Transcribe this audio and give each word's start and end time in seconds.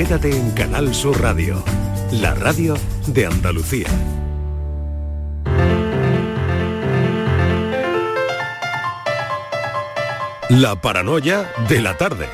Quédate 0.00 0.34
en 0.34 0.50
Canal 0.52 0.94
Sur 0.94 1.20
Radio, 1.20 1.62
la 2.10 2.34
radio 2.34 2.74
de 3.08 3.26
Andalucía. 3.26 3.86
La 10.48 10.80
paranoia 10.80 11.52
de 11.68 11.82
la 11.82 11.98
tarde. 11.98 12.30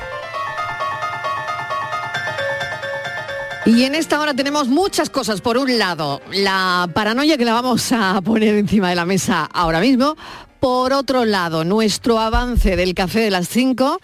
Y 3.65 3.83
en 3.83 3.95
esta 3.95 4.21
hora 4.21 4.33
tenemos 4.33 4.69
muchas 4.69 5.09
cosas. 5.09 5.41
Por 5.41 5.57
un 5.57 5.77
lado, 5.77 6.21
la 6.31 6.89
paranoia 6.93 7.37
que 7.37 7.43
la 7.43 7.51
vamos 7.51 7.91
a 7.91 8.21
poner 8.21 8.55
encima 8.55 8.91
de 8.91 8.95
la 8.95 9.03
mesa 9.03 9.43
ahora 9.43 9.81
mismo. 9.81 10.15
Por 10.61 10.93
otro 10.93 11.25
lado, 11.25 11.65
nuestro 11.65 12.17
avance 12.17 12.77
del 12.77 12.95
café 12.95 13.19
de 13.19 13.29
las 13.29 13.49
5 13.49 13.99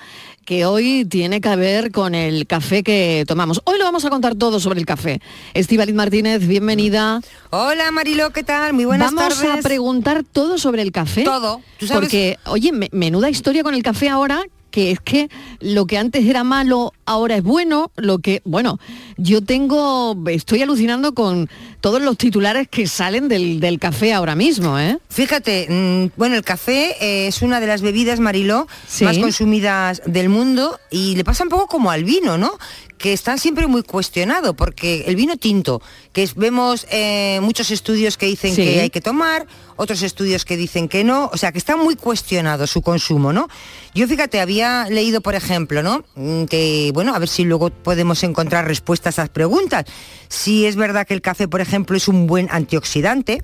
que 0.46 0.66
hoy 0.66 1.06
tiene 1.06 1.42
que 1.42 1.56
ver 1.56 1.92
con 1.92 2.16
el 2.16 2.46
café 2.48 2.84
que 2.84 3.24
tomamos. 3.28 3.62
Hoy 3.66 3.78
lo 3.78 3.86
vamos 3.86 4.06
a 4.06 4.10
contar 4.10 4.36
todo 4.36 4.60
sobre 4.60 4.80
el 4.80 4.86
café. 4.86 5.22
Estivaliz 5.54 5.96
Martínez, 5.96 6.46
bienvenida. 6.48 7.22
Hola 7.50 7.92
Marilo, 7.92 8.32
¿qué 8.32 8.44
tal? 8.44 8.74
Muy 8.74 8.86
buenas 8.86 9.14
vamos 9.14 9.24
tardes. 9.24 9.50
Vamos 9.50 9.66
a 9.66 9.68
preguntar 9.68 10.24
todo 10.24 10.58
sobre 10.58 10.82
el 10.82 10.92
café. 10.92 11.24
Todo. 11.24 11.62
¿Tú 11.78 11.88
sabes? 11.88 12.02
Porque, 12.02 12.38
oye, 12.46 12.72
menuda 12.92 13.30
historia 13.30 13.64
con 13.64 13.74
el 13.74 13.84
café 13.84 14.10
ahora 14.10 14.44
que 14.74 14.90
es 14.90 15.00
que 15.00 15.30
lo 15.60 15.86
que 15.86 16.00
antes 16.00 16.26
era 16.26 16.44
malo 16.44 16.94
ahora 17.06 17.36
es 17.36 17.44
bueno, 17.44 17.92
lo 17.96 18.18
que, 18.18 18.42
bueno, 18.44 18.80
yo 19.18 19.44
tengo, 19.44 20.18
estoy 20.32 20.64
alucinando 20.64 21.14
con 21.14 21.48
todos 21.80 22.02
los 22.02 22.18
titulares 22.18 22.68
que 22.70 22.88
salen 22.88 23.28
del, 23.28 23.60
del 23.60 23.78
café 23.78 24.14
ahora 24.14 24.34
mismo, 24.36 24.80
¿eh? 24.80 24.98
Fíjate, 25.10 25.68
mm, 25.70 26.18
bueno, 26.18 26.36
el 26.36 26.42
café 26.44 26.96
eh, 27.02 27.28
es 27.28 27.44
una 27.44 27.60
de 27.60 27.68
las 27.68 27.84
bebidas, 27.84 28.20
Mariló, 28.20 28.68
Sí. 28.88 29.04
más 29.04 29.20
consumidas 29.20 30.02
del 30.08 30.30
mundo 30.30 30.80
y 30.90 31.16
le 31.18 31.24
pasa 31.24 31.44
un 31.44 31.50
poco 31.52 31.68
como 31.68 31.92
al 31.92 32.04
vino, 32.04 32.40
¿no? 32.40 32.58
Que 33.04 33.12
está 33.12 33.38
siempre 33.38 33.68
muy 33.68 33.84
cuestionado, 33.84 34.54
porque 34.56 35.04
el 35.08 35.18
vino 35.18 35.36
tinto, 35.36 35.82
que 36.14 36.24
es- 36.24 36.36
vemos 36.36 36.88
eh, 36.90 37.40
muchos 37.42 37.70
estudios 37.70 38.16
que 38.16 38.28
dicen 38.28 38.56
Sí. 38.56 38.64
que 38.64 38.80
hay 38.80 38.90
que 38.90 39.02
tomar, 39.02 39.46
otros 39.76 40.04
estudios 40.04 40.46
que 40.46 40.56
dicen 40.56 40.88
que 40.88 41.04
no, 41.04 41.30
o 41.34 41.36
sea, 41.36 41.52
que 41.52 41.58
está 41.58 41.76
muy 41.76 41.98
cuestionado 41.98 42.66
su 42.66 42.82
consumo, 42.82 43.34
¿no? 43.34 43.50
Yo 43.94 44.08
fíjate, 44.08 44.40
había 44.40 44.86
leído, 44.90 45.20
por 45.20 45.36
ejemplo, 45.36 45.84
¿no? 45.84 46.06
Mm, 46.16 46.46
Que, 46.46 46.92
bueno, 46.94 47.14
a 47.14 47.20
ver 47.20 47.28
si 47.28 47.44
luego 47.44 47.72
podemos 47.72 48.24
encontrar 48.24 48.66
respuestas 48.68 49.20
a 49.20 49.24
esas 49.24 49.30
preguntas. 49.30 49.84
Si 50.30 50.66
es 50.66 50.78
verdad 50.78 51.06
que 51.06 51.14
el 51.14 51.22
café, 51.22 51.50
por 51.50 51.60
ejemplo, 51.60 51.98
es 51.98 52.08
un 52.08 52.26
buen 52.26 52.48
antioxidante, 52.52 53.42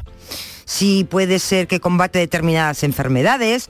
si 0.63 1.03
puede 1.03 1.39
ser 1.39 1.67
que 1.67 1.81
combate 1.81 2.17
determinadas 2.19 2.83
enfermedades. 2.83 3.67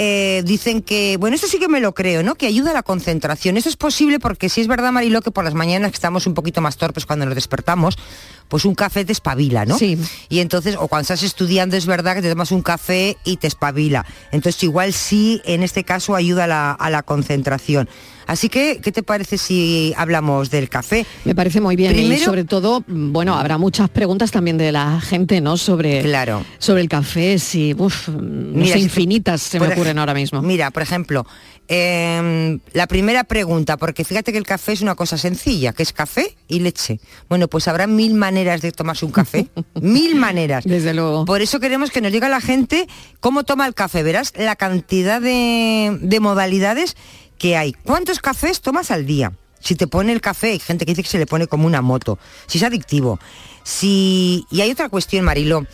Eh, 0.00 0.44
dicen 0.44 0.80
que, 0.80 1.16
bueno, 1.18 1.34
esto 1.34 1.48
sí 1.48 1.58
que 1.58 1.66
me 1.66 1.80
lo 1.80 1.92
creo, 1.92 2.22
¿no? 2.22 2.36
Que 2.36 2.46
ayuda 2.46 2.70
a 2.70 2.74
la 2.74 2.84
concentración. 2.84 3.56
Eso 3.56 3.68
es 3.68 3.76
posible 3.76 4.20
porque 4.20 4.48
si 4.48 4.60
es 4.60 4.68
verdad, 4.68 4.92
Mariló, 4.92 5.22
que 5.22 5.32
por 5.32 5.42
las 5.42 5.54
mañanas 5.54 5.90
que 5.90 5.96
estamos 5.96 6.28
un 6.28 6.34
poquito 6.34 6.60
más 6.60 6.76
torpes 6.76 7.04
cuando 7.04 7.26
nos 7.26 7.34
despertamos, 7.34 7.98
pues 8.46 8.64
un 8.64 8.76
café 8.76 9.04
te 9.04 9.10
espabila, 9.10 9.66
¿no? 9.66 9.76
Sí. 9.76 9.98
Y 10.28 10.38
entonces, 10.38 10.76
o 10.78 10.86
cuando 10.86 11.02
estás 11.02 11.24
estudiando 11.24 11.76
es 11.76 11.86
verdad 11.86 12.14
que 12.14 12.22
te 12.22 12.30
tomas 12.30 12.52
un 12.52 12.62
café 12.62 13.16
y 13.24 13.38
te 13.38 13.48
espabila. 13.48 14.06
Entonces 14.30 14.62
igual 14.62 14.92
sí, 14.92 15.42
en 15.44 15.64
este 15.64 15.82
caso, 15.82 16.14
ayuda 16.14 16.44
a 16.44 16.46
la, 16.46 16.70
a 16.70 16.90
la 16.90 17.02
concentración. 17.02 17.88
Así 18.28 18.48
que, 18.48 18.78
¿qué 18.80 18.92
te 18.92 19.02
parece 19.02 19.38
si 19.38 19.92
hablamos 19.96 20.50
del 20.50 20.68
café? 20.68 21.04
Me 21.24 21.34
parece 21.34 21.60
muy 21.60 21.74
bien 21.74 21.98
y 21.98 22.16
sobre 22.18 22.44
todo, 22.44 22.84
bueno, 22.86 23.34
habrá 23.34 23.58
muchas 23.58 23.88
preguntas 23.88 24.30
también 24.30 24.58
de 24.58 24.70
la 24.70 25.00
gente, 25.00 25.40
¿no? 25.40 25.56
Sobre, 25.56 26.02
Claro. 26.02 26.44
sobre 26.58 26.82
el 26.82 26.88
café, 26.88 27.38
sí, 27.40 27.74
uf, 27.76 28.08
no 28.08 28.20
Mira, 28.20 28.74
sé, 28.74 28.78
si- 28.80 28.84
infinitas 28.84 29.42
se 29.42 29.58
me 29.58 29.66
ej- 29.66 29.72
ocurren 29.72 29.98
ahora 29.98 30.14
mismo. 30.14 30.42
Mira, 30.42 30.70
por 30.70 30.82
ejemplo, 30.82 31.26
em, 31.68 32.60
la 32.72 32.86
primera 32.86 33.24
pregunta, 33.24 33.76
porque 33.76 34.04
fíjate 34.04 34.30
que 34.32 34.38
el 34.38 34.44
café 34.46 34.72
es 34.72 34.80
una 34.82 34.94
cosa 34.94 35.16
sencilla, 35.18 35.72
que 35.72 35.82
es 35.82 35.92
café 35.92 36.36
y 36.48 36.60
leche. 36.60 37.00
Bueno, 37.28 37.48
pues 37.48 37.66
habrá 37.68 37.86
mil 37.86 38.14
maneras 38.14 38.60
de 38.60 38.72
tomarse 38.72 39.04
un 39.06 39.12
café, 39.12 39.46
mil 39.80 40.16
maneras. 40.16 40.64
Desde 40.64 40.94
luego. 40.94 41.24
Por 41.24 41.40
eso 41.42 41.60
queremos 41.60 41.90
que 41.90 42.00
nos 42.00 42.12
diga 42.12 42.28
la 42.28 42.40
gente 42.40 42.86
cómo 43.20 43.44
toma 43.44 43.66
el 43.66 43.74
café. 43.74 44.02
Verás 44.02 44.32
la 44.36 44.56
cantidad 44.56 45.20
de, 45.20 45.98
de 46.00 46.20
modalidades 46.20 46.96
que 47.38 47.56
hay. 47.56 47.72
¿Cuántos 47.72 48.20
cafés 48.20 48.60
tomas 48.60 48.90
al 48.90 49.06
día? 49.06 49.32
Si 49.60 49.74
te 49.74 49.86
pone 49.86 50.12
el 50.12 50.20
café, 50.20 50.52
hay 50.52 50.58
gente 50.58 50.84
que 50.84 50.92
dice 50.92 51.02
que 51.02 51.08
se 51.08 51.18
le 51.18 51.26
pone 51.26 51.46
como 51.46 51.66
una 51.66 51.82
moto. 51.82 52.18
Si 52.46 52.58
es 52.58 52.64
adictivo. 52.64 53.18
Si... 53.64 54.46
Y 54.50 54.60
hay 54.60 54.70
otra 54.70 54.88
cuestión, 54.88 55.24
Mariló. 55.24 55.66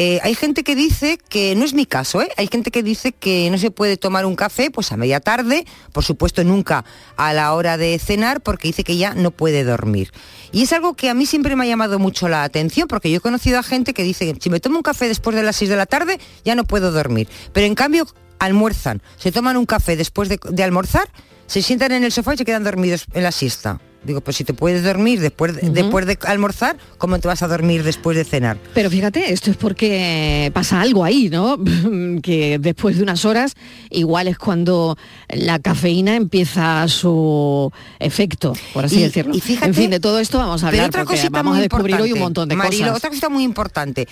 Eh, 0.00 0.20
hay 0.22 0.34
gente 0.36 0.62
que 0.62 0.76
dice 0.76 1.18
que, 1.28 1.56
no 1.56 1.64
es 1.64 1.74
mi 1.74 1.84
caso, 1.84 2.22
¿eh? 2.22 2.28
hay 2.36 2.46
gente 2.46 2.70
que 2.70 2.84
dice 2.84 3.10
que 3.10 3.50
no 3.50 3.58
se 3.58 3.72
puede 3.72 3.96
tomar 3.96 4.26
un 4.26 4.36
café 4.36 4.70
pues 4.70 4.92
a 4.92 4.96
media 4.96 5.18
tarde, 5.18 5.66
por 5.92 6.04
supuesto 6.04 6.44
nunca 6.44 6.84
a 7.16 7.32
la 7.32 7.52
hora 7.52 7.76
de 7.76 7.98
cenar, 7.98 8.40
porque 8.40 8.68
dice 8.68 8.84
que 8.84 8.96
ya 8.96 9.14
no 9.14 9.32
puede 9.32 9.64
dormir. 9.64 10.12
Y 10.52 10.62
es 10.62 10.72
algo 10.72 10.94
que 10.94 11.10
a 11.10 11.14
mí 11.14 11.26
siempre 11.26 11.56
me 11.56 11.64
ha 11.64 11.66
llamado 11.66 11.98
mucho 11.98 12.28
la 12.28 12.44
atención, 12.44 12.86
porque 12.86 13.10
yo 13.10 13.16
he 13.16 13.20
conocido 13.20 13.58
a 13.58 13.64
gente 13.64 13.92
que 13.92 14.04
dice 14.04 14.32
que 14.32 14.40
si 14.40 14.50
me 14.50 14.60
tomo 14.60 14.76
un 14.76 14.84
café 14.84 15.08
después 15.08 15.34
de 15.34 15.42
las 15.42 15.56
6 15.56 15.68
de 15.68 15.76
la 15.76 15.86
tarde, 15.86 16.20
ya 16.44 16.54
no 16.54 16.62
puedo 16.62 16.92
dormir. 16.92 17.28
Pero 17.52 17.66
en 17.66 17.74
cambio 17.74 18.06
almuerzan, 18.38 19.02
se 19.16 19.32
toman 19.32 19.56
un 19.56 19.66
café 19.66 19.96
después 19.96 20.28
de, 20.28 20.38
de 20.50 20.62
almorzar, 20.62 21.08
se 21.46 21.62
sientan 21.62 21.92
en 21.92 22.04
el 22.04 22.12
sofá 22.12 22.34
y 22.34 22.38
se 22.38 22.44
quedan 22.44 22.64
dormidos 22.64 23.04
en 23.14 23.22
la 23.22 23.32
siesta. 23.32 23.80
Digo, 24.04 24.20
pues 24.20 24.36
si 24.36 24.44
te 24.44 24.54
puedes 24.54 24.84
dormir 24.84 25.18
después 25.20 25.56
de, 25.56 25.70
después 25.70 26.06
de 26.06 26.16
almorzar, 26.22 26.76
¿cómo 26.98 27.18
te 27.18 27.26
vas 27.26 27.42
a 27.42 27.48
dormir 27.48 27.82
después 27.82 28.16
de 28.16 28.24
cenar? 28.24 28.56
Pero 28.72 28.90
fíjate, 28.90 29.32
esto 29.32 29.50
es 29.50 29.56
porque 29.56 30.52
pasa 30.54 30.80
algo 30.80 31.04
ahí, 31.04 31.28
¿no? 31.30 31.58
que 32.22 32.58
después 32.60 32.96
de 32.96 33.02
unas 33.02 33.24
horas, 33.24 33.54
igual 33.90 34.28
es 34.28 34.38
cuando 34.38 34.96
la 35.28 35.58
cafeína 35.58 36.14
empieza 36.14 36.86
su 36.86 37.72
efecto, 37.98 38.52
por 38.72 38.84
así 38.84 38.98
Y- 39.00 39.02
decirlo. 39.02 39.34
y 39.34 39.40
fíjate- 39.40 39.66
en 39.66 39.74
fin, 39.74 39.90
de 39.90 39.98
todo 39.98 40.20
esto 40.20 40.38
vamos 40.38 40.62
a 40.62 40.70
Pero 40.70 40.82
hablar 40.84 40.90
otra 40.90 41.00
porque 41.04 41.16
cosita 41.16 41.30
vamos 41.38 41.56
a 41.58 41.60
descubrir 41.60 42.00
hoy 42.00 42.12
un 42.12 42.20
montón 42.20 42.48
de 42.48 42.54
Marilo, 42.54 42.84
cosas. 42.84 42.96
Otra 42.98 43.08
cosita 43.10 43.28
muy 43.28 43.42
importante. 43.42 44.06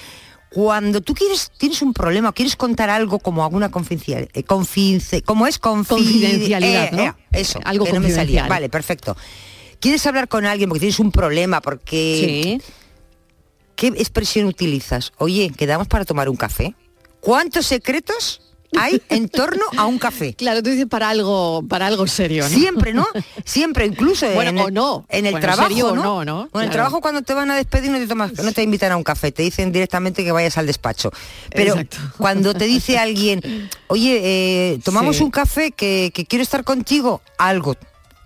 Cuando 0.50 1.00
tú 1.00 1.12
quieres, 1.14 1.50
tienes 1.58 1.82
un 1.82 1.92
problema, 1.92 2.32
quieres 2.32 2.56
contar 2.56 2.88
algo 2.88 3.18
como 3.18 3.44
alguna 3.44 3.70
confidencialidad, 3.70 4.30
como 5.24 5.46
es 5.46 5.60
confi- 5.60 5.86
Confidencialidad, 5.88 6.92
¿no? 6.92 7.16
eso, 7.32 7.60
Algo 7.64 7.84
que 7.84 7.92
no 7.92 8.00
me 8.00 8.08
salía. 8.08 8.20
confidencial. 8.42 8.48
Vale, 8.48 8.68
perfecto. 8.68 9.16
Quieres 9.80 10.06
hablar 10.06 10.28
con 10.28 10.46
alguien 10.46 10.68
porque 10.68 10.80
tienes 10.80 11.00
un 11.00 11.10
problema, 11.12 11.60
porque 11.60 12.58
Sí. 12.62 12.72
¿qué 13.74 13.88
expresión 13.88 14.46
utilizas? 14.46 15.12
Oye, 15.18 15.50
quedamos 15.56 15.88
para 15.88 16.04
tomar 16.04 16.28
un 16.28 16.36
café. 16.36 16.74
¿Cuántos 17.20 17.66
secretos 17.66 18.40
hay 18.78 19.02
en 19.08 19.28
torno 19.28 19.62
a 19.76 19.86
un 19.86 19.98
café? 19.98 20.34
Claro, 20.34 20.62
tú 20.62 20.70
dices 20.70 20.86
para 20.86 21.08
algo, 21.10 21.64
para 21.68 21.86
algo 21.86 22.06
serio, 22.06 22.44
¿no? 22.44 22.48
Siempre, 22.50 22.92
¿no? 22.94 23.06
Siempre, 23.44 23.86
incluso 23.86 24.28
Bueno, 24.30 24.50
en 24.50 24.58
o 24.58 24.68
el, 24.68 24.74
no. 24.74 25.06
en 25.08 25.26
el 25.26 25.32
Bueno, 25.32 25.46
trabajo, 25.46 25.68
serio 25.68 25.94
¿no? 25.94 26.02
no, 26.02 26.24
¿no? 26.24 26.34
Bueno, 26.34 26.44
en 26.44 26.50
Claro. 26.50 26.64
el 26.66 26.70
trabajo 26.70 27.00
cuando 27.00 27.22
te 27.22 27.34
van 27.34 27.50
a 27.50 27.56
despedir 27.56 27.90
no 27.90 27.98
te 27.98 28.06
tomas, 28.06 28.32
no 28.42 28.52
te 28.52 28.62
invitan 28.62 28.92
a 28.92 28.96
un 28.96 29.04
café, 29.04 29.32
te 29.32 29.42
dicen 29.42 29.72
directamente 29.72 30.24
que 30.24 30.32
vayas 30.32 30.56
al 30.58 30.66
despacho. 30.66 31.10
Pero 31.50 31.72
Exacto. 31.74 31.96
cuando 32.18 32.54
te 32.54 32.64
dice 32.66 32.98
alguien, 32.98 33.40
oye, 33.88 34.20
eh, 34.22 34.78
tomamos 34.84 35.16
Sí. 35.16 35.22
un 35.24 35.30
café 35.30 35.70
que, 35.72 36.10
que 36.14 36.24
quiero 36.26 36.42
estar 36.42 36.64
contigo, 36.64 37.22
algo. 37.38 37.76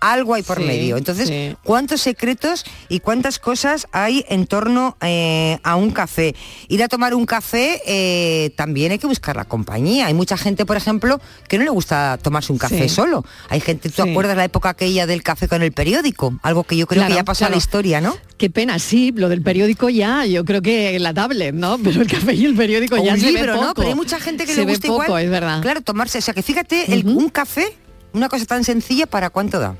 Algo 0.01 0.33
hay 0.33 0.41
por 0.43 0.57
Sí, 0.57 0.63
medio. 0.65 0.97
Entonces, 0.97 1.29
sí. 1.29 1.55
¿cuántos 1.63 2.01
secretos 2.01 2.65
y 2.89 2.99
cuántas 2.99 3.39
cosas 3.39 3.87
hay 3.91 4.25
en 4.29 4.47
torno 4.47 4.97
eh, 5.01 5.59
a 5.63 5.75
un 5.75 5.91
café? 5.91 6.35
Ir 6.67 6.81
a 6.83 6.87
tomar 6.87 7.13
un 7.13 7.25
café 7.25 7.81
eh, 7.85 8.49
también 8.57 8.91
hay 8.91 8.97
que 8.99 9.05
buscar 9.07 9.35
la 9.35 9.45
compañía. 9.45 10.07
Hay 10.07 10.13
mucha 10.15 10.37
gente, 10.37 10.65
por 10.65 10.75
ejemplo, 10.75 11.21
que 11.47 11.57
no 11.59 11.63
le 11.63 11.69
gusta 11.69 12.17
tomarse 12.21 12.51
un 12.51 12.57
café 12.57 12.81
Sí. 12.81 12.89
solo. 12.89 13.23
Hay 13.49 13.59
gente, 13.61 13.89
¿tú 13.89 14.01
acuerdas 14.01 14.35
la 14.35 14.43
época 14.45 14.69
aquella 14.69 15.05
del 15.05 15.21
café 15.23 15.47
con 15.47 15.61
el 15.61 15.71
periódico? 15.71 16.33
Algo 16.41 16.63
que 16.63 16.75
yo 16.75 16.87
creo 16.87 17.01
Claro, 17.01 17.11
que 17.13 17.15
ya 17.17 17.23
pasó 17.23 17.45
a 17.45 17.49
la 17.49 17.57
historia, 17.57 18.01
¿no? 18.01 18.17
Qué 18.37 18.49
pena, 18.49 18.79
sí, 18.79 19.13
lo 19.15 19.29
del 19.29 19.43
periódico 19.43 19.87
ya, 19.89 20.25
yo 20.25 20.43
creo 20.45 20.63
que 20.63 20.97
la 20.99 21.13
tablet, 21.13 21.53
¿no? 21.53 21.77
Pero 21.77 22.01
el 22.01 22.07
café 22.07 22.33
y 22.33 22.45
el 22.45 22.55
periódico 22.55 22.95
O 22.95 23.03
ya 23.05 23.13
un 23.13 23.19
se 23.19 23.27
libro, 23.27 23.41
ve 23.53 23.53
poco. 23.53 23.65
¿no? 23.65 23.73
Pero 23.75 23.87
hay 23.89 23.95
mucha 23.95 24.19
gente 24.19 24.45
que 24.47 24.53
se 24.53 24.61
le 24.61 24.65
ve 24.65 24.71
gusta 24.73 24.87
poco, 24.87 25.03
igual. 25.05 25.23
es 25.25 25.29
verdad. 25.29 25.61
Claro, 25.61 25.81
tomarse. 25.81 26.17
O 26.17 26.21
sea, 26.21 26.33
que 26.33 26.41
fíjate, 26.41 26.91
el- 26.91 27.05
un 27.07 27.29
café, 27.29 27.77
una 28.13 28.29
cosa 28.29 28.45
tan 28.45 28.63
sencilla, 28.63 29.05
¿para 29.05 29.29
cuánto 29.29 29.59
da? 29.59 29.75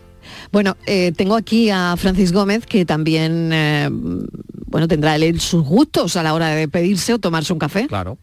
Bueno, 0.52 0.76
eh, 0.86 1.12
tengo 1.16 1.36
aquí 1.36 1.70
a 1.70 1.96
Francis 1.98 2.32
Gómez, 2.34 2.66
que 2.66 2.86
también, 2.86 3.52
eh, 3.54 3.90
bueno, 4.68 4.88
tendrá 4.88 5.16
él 5.16 5.40
sus 5.40 5.64
gustos 5.64 6.18
a 6.18 6.24
la 6.24 6.34
hora 6.34 6.50
de 6.50 6.68
pedirse 6.68 7.14
o 7.14 7.20
tomarse 7.20 7.54
un 7.54 7.60
café. 7.60 7.88
Claro. 7.88 8.18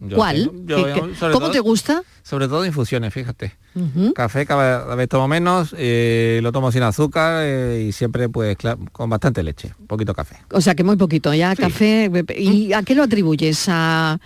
Yo 0.00 0.16
¿Cuál? 0.16 0.44
yo- 0.66 0.76
¿Qué- 0.76 0.82
yo, 0.82 1.08
qué- 1.08 1.14
sobre 1.16 1.32
¿Cómo 1.32 1.46
todo- 1.46 1.50
te 1.52 1.60
gusta? 1.60 2.02
Sobre 2.22 2.46
todo 2.48 2.64
infusiones, 2.66 3.12
fíjate. 3.14 3.54
Café 4.14 4.46
cada 4.46 4.94
vez 4.94 5.08
tomo 5.08 5.26
menos, 5.28 5.74
eh, 5.76 6.38
lo 6.42 6.52
tomo 6.52 6.70
sin 6.70 6.82
azúcar 6.82 7.42
eh, 7.44 7.86
y 7.88 7.92
siempre 7.92 8.28
pues 8.28 8.56
con 8.92 9.10
bastante 9.10 9.42
leche, 9.42 9.72
poquito 9.88 10.14
café. 10.14 10.36
O 10.52 10.60
sea, 10.60 10.74
que 10.74 10.84
muy 10.84 10.96
poquito, 10.96 11.32
ya 11.34 11.54
Sí. 11.56 11.62
café. 11.62 12.10
¿Y 12.38 12.72
a 12.72 12.82
qué 12.82 12.94
lo 12.94 13.02
atribuyes? 13.02 13.64
¿A, 13.68 14.18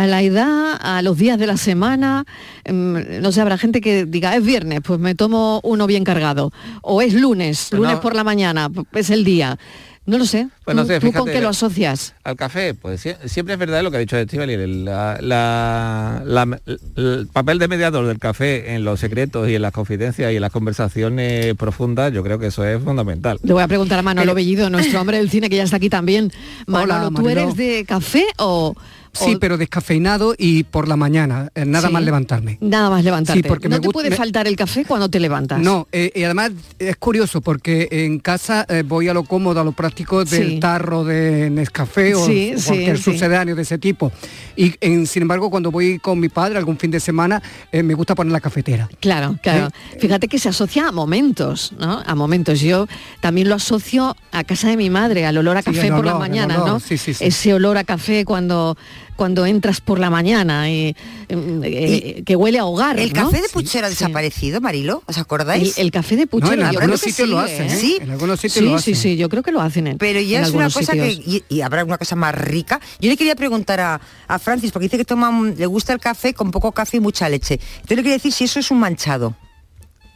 a 0.00 0.06
la 0.06 0.22
edad? 0.22 0.78
¿A 0.80 1.02
los 1.02 1.16
días 1.18 1.38
de 1.38 1.46
la 1.46 1.56
semana? 1.56 2.24
Mm, 2.68 3.20
no 3.20 3.32
sé, 3.32 3.40
habrá 3.40 3.58
gente 3.58 3.80
que 3.80 4.04
diga, 4.06 4.34
es 4.36 4.44
viernes, 4.44 4.80
pues 4.82 4.98
me 5.00 5.14
tomo 5.14 5.60
uno 5.64 5.86
bien 5.86 6.04
cargado. 6.04 6.52
O 6.82 7.02
es 7.02 7.14
lunes, 7.14 7.66
Pues 7.70 7.78
lunes 7.80 7.94
no. 7.96 8.00
por 8.00 8.14
la 8.14 8.24
mañana, 8.24 8.68
es 8.94 9.10
el 9.10 9.24
día. 9.24 9.58
No 10.04 10.18
lo 10.18 10.24
sé. 10.26 10.48
Pues 10.64 10.74
no 10.76 10.82
¿Tú- 10.82 10.88
sé, 10.88 10.98
¿Tú 10.98 11.12
con 11.12 11.26
qué 11.26 11.36
lo 11.36 11.42
la- 11.42 11.48
asocias? 11.50 12.14
Al 12.24 12.34
café, 12.34 12.74
pues 12.74 13.04
sie- 13.06 13.16
siempre 13.28 13.52
es 13.54 13.60
verdad 13.60 13.84
lo 13.84 13.90
que 13.92 13.98
ha 13.98 14.00
dicho 14.00 14.16
Estivali, 14.16 14.56
la, 14.82 15.16
la- 15.20 16.22
la- 16.26 16.60
el 16.96 17.28
papel 17.32 17.60
de 17.60 17.68
mediador 17.68 18.04
del 18.08 18.18
café 18.18 18.74
en 18.74 18.82
los 18.84 18.98
secretos 18.98 19.48
y 19.48 19.54
en 19.54 19.62
las 19.62 19.70
confidencias 19.70 20.32
y 20.32 20.34
en 20.34 20.40
las 20.42 20.50
conversaciones 20.50 21.54
profundas, 21.54 22.12
yo 22.12 22.24
creo 22.24 22.40
que 22.40 22.48
eso 22.48 22.64
es 22.64 22.82
fundamental. 22.82 23.38
Le 23.44 23.52
voy 23.52 23.62
a 23.62 23.68
preguntar 23.68 24.00
a 24.00 24.02
Manolo 24.02 24.34
Bellido, 24.34 24.70
nuestro 24.70 25.00
hombre 25.00 25.18
del 25.18 25.30
cine 25.30 25.48
que 25.48 25.54
ya 25.56 25.62
está 25.62 25.76
aquí 25.76 25.88
también. 25.88 26.32
Manolo, 26.66 27.12
¿tú 27.12 27.28
eres 27.28 27.54
de 27.56 27.84
café 27.86 28.24
o...? 28.38 28.74
Sí, 29.12 29.34
o- 29.34 29.38
pero 29.40 29.58
descafeinado 29.58 30.34
y 30.38 30.64
por 30.64 30.88
la 30.88 30.96
mañana, 30.96 31.50
eh, 31.54 31.64
nada 31.66 31.88
Sí. 31.88 31.92
más 31.94 32.02
levantarme. 32.02 32.58
Nada 32.60 32.88
más 32.90 33.04
levantarte. 33.04 33.42
Sí, 33.42 33.48
porque 33.48 33.68
no 33.68 33.76
me 33.76 33.82
te 33.82 33.90
puede 33.90 34.10
me- 34.10 34.16
faltar 34.16 34.46
el 34.46 34.56
café 34.56 34.84
cuando 34.86 35.08
te 35.08 35.20
levantas. 35.20 35.58
No, 35.60 35.86
eh, 35.92 36.10
y 36.14 36.24
además 36.24 36.52
es 36.78 36.96
curioso 36.96 37.40
porque 37.42 37.88
en 37.90 38.18
casa 38.20 38.64
eh, 38.68 38.82
voy 38.86 39.08
a 39.08 39.14
lo 39.14 39.24
cómodo, 39.24 39.60
a 39.60 39.64
lo 39.64 39.72
práctico 39.72 40.24
del 40.24 40.48
Sí. 40.52 40.60
tarro 40.60 41.04
de 41.04 41.50
Nescafé 41.50 42.14
o 42.14 42.24
Sí, 42.26 42.54
cualquier 42.66 42.96
sí. 42.96 43.02
sucedáneo 43.04 43.54
de 43.54 43.62
ese 43.62 43.78
tipo. 43.78 44.10
Y 44.56 44.74
en- 44.80 45.06
sin 45.06 45.22
embargo, 45.22 45.50
cuando 45.50 45.70
voy 45.70 45.98
con 45.98 46.18
mi 46.18 46.28
padre 46.28 46.56
algún 46.58 46.78
fin 46.78 46.90
de 46.90 47.00
semana, 47.00 47.42
eh, 47.70 47.82
me 47.82 47.94
gusta 47.94 48.14
poner 48.14 48.32
la 48.32 48.40
cafetera. 48.40 48.88
Claro, 49.00 49.36
claro. 49.42 49.68
Fíjate 49.98 50.28
que 50.28 50.38
se 50.38 50.48
asocia 50.48 50.88
a 50.88 50.92
momentos, 50.92 51.72
¿no? 51.78 52.02
A 52.06 52.14
momentos. 52.14 52.60
Yo 52.60 52.86
también 53.20 53.48
lo 53.48 53.56
asocio 53.56 54.16
a 54.30 54.44
casa 54.44 54.68
de 54.68 54.76
mi 54.76 54.88
madre, 54.90 55.26
al 55.26 55.36
olor 55.36 55.56
a 55.58 55.62
café 55.62 55.90
por 55.90 56.04
la 56.06 56.14
mañana, 56.16 56.56
¿no? 56.56 56.80
sí, 56.80 56.96
sí, 56.96 57.12
sí. 57.14 57.24
Ese 57.24 57.52
olor 57.54 57.76
a 57.76 57.84
café 57.84 58.24
cuando 58.24 58.76
cuando 59.16 59.46
entras 59.46 59.80
por 59.80 59.98
la 59.98 60.10
mañana 60.10 60.70
y, 60.70 60.94
mm, 61.28 61.60
eh, 61.64 62.22
que 62.24 62.36
huele 62.36 62.58
a 62.58 62.64
hogar. 62.64 62.98
¿El 62.98 63.12
¿no? 63.12 63.24
café 63.30 63.42
de 63.42 63.48
puchero 63.48 63.86
ha 63.86 63.90
Sí. 63.90 63.96
desaparecido, 63.96 64.60
Marilo? 64.60 65.02
¿Os 65.06 65.16
El, 65.16 65.22
acordáis? 65.22 65.78
el 65.78 65.90
café 65.90 66.16
de 66.16 66.26
puchero. 66.26 66.52
en 66.54 66.60
yo 66.60 66.66
algunos 66.80 66.86
creo 66.86 66.98
que 67.00 67.10
sitios 67.10 67.28
lo 67.28 67.42
sigue, 67.46 67.54
hacen, 67.54 67.66
¿eh? 67.70 67.72
¿eh? 67.74 67.76
Sí. 67.80 67.98
En 68.00 68.10
algunos 68.10 68.40
sitios 68.40 68.54
Sí, 68.54 68.60
lo 68.62 68.68
sí, 68.70 68.92
hacen. 68.92 68.96
sí, 68.96 69.16
yo 69.16 69.28
creo 69.28 69.42
que 69.42 69.52
lo 69.52 69.60
hacen 69.60 69.86
en 69.86 69.98
Pero 69.98 70.20
ya 70.20 70.38
en 70.38 70.44
es 70.44 70.50
una 70.50 70.70
cosa 70.70 70.92
que... 70.92 71.12
Y, 71.12 71.44
y 71.48 71.60
habrá 71.60 71.84
una 71.84 71.98
cosa 71.98 72.16
más 72.16 72.34
rica. 72.34 72.80
Yo 73.00 73.08
le 73.10 73.16
quería 73.16 73.36
preguntar 73.36 73.80
a, 73.80 74.00
a 74.28 74.38
Francis, 74.38 74.72
porque 74.72 74.84
dice 74.86 74.96
que 74.98 75.04
toma, 75.04 75.28
un- 75.28 75.54
le 75.56 75.66
gusta 75.66 75.92
el 75.92 76.00
café 76.00 76.34
con 76.34 76.50
poco 76.50 76.72
café 76.72 76.96
y 76.96 77.00
mucha 77.00 77.28
leche. 77.28 77.58
Yo 77.86 77.96
le 77.96 78.02
quería 78.02 78.12
decir 78.14 78.32
si 78.32 78.44
eso 78.44 78.60
es 78.60 78.70
un 78.70 78.78
manchado. 78.80 79.34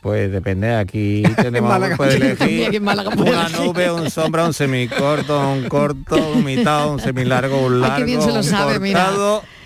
Pues 0.07 0.31
depende, 0.31 0.73
aquí 0.73 1.25
tenemos, 1.37 1.69
Málaga. 1.69 1.97
puede 1.97 2.15
elegir 2.15 2.73
en 2.77 2.85
Málaga 2.85 3.11
puede 3.11 3.31
una 3.33 3.47
elegir. 3.49 3.67
nube, 3.67 3.91
un 3.91 4.09
sombra, 4.09 4.45
un 4.47 4.53
semicorto, 4.55 5.51
un 5.51 5.65
corto, 5.69 6.31
un 6.31 6.45
mitad, 6.45 6.89
un 6.89 7.01
semilargo, 7.01 7.67
un 7.67 7.75
Ay, 7.75 7.81
largo, 7.81 7.97
qué 7.97 8.05
bien 8.05 8.23
se 8.23 8.29
lo 8.29 8.35
un 8.37 8.45
sabe, 8.45 8.79
mira. 8.79 9.11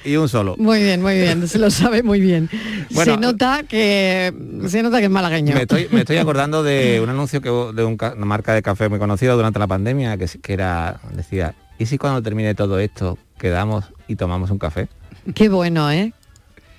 y 0.02 0.16
un 0.16 0.30
solo. 0.30 0.54
Muy 0.56 0.82
bien, 0.82 1.02
muy 1.02 1.16
bien, 1.16 1.46
se 1.46 1.58
lo 1.58 1.68
sabe 1.70 2.02
muy 2.02 2.20
bien. 2.20 2.48
Bueno, 2.88 3.12
se 3.16 3.20
nota 3.20 3.64
que 3.68 4.32
se 4.66 4.82
nota 4.82 4.96
que 5.00 5.04
es 5.04 5.10
malagueño. 5.10 5.54
Me 5.54 5.60
estoy, 5.60 5.88
me 5.92 6.00
estoy 6.00 6.16
acordando 6.24 6.62
de 6.62 7.02
un 7.02 7.10
anuncio 7.10 7.42
que 7.42 7.50
de 7.50 7.84
un 7.84 7.98
una 8.00 8.24
marca 8.24 8.54
de 8.54 8.62
café 8.62 8.88
muy 8.88 8.98
conocida 8.98 9.34
durante 9.34 9.58
la 9.58 9.66
pandemia 9.66 10.16
que, 10.16 10.24
que 10.40 10.52
era 10.54 11.00
decía 11.12 11.54
¿y 11.78 11.84
si 11.84 11.98
cuando 11.98 12.22
termine 12.22 12.54
todo 12.54 12.78
esto 12.78 13.18
quedamos 13.38 13.84
y 14.08 14.16
tomamos 14.16 14.50
un 14.50 14.58
café? 14.58 14.88
Qué 15.34 15.50
bueno, 15.50 15.90
¿eh? 15.90 16.14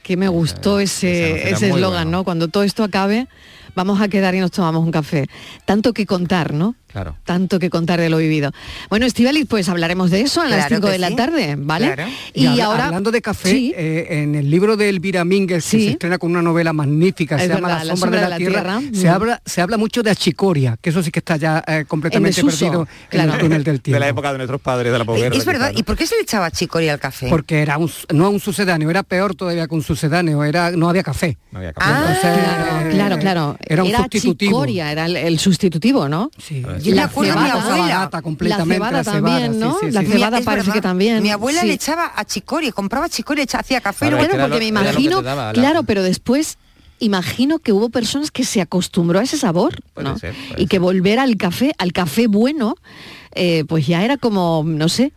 Que 0.03 0.17
me 0.17 0.27
gustó 0.27 0.79
ese 0.79 1.49
ese 1.49 1.69
eslogan, 1.69 2.05
bueno. 2.05 2.19
¿no? 2.19 2.23
Cuando 2.23 2.47
todo 2.47 2.63
esto 2.63 2.83
acabe, 2.83 3.27
vamos 3.75 4.01
a 4.01 4.07
quedar 4.07 4.35
y 4.35 4.39
nos 4.39 4.51
tomamos 4.51 4.83
un 4.83 4.91
café. 4.91 5.27
Tanto 5.65 5.93
que 5.93 6.05
contar, 6.05 6.53
¿no? 6.53 6.75
Claro. 6.91 7.15
Tanto 7.23 7.59
que 7.59 7.69
contar 7.69 7.99
de 7.99 8.09
lo 8.09 8.17
vivido. 8.17 8.51
Bueno, 8.89 9.05
Estivali, 9.05 9.45
pues 9.45 9.69
hablaremos 9.69 10.11
de 10.11 10.21
eso 10.21 10.41
a 10.41 10.45
las 10.47 10.67
Claro 10.67 10.75
5 10.75 10.87
que 10.87 10.91
de 10.93 10.97
la 10.99 11.15
tarde, 11.15 11.55
¿vale? 11.57 11.93
Claro. 11.93 12.11
Y, 12.33 12.47
habla- 12.47 12.65
ahora 12.65 12.85
hablando 12.87 13.11
de 13.11 13.21
café, 13.21 13.49
Sí, 13.49 13.73
eh, 13.75 14.07
en 14.23 14.35
el 14.35 14.49
libro 14.49 14.77
de 14.77 14.89
Elvira 14.89 15.23
Mínguez, 15.25 15.63
Sí. 15.65 15.77
que 15.77 15.83
se 15.85 15.89
estrena 15.91 16.17
con 16.17 16.31
una 16.31 16.41
novela 16.41 16.73
magnífica, 16.73 17.35
Es 17.37 17.43
se 17.43 17.47
llama 17.49 17.83
La 17.83 17.95
sombra, 17.95 18.21
de 18.21 18.29
la, 18.29 18.37
tierra, 18.37 18.81
se, 18.93 19.07
Mm. 19.07 19.09
habla, 19.11 19.41
se 19.45 19.61
habla 19.61 19.77
mucho 19.77 20.03
de 20.03 20.11
achicoria, 20.11 20.77
que 20.81 20.89
eso 20.89 21.01
sí 21.03 21.11
que 21.11 21.19
está 21.19 21.37
ya 21.37 21.63
eh, 21.67 21.85
completamente 21.87 22.41
perdido 22.43 22.87
claro. 23.09 23.29
en 23.29 23.35
el 23.35 23.39
túnel 23.41 23.63
del 23.63 23.81
tiempo. 23.81 23.95
De 23.95 23.99
la 23.99 24.07
época 24.09 24.31
de 24.31 24.37
nuestros 24.37 24.61
padres 24.61 24.91
de 24.91 24.99
la 24.99 25.05
posguerra. 25.05 25.35
es 25.35 25.45
verdad. 25.45 25.71
¿Y 25.75 25.83
por 25.83 25.95
qué 25.97 26.05
se 26.07 26.15
le 26.15 26.21
echaba 26.21 26.51
chicoria 26.51 26.93
al 26.93 26.99
café? 26.99 27.27
Porque 27.29 27.61
era 27.61 27.77
un, 27.77 27.89
no 28.13 28.29
un 28.29 28.39
sucedáneo, 28.39 28.89
era 28.89 29.03
peor 29.03 29.35
todavía 29.35 29.67
que 29.67 29.75
un 29.75 29.83
sucedáneo, 29.83 30.43
era, 30.43 30.71
no 30.71 30.89
había 30.89 31.03
café. 31.03 31.37
No 31.51 31.59
había 31.59 31.73
café. 31.73 31.91
Ah, 31.91 31.99
Entonces, 31.99 32.21
claro, 32.21 32.87
eh, 32.87 32.89
claro, 32.91 33.19
claro. 33.19 33.57
Era 33.65 33.83
un 33.83 33.91
sustitutivo. 33.95 34.51
chicoria, 34.51 34.91
era 34.91 35.05
el, 35.05 35.15
el 35.17 35.39
sustitutivo, 35.39 36.07
¿no? 36.09 36.31
Sí. 36.37 36.63
Yo 36.81 36.91
me 36.91 36.97
La 36.97 37.03
acuerdo 37.05 37.33
de 37.33 37.39
mi 37.41 37.49
abuela. 37.49 38.09
Completamente, 38.21 38.67
La 38.69 38.75
cebada 38.75 38.91
la 38.91 39.03
cebada, 39.03 39.39
también, 39.39 39.59
¿no? 39.59 39.77
sí, 39.79 39.91
La 39.91 40.01
cebada 40.01 40.41
parece 40.41 40.47
verdad. 40.67 40.73
que 40.73 40.81
también. 40.81 41.23
Mi 41.23 41.29
abuela 41.31 41.61
sí. 41.61 41.67
le 41.67 41.73
echaba 41.73 42.11
a 42.15 42.25
chicoria, 42.25 42.71
compraba 42.71 43.09
chicoria, 43.09 43.45
hacía 43.51 43.81
café. 43.81 44.05
Bueno, 44.05 44.17
era 44.17 44.27
porque 44.27 44.37
lo- 44.37 44.41
me 44.41 44.45
era 44.47 44.53
lo 44.53 44.59
que 44.59 44.65
imagino, 44.67 45.17
te 45.19 45.23
daba 45.25 45.45
la- 45.47 45.53
claro, 45.53 45.83
pero 45.83 46.03
después 46.03 46.57
imagino 46.99 47.59
que 47.59 47.71
hubo 47.73 47.89
personas 47.89 48.31
que 48.31 48.43
se 48.45 48.61
acostumbró 48.61 49.19
a 49.19 49.23
ese 49.23 49.37
sabor, 49.37 49.75
Puede 49.93 50.07
¿no? 50.09 50.17
ser, 50.19 50.35
y 50.57 50.67
que 50.67 50.75
ser. 50.75 50.79
volver 50.81 51.19
al 51.19 51.35
café, 51.37 51.73
al 51.77 51.93
café 51.93 52.27
bueno, 52.27 52.75
eh, 53.33 53.63
pues 53.67 53.87
ya 53.87 54.03
era 54.03 54.17
como, 54.17 54.63
no 54.65 54.87
sé, 54.87 55.11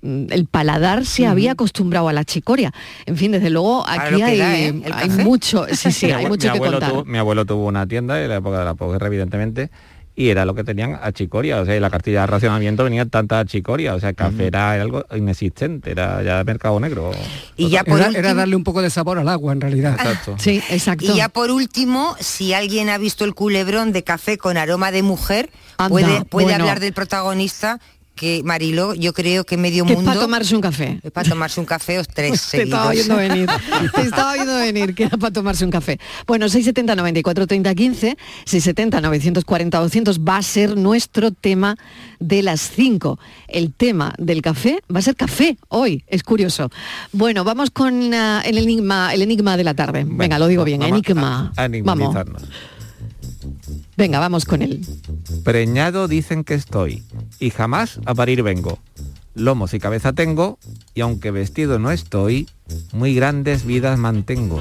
mm, 0.00 0.26
el 0.30 0.46
paladar 0.46 1.04
se 1.04 1.26
había 1.26 1.52
acostumbrado 1.52 2.08
a 2.08 2.12
la 2.14 2.24
chicoria. 2.24 2.72
En 3.04 3.16
fin, 3.18 3.32
desde 3.32 3.50
luego 3.50 3.84
aquí 3.86 4.12
lo 4.12 4.18
que 4.18 4.24
hay, 4.24 4.38
da, 4.38 4.58
¿eh? 4.58 4.82
Hay 4.94 5.10
mucho, 5.10 5.66
sí, 5.72 5.92
sí, 5.92 6.06
Mi 6.06 6.12
hay 6.12 6.26
mucho 6.26 6.46
mi 6.46 6.52
que 6.52 6.56
abuelo 6.56 6.72
contar. 6.80 6.90
tuvo- 6.92 7.04
mi 7.04 7.18
abuelo 7.18 7.44
tuvo 7.44 7.66
una 7.66 7.86
tienda 7.86 8.22
en 8.22 8.28
la 8.30 8.36
época 8.36 8.58
de 8.60 8.64
la 8.64 8.74
posguerra, 8.74 9.06
evidentemente, 9.08 9.70
y 10.16 10.30
era 10.30 10.46
lo 10.46 10.54
que 10.54 10.64
tenían 10.64 10.98
a 11.00 11.12
chicoria. 11.12 11.60
O 11.60 11.66
sea, 11.66 11.78
la 11.78 11.90
cartilla 11.90 12.22
de 12.22 12.26
racionamiento 12.26 12.82
venía 12.82 13.04
tanta 13.04 13.44
chicoria. 13.44 13.94
O 13.94 14.00
sea, 14.00 14.08
el 14.08 14.14
café 14.16 14.46
era 14.46 14.72
algo 14.72 15.04
inexistente, 15.14 15.90
era 15.90 16.22
ya 16.22 16.42
mercado 16.42 16.80
negro. 16.80 17.12
Y 17.56 17.68
ya 17.68 17.84
por 17.84 17.98
Era, 17.98 18.08
último, 18.08 18.18
era 18.20 18.34
darle 18.34 18.56
un 18.56 18.64
poco 18.64 18.80
de 18.80 18.88
sabor 18.88 19.18
al 19.18 19.28
agua, 19.28 19.52
en 19.52 19.60
realidad. 19.60 19.92
Exacto. 19.92 20.36
Sí, 20.38 20.62
exacto. 20.70 21.04
y 21.04 21.16
ya 21.16 21.28
por 21.28 21.50
último, 21.50 22.16
si 22.18 22.54
alguien 22.54 22.88
ha 22.88 22.96
visto 22.96 23.26
el 23.26 23.34
culebrón 23.34 23.92
de 23.92 24.04
café 24.04 24.38
con 24.38 24.56
aroma 24.56 24.90
de 24.90 25.02
mujer, 25.02 25.50
Anda, 25.76 25.90
puede, 25.90 26.24
puede 26.24 26.46
bueno. 26.46 26.64
hablar 26.64 26.80
del 26.80 26.94
protagonista 26.94 27.78
que 28.16 28.42
Mariló, 28.44 28.94
yo 28.94 29.12
creo 29.12 29.44
que 29.44 29.56
medio 29.56 29.84
que 29.84 29.92
es 29.92 29.98
mundo 29.98 30.10
para 30.10 30.20
tomarse 30.20 30.54
un 30.56 30.62
café. 30.62 30.98
es 31.02 31.10
para 31.12 31.28
tomarse 31.28 31.60
un 31.60 31.66
café 31.66 31.98
o 32.00 32.04
tres 32.04 32.48
Te 32.50 32.62
estaba 32.62 32.90
viendo 32.90 33.14
venir, 33.16 33.48
te 33.94 34.00
estaba 34.02 34.34
viendo 34.34 34.56
venir, 34.56 34.94
que 34.94 35.04
era 35.04 35.16
para 35.18 35.32
tomarse 35.32 35.64
un 35.64 35.70
café. 35.70 36.00
Bueno, 36.26 36.48
670 36.48 36.96
94 36.96 37.46
30 37.46 37.74
15, 37.74 38.16
670 38.46 39.00
940 39.02 39.78
200 39.78 40.20
va 40.20 40.38
a 40.38 40.42
ser 40.42 40.76
nuestro 40.76 41.30
tema 41.30 41.76
de 42.18 42.42
las 42.42 42.60
5. 42.74 43.18
El 43.48 43.72
tema 43.72 44.14
del 44.18 44.42
café 44.42 44.82
va 44.92 44.98
a 45.00 45.02
ser 45.02 45.14
café 45.14 45.58
hoy, 45.68 46.02
es 46.06 46.22
curioso. 46.22 46.70
Bueno, 47.12 47.44
vamos 47.44 47.70
con 47.70 48.12
ah, 48.14 48.42
el 48.44 48.58
enigma, 48.58 49.12
el 49.12 49.22
enigma 49.22 49.56
de 49.56 49.64
la 49.64 49.74
tarde. 49.74 50.04
Venga, 50.04 50.16
Bueno, 50.16 50.38
lo 50.38 50.46
digo 50.48 50.64
bien, 50.64 50.80
vamos 50.80 50.98
enigma. 51.06 51.52
a- 51.56 51.64
a 51.64 51.68
vamos. 51.68 52.14
Venga, 53.96 54.18
vamos 54.20 54.44
con 54.44 54.62
él. 54.62 54.84
Preñado 55.44 56.06
dicen 56.08 56.44
que 56.44 56.54
estoy, 56.54 57.02
y 57.40 57.50
jamás 57.50 57.98
a 58.04 58.14
parir 58.14 58.42
vengo. 58.42 58.78
Lomos 59.34 59.74
y 59.74 59.78
cabeza 59.78 60.12
tengo, 60.12 60.58
y 60.94 61.00
aunque 61.00 61.30
vestido 61.30 61.78
no 61.78 61.90
estoy, 61.90 62.48
muy 62.92 63.14
grandes 63.14 63.64
vidas 63.64 63.98
mantengo. 63.98 64.60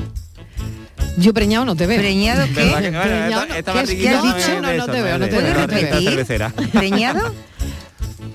Yo 1.17 1.33
preñado 1.33 1.65
no 1.65 1.75
te 1.75 1.87
veo. 1.87 1.99
¿Preñado 1.99 2.41
¿Verdad 2.41 2.55
qué? 2.55 2.63
que- 2.63 2.69
bueno, 2.71 3.01
Preñado, 3.01 3.43
esta- 3.43 3.57
esta 3.59 3.73
¿qué 3.73 3.79
has- 3.79 3.89
dicho? 4.23 4.37
es 4.37 4.61
No, 4.61 4.73
no 4.73 4.85
te 4.85 5.01
veo, 5.01 5.17
no 5.17 5.25
de- 5.25 5.31
te 5.31 5.37
veo. 5.41 5.47
de 5.47 5.53
¿Puedes 5.53 5.57
esta 5.57 5.67
repetir? 5.67 6.09
cervecera. 6.09 6.53
¿Preñado? 6.73 7.33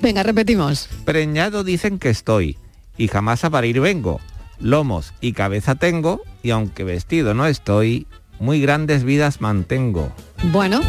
Venga, 0.03 0.23
repetimos. 0.23 0.89
Preñado 1.05 1.63
dicen 1.65 1.99
que 1.99 2.09
estoy, 2.11 2.57
y 2.97 3.09
jamás 3.09 3.45
a 3.45 3.51
parir 3.51 3.81
vengo. 3.81 4.21
Lomos 4.59 5.13
y 5.21 5.33
cabeza 5.33 5.75
tengo, 5.75 6.23
y 6.43 6.51
aunque 6.51 6.85
vestido 6.85 7.35
no 7.35 7.47
estoy, 7.47 8.07
muy 8.39 8.61
grandes 8.63 9.05
vidas 9.05 9.41
mantengo. 9.43 10.13
Bueno, 10.45 10.81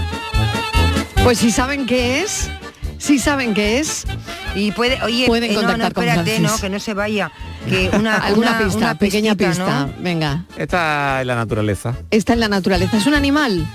pues 1.24 1.40
si 1.40 1.52
saben 1.52 1.86
qué 1.86 2.22
es, 2.22 2.50
si 2.98 3.20
saben 3.20 3.54
qué 3.54 3.80
es, 3.80 4.06
Y 4.56 4.72
puede, 4.72 5.02
oye, 5.04 5.28
Pueden 5.28 5.52
eh, 5.52 5.54
no, 5.56 5.62
no, 5.62 5.68
contactar 5.70 5.94
con 5.94 6.44
no, 6.44 6.58
que 6.60 6.70
no 6.70 6.80
se 6.80 6.94
vaya. 6.94 7.32
Que 7.70 7.90
una, 7.94 8.18
alguna 8.26 8.52
una- 8.52 8.60
pista, 8.60 8.78
una 8.78 8.96
pequeña 8.98 9.36
pistita, 9.36 9.64
pista. 9.66 9.86
¿no? 9.88 9.94
Venga, 10.04 10.46
Esta 10.58 11.22
es 11.22 11.28
la 11.28 11.36
naturaleza. 11.36 11.96
está 12.10 12.34
en 12.34 12.40
la 12.42 12.48
naturaleza. 12.50 12.98
¿Es 12.98 13.06
un 13.06 13.14
animal? 13.14 13.66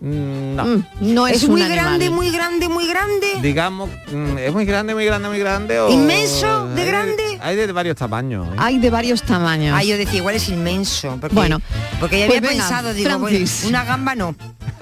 Mm, 0.00 0.54
No. 0.56 0.64
Mm, 0.64 0.84
no 1.00 1.26
es, 1.28 1.42
Es, 1.42 1.48
muy 1.48 1.62
grande, 1.66 2.10
muy 2.10 2.30
grande, 2.30 2.68
muy 2.68 2.86
grande. 2.88 3.26
Digamos, 3.40 3.88
mm, 4.12 4.38
es 4.38 4.52
muy 4.52 4.64
grande, 4.64 4.94
muy 4.94 5.04
grande, 5.04 5.28
muy 5.28 5.38
grande. 5.38 5.80
O... 5.80 5.90
¿Inmenso? 5.90 6.66
¿De 6.68 6.84
grande? 6.84 7.21
Hay 7.42 7.56
de 7.56 7.70
varios 7.72 7.96
tamaños. 7.96 8.46
¿eh? 8.48 8.56
Hay 8.58 8.78
de 8.78 8.90
varios 8.90 9.22
tamaños. 9.22 9.74
Ah, 9.78 9.82
yo 9.82 9.96
decía, 9.96 10.18
igual 10.18 10.34
es 10.36 10.48
inmenso. 10.48 11.16
Porque, 11.20 11.34
Bueno, 11.34 11.60
porque 12.00 12.20
ya 12.20 12.26
pues 12.26 12.38
había 12.38 12.50
venga, 12.50 12.62
pensado, 12.64 12.94
digo, 12.94 13.18
bueno, 13.18 13.36
Francis. 13.36 13.64
una 13.68 13.84
gamba 13.84 14.14
no. 14.14 14.34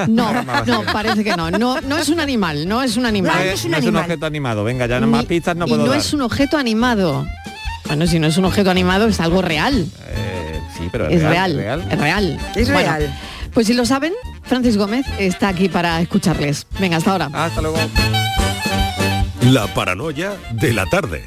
No, 0.09 0.33
no, 0.65 0.83
parece 0.93 1.23
que 1.25 1.37
no. 1.37 1.51
No, 1.51 1.81
no 1.81 1.99
es 1.99 2.09
un 2.09 2.21
animal, 2.21 2.67
no 2.69 2.83
es 2.83 2.97
un 2.97 3.03
No, 3.03 3.09
animal. 3.09 3.35
no 3.37 3.41
es 3.53 3.65
un 3.65 3.71
no 3.71 3.77
es 3.77 3.83
un 3.83 3.89
animal. 3.89 4.05
objeto 4.05 4.27
animado. 4.27 4.65
Venga, 4.65 4.87
ya 4.87 5.01
no 5.01 5.07
más 5.07 5.25
pistas 5.27 5.57
no 5.57 5.67
y 5.67 5.69
puedo 5.69 5.85
no 5.85 5.91
dar. 5.91 5.99
es 6.01 6.13
un 6.15 6.23
objeto 6.23 6.57
animado. 6.57 7.27
Bueno, 7.87 8.07
si 8.07 8.19
no 8.19 8.27
es 8.29 8.37
un 8.37 8.45
objeto 8.45 8.71
animado, 8.71 9.09
es 9.09 9.21
algo 9.21 9.43
real. 9.43 9.87
Eh, 10.09 10.61
sí, 10.79 10.89
pero 10.93 11.09
Es 11.09 11.23
real, 11.23 11.57
real. 11.57 11.87
es 11.91 11.99
real. 11.99 12.39
Es 12.55 12.71
Bueno, 12.73 12.89
real. 12.93 13.15
Pues 13.53 13.67
si 13.67 13.75
lo 13.75 13.85
saben, 13.85 14.13
Francis 14.45 14.77
Gómez 14.77 15.05
está 15.19 15.49
aquí 15.49 15.69
para 15.69 16.01
escucharles. 16.01 16.67
Venga, 16.79 16.99
hasta 16.99 17.11
ahora. 17.13 17.31
Hasta 17.33 17.61
luego. 17.61 17.79
La 19.43 19.67
paranoia 19.75 20.33
de 20.53 20.73
la 20.73 20.87
tarde. 20.87 21.25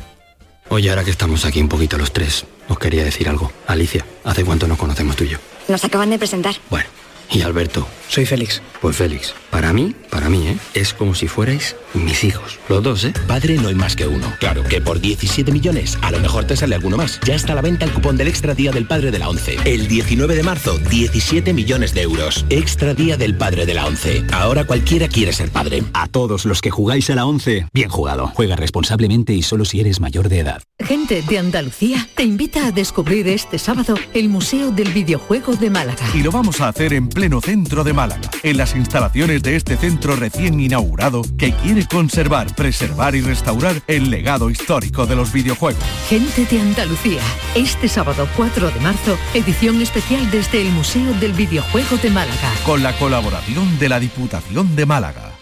Oye, 0.70 0.90
ahora 0.90 1.04
que 1.04 1.12
estamos 1.12 1.46
aquí 1.46 1.62
un 1.62 1.70
poquito 1.70 1.98
los 1.98 2.12
tres, 2.14 2.46
os 2.68 2.80
quería 2.80 3.04
decir 3.04 3.30
algo. 3.30 3.52
Alicia, 3.68 4.06
¿hace 4.24 4.44
cuánto 4.44 4.68
nos 4.68 4.78
conocemos 4.78 5.16
tú 5.16 5.24
y 5.26 5.30
yo? 5.30 5.38
Nos 5.68 5.84
acaban 5.84 6.10
de 6.10 6.18
presentar. 6.18 6.56
Bueno, 6.70 6.88
Y 7.34 7.42
Alberto. 7.42 7.88
Soy 8.14 8.28
Félix. 8.28 8.62
Pues 8.80 8.96
Félix, 8.98 9.34
para 9.50 9.74
mí, 9.74 9.96
para 10.12 10.30
mí, 10.30 10.46
¿eh? 10.46 10.58
Es 10.76 10.94
como 10.94 11.16
si 11.16 11.28
fuerais 11.28 11.76
mis 11.96 12.24
hijos. 12.24 12.60
Los 12.70 12.84
dos, 12.84 13.06
¿eh? 13.06 13.14
Padre 13.28 13.56
no 13.56 13.70
hay 13.70 13.76
más 13.76 13.96
que 13.96 14.06
uno. 14.06 14.28
Claro 14.40 14.62
que 14.64 14.82
por 14.82 15.00
17 15.00 15.52
millones 15.52 15.98
a 16.02 16.12
lo 16.12 16.20
mejor 16.20 16.46
te 16.46 16.56
sale 16.56 16.76
alguno 16.76 16.96
más. 16.98 17.20
Ya 17.26 17.34
está 17.34 17.54
a 17.54 17.56
la 17.56 17.62
venta 17.62 17.86
el 17.86 17.92
cupón 17.92 18.18
del 18.18 18.28
Extra 18.28 18.54
Día 18.54 18.72
del 18.72 18.86
Padre 18.86 19.10
de 19.10 19.18
la 19.18 19.30
ONCE. 19.30 19.58
El 19.66 19.88
19 19.88 20.36
de 20.36 20.44
marzo, 20.44 20.78
17 20.78 21.54
millones 21.54 21.96
de 21.96 22.02
euros. 22.02 22.46
Extra 22.50 22.94
Día 22.94 23.18
del 23.18 23.36
Padre 23.36 23.66
de 23.66 23.74
la 23.74 23.88
ONCE. 23.88 24.26
Ahora 24.32 24.66
cualquiera 24.66 25.08
quiere 25.08 25.34
ser 25.34 25.50
padre. 25.50 25.82
A 25.94 26.08
todos 26.08 26.46
los 26.46 26.62
que 26.62 26.70
jugáis 26.70 27.10
a 27.10 27.16
la 27.16 27.26
ONCE, 27.26 27.66
bien 27.74 27.90
jugado. 27.90 28.28
Juega 28.36 28.56
responsablemente 28.56 29.34
y 29.34 29.42
solo 29.42 29.66
si 29.66 29.80
eres 29.80 30.00
mayor 30.00 30.30
de 30.30 30.40
edad. 30.40 30.62
Gente 30.78 31.24
de 31.24 31.40
Andalucía 31.40 32.08
te 32.16 32.24
invita 32.24 32.68
a 32.68 32.72
descubrir 32.72 33.28
este 33.28 33.58
sábado 33.58 33.96
el 34.14 34.30
Museo 34.30 34.72
del 34.72 34.90
Videojuego 34.90 35.56
de 35.56 35.70
Málaga. 35.70 36.06
Y 36.14 36.22
lo 36.22 36.32
vamos 36.32 36.60
a 36.62 36.68
hacer 36.68 36.94
en 36.94 37.08
pleno 37.08 37.23
centro 37.42 37.84
de 37.84 37.94
Málaga, 37.94 38.30
en 38.44 38.58
las 38.58 38.76
instalaciones 38.76 39.42
de 39.44 39.56
este 39.56 39.78
centro 39.78 40.16
recién 40.16 40.60
inaugurado 40.60 41.22
que 41.38 41.54
quiere 41.54 41.86
conservar, 41.88 42.54
preservar 42.54 43.16
y 43.16 43.22
restaurar 43.22 43.82
el 43.88 44.10
legado 44.10 44.50
histórico 44.50 45.06
de 45.06 45.16
los 45.16 45.32
videojuegos. 45.32 45.82
Gente 46.10 46.46
de 46.46 46.60
Andalucía, 46.60 47.22
este 47.56 47.88
sábado 47.88 48.28
4 48.36 48.72
de 48.72 48.80
marzo, 48.82 49.18
edición 49.34 49.82
especial 49.82 50.30
desde 50.32 50.62
el 50.62 50.72
Museo 50.72 51.14
del 51.20 51.32
Videojuego 51.32 51.96
de 51.98 52.10
Málaga. 52.10 52.52
Con 52.66 52.84
la 52.84 52.94
colaboración 52.98 53.80
de 53.80 53.90
la 53.90 54.00
Diputación 54.00 54.76
de 54.76 54.86
Málaga. 54.86 55.33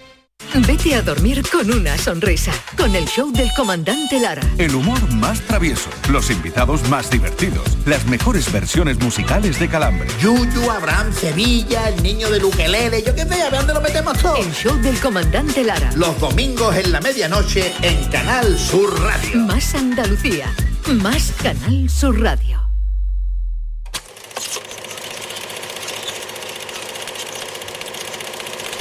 Vete 0.53 0.96
a 0.96 1.01
dormir 1.01 1.43
con 1.50 1.72
una 1.72 1.98
sonrisa, 1.98 2.51
con 2.75 2.93
el 2.93 3.05
show 3.05 3.31
del 3.31 3.50
comandante 3.55 4.20
Lara. 4.20 4.41
El 4.58 4.75
humor 4.75 5.00
más 5.13 5.39
travieso, 5.41 5.89
los 6.10 6.29
invitados 6.29 6.88
más 6.89 7.10
divertidos, 7.10 7.63
las 7.86 8.05
mejores 8.05 8.51
versiones 8.51 9.00
musicales 9.00 9.60
de 9.60 9.70
Calambre. 9.70 10.08
Yuyu, 10.22 10.70
Abraham, 10.70 11.13
Sevilla, 11.13 11.88
el 11.88 12.03
niño 12.03 12.29
de 12.29 12.39
Luquelele, 12.39 13.01
yo 13.01 13.15
qué 13.15 13.25
sé, 13.25 13.41
a 13.41 13.50
ver 13.50 13.60
dónde 13.60 13.74
lo 13.74 13.81
metemos 13.81 14.17
todo. 14.17 14.36
El 14.36 14.51
show 14.51 14.75
del 14.81 15.00
comandante 15.00 15.63
Lara. 15.63 15.89
Los 15.96 16.20
domingos 16.20 16.75
en 16.75 16.91
la 16.91 17.00
medianoche 17.00 17.74
en 17.81 18.03
Canal 18.10 18.60
Sur 18.60 19.00
Radio. 19.01 19.39
Más 19.39 19.74
Andalucía, 19.74 20.53
más 21.01 21.31
Canal 21.41 21.89
Sur 21.89 22.22
Radio. 22.22 22.61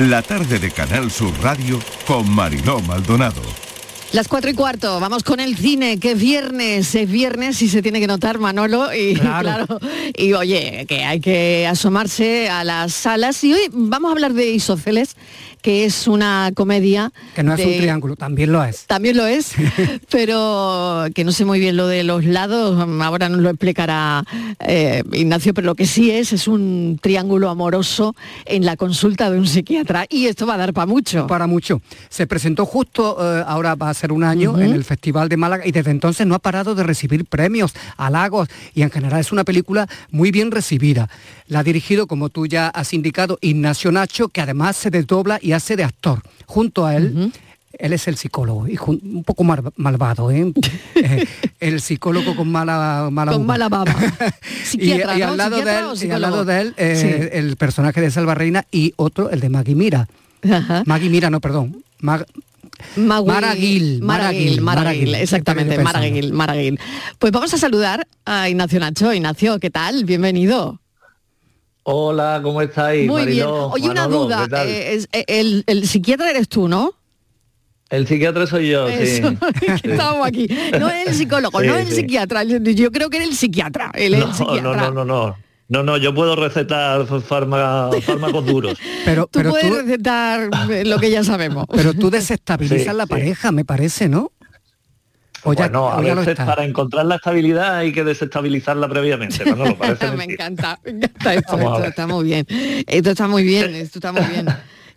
La 0.08 0.22
tarde 0.22 0.58
de 0.58 0.70
Canal 0.70 1.10
Sur 1.10 1.30
Radio 1.42 1.78
con 2.06 2.26
Mariló 2.30 2.80
Maldonado. 2.80 3.42
Las 4.12 4.28
cuatro 4.28 4.48
y 4.50 4.54
cuarto, 4.54 4.98
vamos 4.98 5.22
con 5.22 5.40
el 5.40 5.58
cine, 5.58 6.00
que 6.00 6.12
es 6.12 6.18
viernes, 6.18 6.94
es 6.94 7.10
viernes 7.10 7.60
y 7.60 7.68
se 7.68 7.82
tiene 7.82 8.00
que 8.00 8.06
notar 8.06 8.38
Manolo 8.38 8.94
y 8.94 9.14
Claro. 9.20 9.66
claro, 9.66 9.80
y 10.16 10.32
oye, 10.32 10.86
que 10.88 11.04
hay 11.04 11.20
que 11.20 11.66
asomarse 11.66 12.48
a 12.48 12.64
las 12.64 12.94
salas 12.94 13.44
y 13.44 13.52
hoy 13.52 13.68
vamos 13.70 14.08
a 14.08 14.12
hablar 14.12 14.32
de 14.32 14.50
Isóceles, 14.50 15.16
que 15.60 15.84
es 15.84 16.06
una 16.06 16.50
comedia 16.54 17.12
Que 17.34 17.42
no 17.42 17.54
es 17.54 17.64
un 17.64 17.76
triángulo, 17.76 18.16
también 18.16 18.52
lo 18.52 18.64
es. 18.64 18.86
También 18.86 19.16
lo 19.16 19.26
es, 19.26 19.52
pero 20.10 21.06
que 21.14 21.24
no 21.24 21.32
sé 21.32 21.44
muy 21.44 21.60
bien 21.60 21.76
lo 21.76 21.86
de 21.86 22.04
los 22.04 22.24
lados, 22.24 22.78
ahora 23.02 23.28
nos 23.28 23.40
lo 23.40 23.50
explicará 23.50 24.24
eh, 24.60 25.02
Ignacio, 25.12 25.54
pero 25.54 25.66
lo 25.66 25.74
que 25.74 25.86
sí 25.86 26.10
es 26.10 26.32
es 26.32 26.48
un 26.48 26.98
triángulo 27.00 27.48
amoroso 27.48 28.14
en 28.44 28.64
la 28.64 28.76
consulta 28.76 29.30
de 29.30 29.38
un 29.38 29.46
psiquiatra 29.46 30.06
y 30.08 30.26
esto 30.26 30.46
va 30.46 30.54
a 30.54 30.58
dar 30.58 30.72
para 30.72 30.86
mucho. 30.86 31.26
Para 31.26 31.46
mucho. 31.46 31.80
Se 32.08 32.26
presentó 32.26 32.66
justo, 32.66 33.16
eh, 33.20 33.44
ahora 33.46 33.74
va 33.74 33.90
a 33.90 33.94
ser 33.94 34.12
un 34.12 34.24
año, 34.24 34.58
en 34.58 34.72
el 34.72 34.84
Festival 34.84 35.28
de 35.28 35.36
Málaga 35.36 35.66
y 35.66 35.72
desde 35.72 35.90
entonces 35.90 36.26
no 36.26 36.34
ha 36.34 36.38
parado 36.38 36.74
de 36.74 36.82
recibir 36.82 37.24
premios, 37.24 37.74
halagos 37.96 38.48
y 38.74 38.82
en 38.82 38.90
general 38.90 39.20
es 39.20 39.32
una 39.32 39.44
película 39.44 39.88
muy 40.10 40.30
bien 40.30 40.50
recibida. 40.50 41.08
La 41.46 41.60
ha 41.60 41.64
dirigido, 41.64 42.06
como 42.06 42.28
tú 42.28 42.46
ya 42.46 42.68
has 42.68 42.92
indicado, 42.94 43.38
Ignacio 43.40 43.90
Nacho, 43.90 44.28
que 44.28 44.40
además 44.40 44.76
se 44.76 44.90
desdobla 44.90 45.38
y 45.42 45.49
hace 45.52 45.76
de 45.76 45.84
actor. 45.84 46.22
Junto 46.46 46.86
a 46.86 46.96
él... 46.96 47.32
Él 47.78 47.94
es 47.94 48.08
el 48.08 48.16
psicólogo, 48.16 48.68
y 48.68 48.76
un 48.86 49.24
poco 49.24 49.42
mar- 49.42 49.72
malvado, 49.76 50.30
¿eh? 50.30 50.52
Eh, 50.96 51.24
el 51.60 51.80
psicólogo 51.80 52.36
con 52.36 52.50
mala, 52.52 53.08
mala 53.10 53.32
Con 53.32 53.40
uva. 53.42 53.46
mala 53.54 53.68
baba. 53.70 53.94
y, 54.74 54.90
y 54.90 54.92
al 55.22 55.36
lado 55.38 55.56
de 55.56 55.62
¿Psiquiatra 55.62 55.92
él, 55.92 56.08
y 56.08 56.10
al 56.10 56.20
lado 56.20 56.44
de 56.44 56.60
él 56.60 56.74
eh, 56.76 57.28
Sí. 57.30 57.38
el 57.38 57.56
personaje 57.56 58.02
de 58.02 58.10
Salva 58.10 58.34
Reina 58.34 58.66
y 58.70 58.92
otro, 58.96 59.30
el 59.30 59.40
de 59.40 59.48
Maggie 59.48 59.74
Mira. 59.76 60.08
Ajá. 60.50 60.82
Maggie 60.84 61.08
Mira, 61.08 61.30
no, 61.30 61.40
perdón. 61.40 61.82
Mag- 62.02 62.26
Magui- 62.96 63.26
Mara 63.26 63.52
Gil, 63.54 64.02
Mara 64.02 64.24
Mara 64.24 64.32
Gil, 64.34 64.48
Gil, 64.50 64.60
Mara 64.60 64.80
Mara 64.82 64.92
Gil, 64.92 65.04
Gil. 65.06 65.14
exactamente, 65.14 65.70
Estoy 65.72 65.84
Mara 65.84 66.00
pensando. 66.00 66.20
Gil, 66.22 66.32
Mara 66.34 66.54
Gil. 66.54 66.80
Pues 67.18 67.32
vamos 67.32 67.54
a 67.54 67.56
saludar 67.56 68.06
a 68.26 68.48
Ignacio 68.50 68.78
Nacho. 68.78 69.14
Ignacio, 69.14 69.58
¿qué 69.58 69.70
tal? 69.70 70.04
Bienvenido. 70.04 70.80
Hola, 71.92 72.40
¿cómo 72.42 72.62
estáis? 72.62 73.06
Muy 73.08 73.26
bien. 73.26 73.46
Oye, 73.48 73.88
una 73.88 74.06
duda. 74.06 74.46
eh, 74.64 74.94
es- 74.94 75.08
eh, 75.12 75.24
el, 75.26 75.64
el 75.66 75.86
psiquiatra 75.88 76.30
eres 76.30 76.48
tú, 76.48 76.68
¿no? 76.68 76.92
El 77.88 78.06
psiquiatra 78.06 78.46
soy 78.46 78.68
yo, 78.70 78.86
Eso, 78.88 79.30
sí. 79.60 79.66
que 79.82 79.90
Estábamos 79.92 80.26
aquí. 80.26 80.46
No 80.78 80.88
es 80.88 81.08
el 81.08 81.14
psicólogo, 81.14 81.60
Sí, 81.60 81.66
no 81.66 81.74
es 81.74 81.88
el 81.88 81.88
sí. 81.94 82.00
psiquiatra. 82.02 82.44
Yo 82.44 82.92
creo 82.92 83.10
que 83.10 83.16
era 83.16 83.26
el 83.26 83.34
psiquiatra. 83.34 83.90
Él 83.94 84.14
es 84.14 84.20
el 84.22 84.28
No, 84.28 84.34
psiquiatra. 84.34 84.62
no, 84.62 84.76
no, 84.76 84.90
no, 84.92 85.04
no. 85.04 85.36
No, 85.68 85.82
no, 85.84 85.96
yo 85.96 86.12
puedo 86.14 86.34
recetar 86.36 87.06
fárma- 87.06 87.90
fármacos 88.02 88.44
duros. 88.46 88.78
Pero, 89.04 89.24
Tú 89.26 89.38
pero, 89.40 89.50
puedes 89.50 89.68
tú, 89.68 89.74
recetar 89.76 90.48
lo 90.84 90.98
que 90.98 91.10
ya 91.10 91.22
sabemos. 91.24 91.64
pero 91.72 91.94
tú 91.94 92.10
desestabilizas 92.10 92.92
Sí, 92.92 92.96
la 92.96 93.04
sí. 93.04 93.08
pareja, 93.08 93.50
me 93.52 93.64
parece, 93.64 94.08
¿no? 94.08 94.32
O 95.42 95.54
ya, 95.54 95.68
bueno, 95.68 95.88
a 95.88 95.98
o 95.98 96.02
ya 96.02 96.14
lo 96.14 96.20
veces 96.20 96.44
para 96.44 96.64
encontrar 96.64 97.06
la 97.06 97.16
estabilidad 97.16 97.78
hay 97.78 97.92
que 97.92 98.04
desestabilizarla 98.04 98.88
previamente. 98.88 99.44
No, 99.44 99.56
no, 99.56 99.64
lo 99.66 99.78
parece 99.78 100.10
me 100.16 100.24
encanta, 100.24 100.78
me 100.84 100.90
encanta 100.90 101.34
esto, 101.34 101.84
está 101.84 102.06
muy 102.06 102.24
bien. 102.24 102.46
Esto 102.86 103.10
está 103.10 103.28
muy 103.28 103.42
bien, 103.44 103.74
esto 103.74 103.98
está 103.98 104.12
muy 104.12 104.24
bien. 104.24 104.46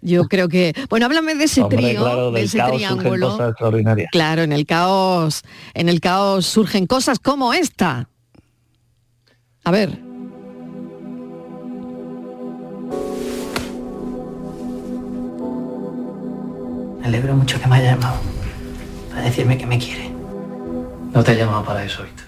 Yo 0.02 0.24
creo 0.30 0.50
que, 0.50 0.74
bueno, 0.90 1.06
háblame 1.06 1.36
de 1.36 1.46
ese 1.46 1.62
Hombre, 1.62 1.78
trío, 1.78 2.02
claro, 2.02 2.32
de 2.32 2.42
ese 2.44 2.60
triángulo. 2.62 3.32
cosas 3.32 3.50
extraordinarias. 3.52 4.10
Claro, 4.12 4.42
en 4.42 4.52
el 4.52 4.66
caos, 4.66 5.44
en 5.74 5.88
el 5.88 6.02
caos 6.02 6.46
surgen 6.46 6.88
cosas 6.88 7.20
como 7.20 7.54
esta. 7.54 8.10
A 9.64 9.72
ver. 9.72 9.98
Me 17.00 17.08
alegro 17.08 17.36
mucho 17.36 17.62
que 17.62 17.68
me 17.68 17.78
haya 17.78 17.92
llamado 17.92 18.18
para 19.10 19.22
decirme 19.24 19.58
que 19.58 19.66
me 19.66 19.78
quiere. 19.78 20.13
No 21.14 21.24
te 21.24 21.34
he 21.34 21.36
llamado 21.36 21.64
para 21.64 21.84
eso, 21.84 22.04
Víctor. 22.04 22.26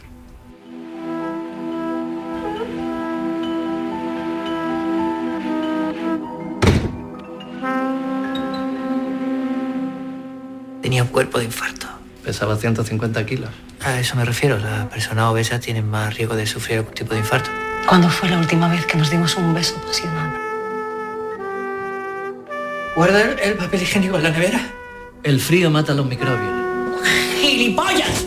Tenía 10.83 11.01
un 11.01 11.09
cuerpo 11.09 11.39
de 11.39 11.45
infarto. 11.45 11.87
Pesaba 12.23 12.55
150 12.55 13.25
kilos. 13.25 13.49
A 13.81 13.99
eso 13.99 14.15
me 14.15 14.23
refiero. 14.23 14.59
Las 14.59 14.85
personas 14.87 15.25
obesas 15.25 15.61
tienen 15.61 15.89
más 15.89 16.15
riesgo 16.15 16.35
de 16.35 16.45
sufrir 16.45 16.77
algún 16.77 16.93
tipo 16.93 17.13
de 17.15 17.21
infarto. 17.21 17.49
¿Cuándo 17.87 18.07
fue 18.07 18.29
la 18.29 18.37
última 18.37 18.67
vez 18.69 18.85
que 18.85 18.97
nos 18.97 19.09
dimos 19.09 19.35
un 19.35 19.53
beso 19.55 19.77
apasionado? 19.77 20.37
¿Guarda 22.95 23.21
el, 23.23 23.39
el 23.39 23.53
papel 23.55 23.81
higiénico 23.81 24.17
en 24.17 24.23
la 24.23 24.29
nevera? 24.29 24.61
El 25.23 25.39
frío 25.39 25.71
mata 25.71 25.95
los 25.95 26.05
microbios. 26.05 26.53
¡Gilipollas! 27.41 28.25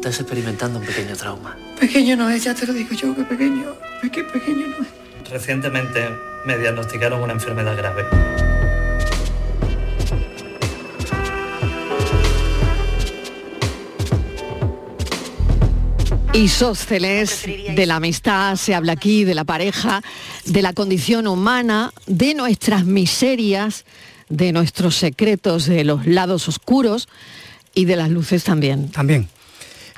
Estás 0.00 0.18
experimentando 0.20 0.78
un 0.78 0.86
pequeño 0.86 1.14
trauma. 1.14 1.58
Pequeño 1.78 2.16
no 2.16 2.30
es, 2.30 2.42
ya 2.42 2.54
te 2.54 2.66
lo 2.66 2.72
digo 2.72 2.94
yo, 2.94 3.14
que 3.14 3.22
pequeño. 3.22 3.74
Que 4.10 4.24
pequeño 4.24 4.68
no 4.68 4.76
es. 4.82 5.30
Recientemente 5.30 6.08
me 6.46 6.56
diagnosticaron 6.56 7.20
una 7.20 7.34
enfermedad 7.34 7.76
grave. 7.76 8.06
Isósceles, 16.32 17.44
de 17.44 17.84
la 17.84 17.96
amistad, 17.96 18.56
se 18.56 18.74
habla 18.74 18.92
aquí, 18.92 19.24
de 19.24 19.34
la 19.34 19.44
pareja, 19.44 20.00
de 20.46 20.62
la 20.62 20.72
condición 20.72 21.26
humana, 21.26 21.92
de 22.06 22.32
nuestras 22.32 22.86
miserias, 22.86 23.84
de 24.30 24.52
nuestros 24.52 24.96
secretos, 24.96 25.66
de 25.66 25.84
los 25.84 26.06
lados 26.06 26.48
oscuros 26.48 27.06
y 27.74 27.84
de 27.84 27.96
las 27.96 28.08
luces 28.08 28.44
también. 28.44 28.90
También. 28.90 29.28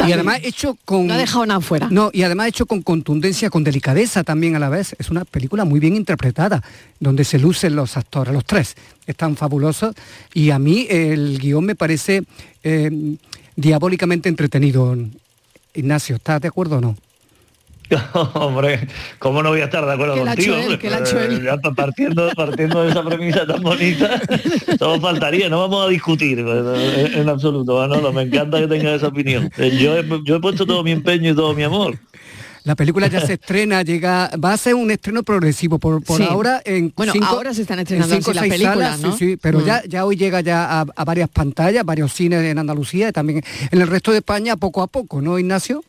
Y 0.06 0.12
además 0.12 0.40
hecho 0.42 0.76
con... 0.84 1.06
No 1.06 1.14
ha 1.14 1.18
dejado 1.18 1.46
nada 1.46 1.60
fuera. 1.60 1.88
No, 1.90 2.10
y 2.12 2.22
además 2.22 2.48
hecho 2.48 2.66
con 2.66 2.82
contundencia, 2.82 3.50
con 3.50 3.64
delicadeza 3.64 4.24
también 4.24 4.56
a 4.56 4.58
la 4.58 4.68
vez. 4.68 4.94
Es 4.98 5.10
una 5.10 5.24
película 5.24 5.64
muy 5.64 5.80
bien 5.80 5.96
interpretada, 5.96 6.62
donde 7.00 7.24
se 7.24 7.38
lucen 7.38 7.76
los 7.76 7.96
actores, 7.96 8.32
los 8.34 8.44
tres. 8.44 8.76
Están 9.06 9.36
fabulosos. 9.36 9.94
Y 10.34 10.50
a 10.50 10.58
mí 10.58 10.86
el 10.88 11.38
guion 11.38 11.64
me 11.64 11.74
parece 11.74 12.24
eh, 12.62 13.16
diabólicamente 13.56 14.28
entretenido. 14.28 14.96
Ignacio, 15.74 16.16
¿estás 16.16 16.40
de 16.40 16.48
acuerdo 16.48 16.78
o 16.78 16.80
no? 16.80 16.96
Hombre, 18.34 18.86
¿cómo 19.18 19.42
no 19.42 19.50
voy 19.50 19.60
a 19.60 19.64
estar 19.64 19.84
de 19.84 19.92
acuerdo 19.92 20.16
contigo? 20.16 20.56
él, 20.56 20.78
él. 20.82 21.38
Eh, 21.38 21.40
ya 21.44 21.56
partiendo, 21.74 22.30
partiendo 22.34 22.82
de 22.84 22.90
esa 22.90 23.02
premisa 23.04 23.46
tan 23.46 23.62
bonita, 23.62 24.20
todo 24.78 25.00
faltaría, 25.00 25.48
no 25.48 25.60
vamos 25.60 25.86
a 25.86 25.88
discutir 25.90 26.38
eh, 26.38 27.10
en, 27.12 27.20
en 27.22 27.28
absoluto, 27.28 27.76
Manolo, 27.76 28.12
me 28.12 28.22
encanta 28.22 28.58
que 28.60 28.66
tengas 28.68 28.96
esa 28.96 29.08
opinión. 29.08 29.50
Eh, 29.58 29.76
Yo 29.78 29.96
he, 29.96 30.04
yo 30.24 30.36
he 30.36 30.40
puesto 30.40 30.64
todo 30.66 30.82
mi 30.82 30.92
empeño 30.92 31.32
y 31.32 31.34
todo 31.34 31.52
mi 31.54 31.64
amor. 31.64 31.98
La 32.64 32.76
película 32.76 33.08
ya 33.08 33.20
se 33.20 33.32
estrena, 33.34 33.82
llega, 33.82 34.30
va 34.42 34.52
a 34.52 34.56
ser 34.56 34.74
un 34.76 34.90
estreno 34.90 35.22
progresivo. 35.24 35.78
Por, 35.80 36.02
por 36.04 36.16
Sí. 36.18 36.26
ahora 36.28 36.62
en 36.64 36.92
Bueno, 36.96 37.12
cinco- 37.12 37.26
ahora 37.26 37.52
se 37.52 37.62
están 37.62 37.78
en 37.80 37.82
estrenando 37.82 38.14
cinco 38.14 38.32
las 38.32 38.40
seis 38.42 38.52
películas, 38.52 38.90
salas, 38.90 39.00
¿no? 39.00 39.16
Sí, 39.16 39.30
sí, 39.32 39.36
pero 39.36 39.58
Mm. 39.58 39.64
ya, 39.64 39.82
ya 39.86 40.04
hoy 40.06 40.16
llega 40.16 40.40
ya 40.42 40.80
a, 40.80 40.86
a 40.94 41.04
varias 41.04 41.28
pantallas, 41.28 41.84
varios 41.84 42.12
cines 42.12 42.42
en 42.44 42.58
Andalucía 42.58 43.08
y 43.08 43.12
también 43.12 43.42
en 43.70 43.80
el 43.80 43.88
resto 43.88 44.12
de 44.12 44.18
España 44.18 44.56
poco 44.56 44.80
a 44.80 44.86
poco, 44.86 45.20
¿no, 45.20 45.38
Ignacio? 45.38 45.82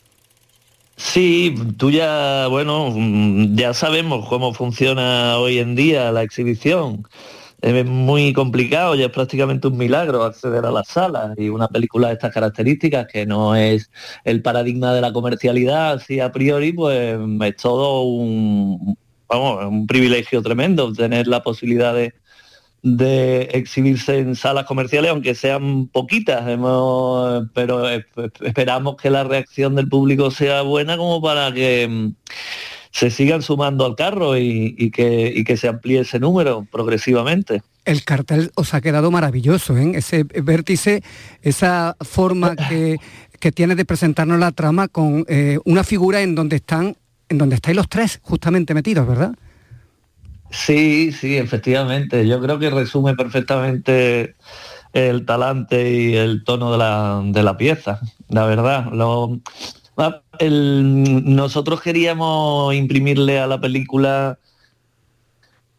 Sí, 0.96 1.56
tú 1.78 1.92
ya, 1.92 2.48
bueno, 2.48 2.90
mm, 2.92 3.56
ya 3.56 3.74
sabemos 3.74 4.28
cómo 4.30 4.54
funciona 4.54 5.38
hoy 5.38 5.58
en 5.60 5.76
día 5.76 6.12
la 6.12 6.22
exhibición. 6.24 7.04
Es 7.62 7.86
muy 7.86 8.34
complicado, 8.34 8.94
ya 8.96 9.06
es 9.06 9.12
prácticamente 9.12 9.68
un 9.68 9.78
milagro 9.78 10.24
acceder 10.24 10.66
a 10.66 10.72
las 10.72 10.88
salas 10.88 11.32
y 11.38 11.50
una 11.50 11.68
película 11.70 12.10
de 12.10 12.16
estas 12.16 12.34
características 12.34 13.08
que 13.08 13.26
no 13.26 13.56
es 13.56 13.90
el 14.26 14.42
paradigma 14.42 14.94
de 14.94 15.02
la 15.02 15.14
comercialidad, 15.14 15.94
así 15.94 16.20
a 16.20 16.32
priori, 16.32 16.74
pues 16.74 17.18
es 17.42 17.56
todo 17.58 18.02
un, 18.04 18.98
vamos, 19.30 19.66
un 19.66 19.88
privilegio 19.88 20.42
tremendo 20.42 20.92
tener 20.94 21.28
la 21.28 21.42
posibilidad 21.42 21.94
de, 21.94 22.14
de 22.84 23.44
exhibirse 23.54 24.20
en 24.20 24.36
salas 24.36 24.66
comerciales, 24.66 25.10
aunque 25.12 25.36
sean 25.36 25.88
poquitas, 25.88 26.48
hemos- 26.48 27.48
pero 27.54 27.88
esperamos 28.42 28.98
que 28.98 29.10
la 29.10 29.24
reacción 29.24 29.75
del 29.75 29.88
público 29.88 30.30
sea 30.32 30.62
buena 30.63 30.98
como 30.98 31.22
para 31.22 31.52
que 31.54 31.88
mm, 31.88 32.16
se 32.92 33.10
sigan 33.10 33.42
sumando 33.42 33.86
al 33.86 33.96
carro 33.96 34.38
y, 34.38 34.75
y 34.78 34.92
que, 34.92 35.32
y 35.34 35.44
que 35.46 35.56
se 35.58 35.70
amplíe 35.70 36.02
ese 36.02 36.20
número 36.20 36.68
progresivamente. 36.72 37.63
El 37.86 38.04
cartel 38.04 38.52
os 38.56 38.74
ha 38.74 38.82
quedado 38.82 39.12
maravilloso, 39.12 39.78
¿eh? 39.78 39.94
Ese 39.96 40.24
vértice, 40.24 41.04
esa 41.42 41.96
forma 42.02 42.56
que, 42.56 42.98
que 43.40 43.52
tiene 43.52 43.75
de 43.75 43.84
presentarnos 43.86 44.40
la 44.40 44.52
trama 44.52 44.88
con 44.90 45.25
eh, 45.28 45.58
una 45.66 45.84
figura 45.84 46.22
en 46.22 46.36
donde 46.36 46.58
están, 46.58 46.96
en 47.30 47.38
donde 47.38 47.56
estáis 47.56 47.75
los 47.75 47.90
tres 47.90 48.20
justamente 48.22 48.74
metidos, 48.74 49.08
¿verdad? 49.08 49.34
Sí, 50.53 51.12
sí, 51.12 51.38
efectivamente. 51.38 52.27
Yo 52.27 52.39
creo 52.39 52.60
que 52.60 52.69
resume 52.69 53.15
perfectamente 53.15 54.36
el 54.93 55.25
talante 55.25 55.91
y 55.91 56.15
el 56.15 56.43
tono 56.43 56.72
de 56.72 56.77
la, 56.77 57.22
de 57.25 57.43
la 57.43 57.57
pieza, 57.57 58.00
la 58.29 58.45
verdad. 58.45 58.86
Ah, 59.98 60.22
nosotros 60.41 61.81
queríamos 61.81 62.74
imprimirle 62.75 63.39
a 63.39 63.48
la 63.48 63.60
película 63.60 64.38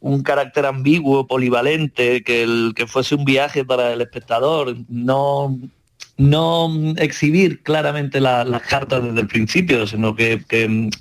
un 0.00 0.22
carácter 0.22 0.66
ambiguo, 0.66 1.26
polivalente, 1.26 2.22
que, 2.24 2.42
el, 2.42 2.72
que 2.76 2.86
fuese 2.86 3.14
un 3.14 3.24
viaje 3.24 3.64
para 3.64 3.92
el 3.92 4.00
espectador, 4.02 4.76
no, 4.88 5.58
no 6.18 6.68
exhibir 6.98 7.62
claramente 7.62 8.20
la- 8.20 8.44
las 8.44 8.62
cartas 8.62 9.02
desde 9.04 9.20
el 9.20 9.28
principio, 9.28 9.86
sino 9.86 10.14
que 10.14 10.42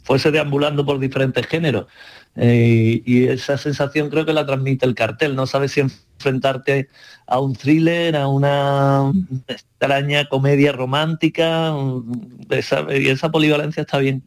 fuese 0.03 0.31
deambulando 0.31 0.85
por 0.85 0.99
diferentes 0.99 1.45
géneros. 1.47 1.87
Eh, 2.35 3.01
y 3.05 3.25
esa 3.25 3.57
sensación 3.57 4.09
creo 4.09 4.25
que 4.25 4.33
la 4.33 4.45
transmite 4.45 4.85
el 4.85 4.95
cartel. 4.95 5.35
No 5.35 5.45
sabes 5.45 5.71
si 5.73 5.81
enfrentarte 5.81 6.89
a 7.27 7.39
un 7.39 7.53
thriller, 7.55 8.15
a 8.15 8.27
una 8.27 9.11
extraña 9.47 10.27
comedia 10.29 10.71
romántica, 10.71 11.71
mm, 11.73 12.41
esa- 12.49 12.87
esa 12.89 13.29
polivalencia 13.31 13.81
está 13.81 13.97
bien. 13.99 14.23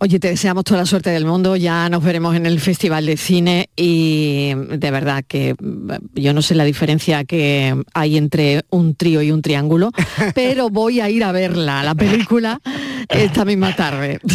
Oye, 0.00 0.20
te 0.20 0.28
deseamos 0.28 0.62
toda 0.62 0.78
la 0.80 0.86
suerte 0.86 1.10
del 1.10 1.24
mundo, 1.24 1.56
ya 1.56 1.88
nos 1.88 2.04
veremos 2.04 2.36
en 2.36 2.46
el 2.46 2.60
Festival 2.60 3.04
de 3.04 3.16
Cine 3.16 3.68
y 3.74 4.52
de 4.54 4.90
verdad 4.92 5.24
que 5.26 5.56
mm, 5.60 5.90
yo 6.14 6.32
no 6.32 6.40
sé 6.40 6.54
la 6.54 6.62
diferencia 6.62 7.24
que 7.24 7.74
hay 7.94 8.16
entre 8.16 8.62
un 8.70 8.94
trío 8.94 9.22
y 9.22 9.32
un 9.32 9.42
triángulo, 9.42 9.90
pero 10.36 10.70
voy 10.70 11.00
a 11.00 11.10
ir 11.10 11.24
a 11.24 11.32
verla, 11.32 11.82
la 11.82 11.96
película, 11.96 12.60
esta 13.08 13.44
misma 13.44 13.74
tarde. 13.74 14.20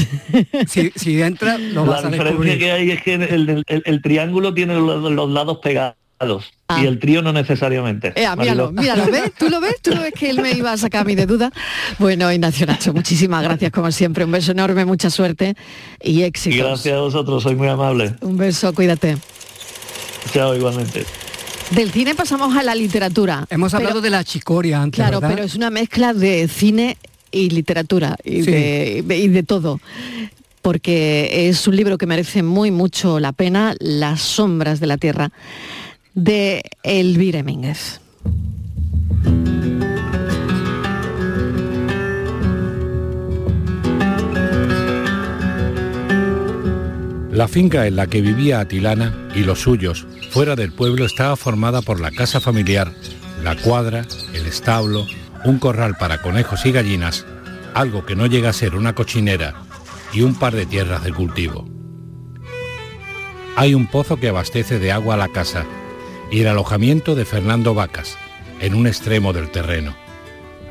Si, 0.67 0.91
si 0.95 1.21
entra, 1.21 1.57
lo 1.57 1.85
La 1.85 1.91
vas 1.91 2.05
a 2.05 2.09
diferencia 2.09 2.23
descubrir. 2.25 2.57
que 2.59 2.71
hay 2.71 2.91
es 2.91 3.01
que 3.03 3.13
el, 3.13 3.63
el- 3.67 3.83
el 3.85 4.01
triángulo 4.01 4.53
tiene 4.53 4.73
los, 4.75 5.11
los 5.11 5.29
lados 5.29 5.59
pegados 5.61 5.95
y 6.81 6.85
el 6.85 6.99
trío 6.99 7.21
no 7.21 7.31
necesariamente. 7.33 8.13
Ah. 8.15 8.33
Eh, 8.33 8.35
míralo, 8.39 8.71
Mariló. 8.71 8.71
míralo, 8.71 9.11
¿ves? 9.11 9.31
¿Tú 9.37 9.49
lo 9.49 9.59
ves? 9.61 9.75
¿Tú 9.81 9.91
lo 9.91 10.01
ves 10.01 10.13
que 10.13 10.29
él 10.29 10.41
me 10.41 10.51
iba 10.53 10.71
a 10.71 10.77
sacar 10.77 11.01
a 11.01 11.03
mí 11.03 11.15
de 11.15 11.25
duda? 11.25 11.51
Bueno, 11.99 12.31
Ignacio 12.31 12.65
Nacho, 12.65 12.93
muchísimas 12.93 13.43
gracias 13.43 13.71
como 13.71 13.91
siempre. 13.91 14.25
Un 14.25 14.31
beso 14.31 14.51
enorme, 14.51 14.85
mucha 14.85 15.09
suerte 15.09 15.55
y 16.01 16.19
Y 16.19 16.23
éxitos. 16.23 16.59
gracias 16.59 16.95
a 16.95 16.99
vosotros, 17.01 17.43
soy 17.43 17.55
muy 17.55 17.67
amable. 17.67 18.15
Un 18.21 18.37
beso, 18.37 18.73
cuídate. 18.73 19.17
Chao, 20.33 20.55
igualmente. 20.55 21.05
Del 21.71 21.91
cine 21.91 22.15
pasamos 22.15 22.55
a 22.55 22.63
la 22.63 22.75
literatura. 22.75 23.45
Hemos 23.49 23.73
hablado 23.73 24.01
de 24.01 24.09
la 24.09 24.23
chicoria 24.23 24.81
antes, 24.81 24.97
Claro, 24.97 25.19
¿verdad? 25.19 25.35
pero 25.35 25.45
es 25.45 25.55
una 25.55 25.69
mezcla 25.69 26.13
de 26.13 26.47
cine 26.47 26.97
y 27.31 27.49
literatura 27.49 28.15
y, 28.23 28.43
Sí. 28.43 28.51
de, 28.51 29.17
y 29.17 29.27
de 29.27 29.43
todo. 29.43 29.79
Porque 30.61 31.49
es 31.49 31.67
un 31.67 31.75
libro 31.75 31.97
que 31.97 32.05
merece 32.05 32.41
muy 32.43 32.71
mucho 32.71 33.19
la 33.19 33.33
pena, 33.33 33.75
Las 33.79 34.21
sombras 34.21 34.79
de 34.79 34.87
la 34.87 34.97
tierra, 34.97 35.31
de 36.15 36.63
Elvira 36.83 37.41
Mínguez. 37.43 37.99
La 47.31 47.47
finca 47.47 47.87
en 47.87 47.95
la 47.95 48.05
que 48.05 48.21
vivía 48.21 48.59
Atilana 48.59 49.29
y 49.33 49.39
los 49.39 49.61
suyos 49.61 50.05
fuera 50.29 50.55
del 50.55 50.71
pueblo 50.71 51.05
estaba 51.05 51.35
formada 51.35 51.81
por 51.81 51.99
la 51.99 52.11
casa 52.11 52.39
familiar, 52.39 52.91
la 53.43 53.55
cuadra, 53.55 54.05
el 54.35 54.45
establo, 54.45 55.07
un 55.43 55.57
corral 55.57 55.95
para 55.97 56.21
conejos 56.21 56.63
y 56.67 56.71
gallinas, 56.71 57.25
algo 57.73 58.05
que 58.05 58.15
no 58.15 58.27
llega 58.27 58.49
a 58.49 58.53
ser 58.53 58.75
una 58.75 58.93
cochinera 58.93 59.55
y 60.13 60.21
un 60.21 60.35
par 60.35 60.53
de 60.53 60.67
tierras 60.67 61.03
de 61.03 61.11
cultivo. 61.11 61.67
Hay 63.55 63.73
un 63.73 63.87
pozo 63.87 64.17
que 64.17 64.29
abastece 64.29 64.77
de 64.77 64.91
agua 64.91 65.15
a 65.15 65.17
la 65.17 65.29
casa 65.29 65.65
y 66.33 66.41
el 66.41 66.47
alojamiento 66.47 67.13
de 67.13 67.25
Fernando 67.25 67.75
Vacas, 67.75 68.17
en 68.59 68.73
un 68.73 68.87
extremo 68.87 69.33
del 69.33 69.51
terreno. 69.51 69.95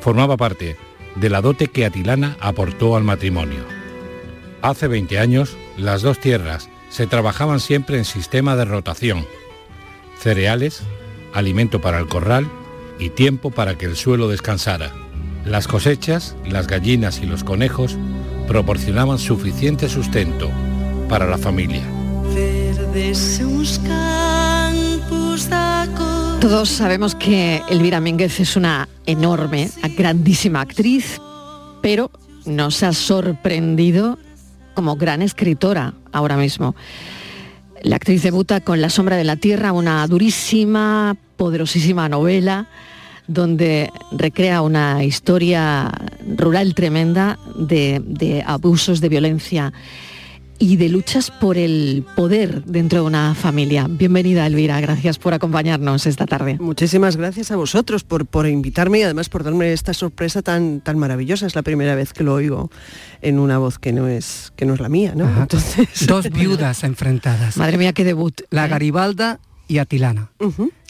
Formaba 0.01 0.37
parte 0.37 0.77
de 1.15 1.31
la 1.31 1.41
dote 1.41 1.69
que 1.69 1.87
Atilana 1.87 2.37
aportó 2.41 2.97
al 2.97 3.05
matrimonio. 3.05 3.61
Hace 4.61 4.89
20 4.89 5.21
años, 5.21 5.57
las 5.79 6.03
dos 6.03 6.19
tierras 6.19 6.69
se 6.91 7.07
trabajaban 7.07 7.61
siempre 7.61 7.97
en 7.97 8.05
sistema 8.05 8.57
de 8.57 8.65
rotación. 8.65 9.25
Cereales, 10.19 10.83
alimento 11.33 11.81
para 11.81 12.01
el 12.01 12.09
corral 12.09 12.51
y 12.99 13.11
tiempo 13.11 13.53
para 13.53 13.79
que 13.79 13.87
el 13.87 13.95
suelo 13.95 14.27
descansara. 14.27 14.93
Las 15.45 15.69
cosechas, 15.69 16.35
las 16.45 16.67
gallinas 16.67 17.21
y 17.21 17.27
los 17.27 17.45
conejos 17.45 17.97
proporcionaban 18.49 19.19
suficiente 19.19 19.89
sustento 19.89 20.51
para 21.09 21.29
la 21.29 21.39
familia. 21.39 21.85
Todos 26.41 26.69
sabemos 26.69 27.15
que 27.15 27.63
Elvira 27.69 28.01
Mínguez 28.01 28.41
es 28.41 28.57
una 28.57 28.89
enorme, 29.07 29.71
grandísima 29.97 30.61
actriz, 30.61 31.21
pero 31.81 32.11
nos 32.45 32.83
ha 32.83 32.93
sorprendido 32.93 34.19
como 34.75 34.97
gran 34.97 35.23
escritora 35.23 35.95
ahora 36.13 36.37
mismo. 36.37 36.75
La 37.83 37.97
actriz 37.97 38.23
debuta 38.23 38.61
con 38.61 38.81
La 38.81 38.91
sombra 38.91 39.17
de 39.17 39.25
la 39.25 39.37
tierra, 39.37 39.73
una 39.73 40.07
durísima, 40.07 41.17
poderosísima 41.37 42.09
novela 42.09 42.69
donde 43.27 43.91
recrea 44.11 44.63
una 44.63 45.05
historia 45.05 45.91
rural 46.37 46.75
tremenda 46.75 47.39
de, 47.57 48.43
abusos, 48.47 49.01
de 49.01 49.09
violencia 49.09 49.73
y 50.63 50.77
de 50.77 50.89
luchas 50.89 51.33
por 51.33 51.59
el 51.59 52.07
poder 52.15 52.65
dentro 52.65 53.01
de 53.01 53.07
una 53.09 53.35
familia. 53.35 53.89
Bienvenida, 53.91 54.47
Elvira, 54.47 54.81
gracias 54.81 55.19
por 55.19 55.35
acompañarnos 55.35 56.07
esta 56.07 56.25
tarde. 56.25 56.57
Muchísimas 56.61 57.17
gracias 57.17 57.51
a 57.51 57.57
vosotros 57.57 58.05
por, 58.05 58.27
por 58.27 58.47
invitarme 58.47 59.01
y 59.01 59.03
además 59.03 59.29
por 59.29 59.43
darme 59.43 59.73
esta 59.73 59.93
sorpresa 59.93 60.41
tan, 60.41 60.81
tan 60.81 61.01
maravillosa. 61.01 61.49
Es 61.49 61.57
la 61.57 61.63
primera 61.63 61.97
vez 61.97 62.13
que 62.13 62.23
lo 62.23 62.35
oigo 62.35 62.71
en 63.23 63.41
una 63.41 63.59
voz 63.59 63.81
que 63.81 63.93
no 63.93 64.07
es, 64.07 64.53
que 64.55 64.65
no 64.65 64.75
es 64.75 64.79
la 64.79 64.89
mía, 64.89 65.15
¿no? 65.17 65.29
Entonces, 65.37 65.89
Dos 66.07 66.31
viudas 66.31 66.85
enfrentadas. 66.85 67.57
Madre 67.57 67.77
mía, 67.77 67.93
qué 67.93 68.05
debut. 68.05 68.43
La 68.51 68.69
Garibalda 68.69 69.41
y 69.67 69.79
Atilana. 69.79 70.31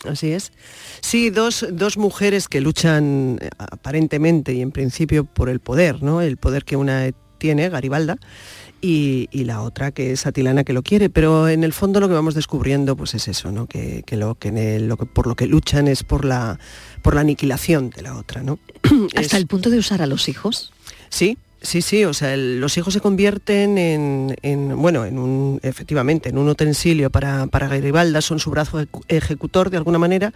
Así 0.07 0.33
es. 0.33 0.53
Sí, 1.01 1.31
dos, 1.31 1.67
dos 1.73 1.97
mujeres 1.97 2.47
que 2.47 2.61
luchan 2.61 3.39
eh, 3.41 3.49
aparentemente 3.57 4.53
y 4.53 4.61
en 4.61 4.71
principio 4.71 5.25
por 5.25 5.49
el 5.49 5.61
poder, 5.61 6.03
¿no? 6.03 6.21
El 6.21 6.37
poder 6.37 6.67
que 6.67 6.77
una 6.77 7.11
tiene, 7.39 7.71
Garibalda, 7.71 8.19
y, 8.83 9.29
y 9.31 9.45
la 9.45 9.63
otra 9.63 9.93
que 9.93 10.13
es 10.13 10.27
Atilana 10.27 10.65
que 10.65 10.73
lo 10.75 10.83
quiere, 10.83 11.09
pero 11.09 11.49
en 11.49 11.65
el 11.65 11.73
fondo 11.73 12.01
lo 12.01 12.09
que 12.09 12.15
vamos 12.15 12.35
descubriendo 12.35 12.97
pues 12.97 13.15
es 13.15 13.29
eso, 13.29 13.51
¿no? 13.53 13.67
Que, 13.67 14.03
que 14.05 14.17
lo 14.19 14.35
que, 14.35 14.49
en 14.49 14.59
el- 14.59 14.89
lo 14.89 14.97
que 14.99 15.07
por 15.07 15.27
lo 15.27 15.35
que 15.37 15.47
luchan 15.47 15.89
es 15.89 16.03
por 16.03 16.25
la 16.27 16.59
por 17.01 17.15
la 17.15 17.23
aniquilación 17.23 17.89
de 17.91 18.03
la 18.03 18.17
otra, 18.17 18.43
¿no? 18.43 18.59
Hasta 19.17 19.37
el 19.39 19.47
punto 19.47 19.71
de 19.71 19.79
usar 19.79 20.03
a 20.03 20.07
los 20.07 20.29
hijos. 20.29 20.73
Sí, 21.09 21.39
Sí, 21.65 21.81
sí, 21.81 22.05
o 22.05 22.13
sea, 22.13 22.37
los 22.37 22.77
hijos 22.77 22.93
se 22.93 23.01
convierten 23.01 23.79
en, 23.79 24.37
en, 24.43 24.77
bueno, 24.83 25.05
en 25.05 25.17
un, 25.17 25.61
efectivamente, 25.63 26.29
en 26.29 26.37
un 26.39 26.49
utensilio 26.49 27.09
para, 27.09 27.47
para 27.47 27.69
Garibalda, 27.69 28.21
son 28.21 28.41
su 28.41 28.51
brazo 28.51 28.81
ejecu- 28.83 29.05
ejecutor 29.07 29.71
de 29.71 29.77
alguna 29.77 30.01
manera, 30.01 30.33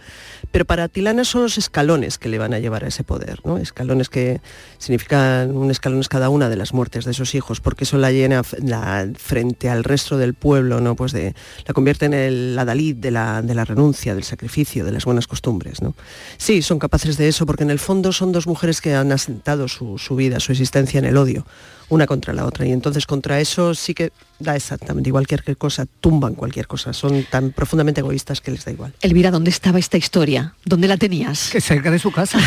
pero 0.53 0.63
para 0.63 0.85
Atilana 0.85 1.25
son 1.25 1.41
los 1.41 1.57
escalones 1.57 2.17
que 2.17 2.29
le 2.29 2.37
van 2.37 2.53
a 2.53 2.59
llevar 2.59 2.85
a 2.85 2.87
ese 2.87 3.03
poder, 3.03 3.41
¿no? 3.43 3.57
Escalones 3.57 4.07
que 4.07 4.39
significan 4.77 5.53
un 5.53 5.69
escalón 5.69 5.99
es 5.99 6.07
cada 6.07 6.29
una 6.29 6.47
de 6.47 6.55
las 6.55 6.73
muertes 6.73 7.03
de 7.03 7.11
esos 7.11 7.35
hijos, 7.35 7.59
porque 7.59 7.83
eso 7.83 7.97
la 7.97 8.13
llena 8.13 8.41
la- 8.63 9.09
frente 9.17 9.67
al 9.69 9.83
resto 9.83 10.17
del 10.17 10.33
pueblo, 10.33 10.79
¿no? 10.79 10.95
Pues 10.95 11.13
la 11.13 11.73
convierte 11.73 12.05
en 12.05 12.13
el 12.13 12.57
adalid 12.57 12.95
de 12.95 13.11
la, 13.11 13.41
de 13.41 13.53
la 13.53 13.65
renuncia, 13.65 14.15
del 14.15 14.23
sacrificio, 14.23 14.85
de 14.85 14.93
las 14.93 15.03
buenas 15.03 15.27
costumbres, 15.27 15.81
¿no? 15.81 15.93
Sí, 16.37 16.61
son 16.61 16.79
capaces 16.79 17.17
de 17.17 17.27
eso, 17.27 17.45
porque 17.45 17.63
en 17.63 17.69
el 17.71 17.79
fondo 17.79 18.13
son 18.13 18.31
dos 18.31 18.47
mujeres 18.47 18.79
que 18.79 18.95
han 18.95 19.11
asentado 19.11 19.67
su, 19.67 19.97
su 19.97 20.15
vida, 20.15 20.39
su 20.39 20.53
existencia 20.53 20.99
en 20.99 21.05
el 21.05 21.16
odio, 21.17 21.45
una 21.89 22.05
contra 22.05 22.33
la 22.33 22.45
otra. 22.45 22.65
Y 22.65 22.71
entonces 22.71 23.05
contra 23.05 23.39
eso 23.39 23.73
sí 23.73 23.93
que 23.93 24.11
da 24.39 24.55
exactamente 24.55 25.09
igual 25.09 25.25
cualquier 25.27 25.57
cosa, 25.57 25.85
tumban 25.99 26.35
cualquier 26.35 26.67
cosa. 26.67 26.93
Son 26.93 27.23
tan 27.23 27.51
profundamente 27.51 28.01
egoístas 28.01 28.41
que 28.41 28.51
les 28.51 28.65
da 28.65 28.71
igual. 28.71 28.93
Elvira, 29.01 29.31
¿dónde 29.31 29.49
estaba 29.49 29.79
esta 29.79 29.97
historia? 29.97 30.53
¿Dónde 30.65 30.87
la 30.87 30.97
tenías? 30.97 31.49
Que 31.49 31.61
cerca 31.61 31.91
de 31.91 31.99
su 31.99 32.11
casa. 32.11 32.39